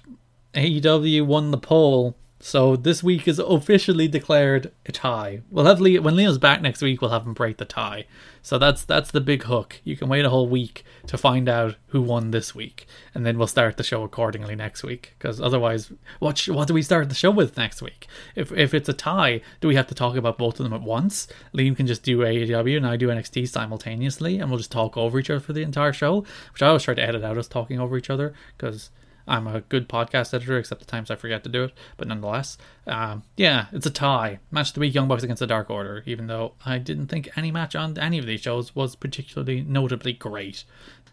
AEW 0.53 1.25
won 1.25 1.51
the 1.51 1.57
poll. 1.57 2.15
So 2.39 2.75
this 2.75 3.01
week 3.01 3.27
is 3.27 3.39
officially 3.39 4.07
declared 4.07 4.71
a 4.85 4.91
tie. 4.91 5.41
We'll 5.49 5.65
have 5.65 5.79
Liam, 5.79 6.01
when 6.01 6.15
Liam's 6.15 6.37
back 6.37 6.61
next 6.61 6.81
week. 6.83 7.01
We'll 7.01 7.09
have 7.09 7.25
him 7.25 7.33
break 7.33 7.57
the 7.57 7.65
tie. 7.65 8.05
So 8.43 8.59
that's 8.59 8.85
that's 8.85 9.09
the 9.09 9.21
big 9.21 9.43
hook. 9.43 9.81
You 9.83 9.97
can 9.97 10.07
wait 10.07 10.23
a 10.23 10.29
whole 10.29 10.47
week 10.47 10.85
to 11.07 11.17
find 11.17 11.49
out 11.49 11.75
who 11.87 12.01
won 12.01 12.29
this 12.29 12.53
week, 12.53 12.85
and 13.15 13.25
then 13.25 13.37
we'll 13.37 13.47
start 13.47 13.77
the 13.77 13.83
show 13.83 14.03
accordingly 14.03 14.55
next 14.55 14.83
week. 14.83 15.15
Because 15.17 15.41
otherwise, 15.41 15.91
what 16.19 16.37
sh- 16.37 16.49
what 16.49 16.67
do 16.67 16.75
we 16.75 16.83
start 16.83 17.09
the 17.09 17.15
show 17.15 17.31
with 17.31 17.57
next 17.57 17.81
week? 17.81 18.07
If 18.35 18.51
if 18.51 18.73
it's 18.73 18.87
a 18.87 18.93
tie, 18.93 19.41
do 19.59 19.67
we 19.67 19.75
have 19.75 19.87
to 19.87 19.95
talk 19.95 20.15
about 20.15 20.37
both 20.37 20.59
of 20.59 20.63
them 20.63 20.73
at 20.73 20.83
once? 20.83 21.27
Liam 21.55 21.75
can 21.75 21.87
just 21.87 22.03
do 22.03 22.19
AEW 22.19 22.77
and 22.77 22.87
I 22.87 22.97
do 22.97 23.09
NXT 23.09 23.49
simultaneously, 23.49 24.37
and 24.37 24.51
we'll 24.51 24.59
just 24.59 24.71
talk 24.71 24.95
over 24.95 25.17
each 25.17 25.31
other 25.31 25.39
for 25.39 25.53
the 25.53 25.63
entire 25.63 25.93
show. 25.93 26.23
Which 26.53 26.61
I 26.61 26.67
always 26.67 26.83
try 26.83 26.93
to 26.93 27.03
edit 27.03 27.23
out 27.23 27.37
us 27.37 27.47
talking 27.47 27.79
over 27.79 27.97
each 27.97 28.11
other 28.11 28.33
because 28.57 28.91
I'm 29.27 29.47
a 29.47 29.61
good 29.61 29.89
podcast 29.89 30.33
editor, 30.33 30.57
except 30.57 30.79
the 30.79 30.87
times 30.87 31.11
I 31.11 31.15
forget 31.15 31.43
to 31.43 31.49
do 31.49 31.65
it. 31.65 31.73
But 31.97 32.07
nonetheless, 32.07 32.57
um, 32.85 33.23
yeah, 33.35 33.65
it's 33.73 33.85
a 33.85 33.91
tie. 33.91 34.39
Match 34.51 34.69
of 34.69 34.73
the 34.75 34.79
week: 34.79 34.93
Young 34.93 35.07
Bucks 35.07 35.23
against 35.23 35.41
the 35.41 35.47
Dark 35.47 35.69
Order. 35.69 36.03
Even 36.05 36.27
though 36.27 36.53
I 36.65 36.77
didn't 36.77 37.07
think 37.07 37.29
any 37.35 37.51
match 37.51 37.75
on 37.75 37.97
any 37.97 38.17
of 38.17 38.25
these 38.25 38.41
shows 38.41 38.75
was 38.75 38.95
particularly 38.95 39.61
notably 39.61 40.13
great, 40.13 40.63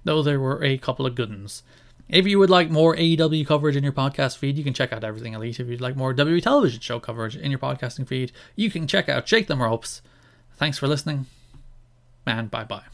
though 0.05 0.23
there 0.23 0.41
were 0.41 0.63
a 0.63 0.79
couple 0.79 1.07
of 1.07 1.15
good 1.15 1.31
ones. 1.31 1.63
If 2.09 2.27
you 2.27 2.39
would 2.39 2.51
like 2.51 2.71
more 2.71 2.95
AEW 2.95 3.47
coverage 3.47 3.77
in 3.77 3.83
your 3.83 3.93
podcast 3.93 4.37
feed, 4.37 4.59
you 4.59 4.65
can 4.65 4.75
check 4.75 4.93
out 4.93 5.05
Everything 5.05 5.33
Elite. 5.33 5.59
If 5.59 5.69
you'd 5.69 5.81
like 5.81 5.97
more 5.97 6.15
WWE 6.15 6.43
television 6.43 6.81
show 6.81 7.01
coverage 7.01 7.35
in 7.35 7.51
your 7.51 7.59
podcasting 7.59 8.07
feed, 8.07 8.31
you 8.57 8.71
can 8.71 8.87
check 8.87 9.09
out 9.09 9.27
Shake 9.27 9.47
Them 9.47 9.63
Ropes. 9.63 10.03
Thanks 10.57 10.79
for 10.79 10.87
listening, 10.87 11.27
and 12.27 12.51
bye 12.51 12.65
bye. 12.65 12.94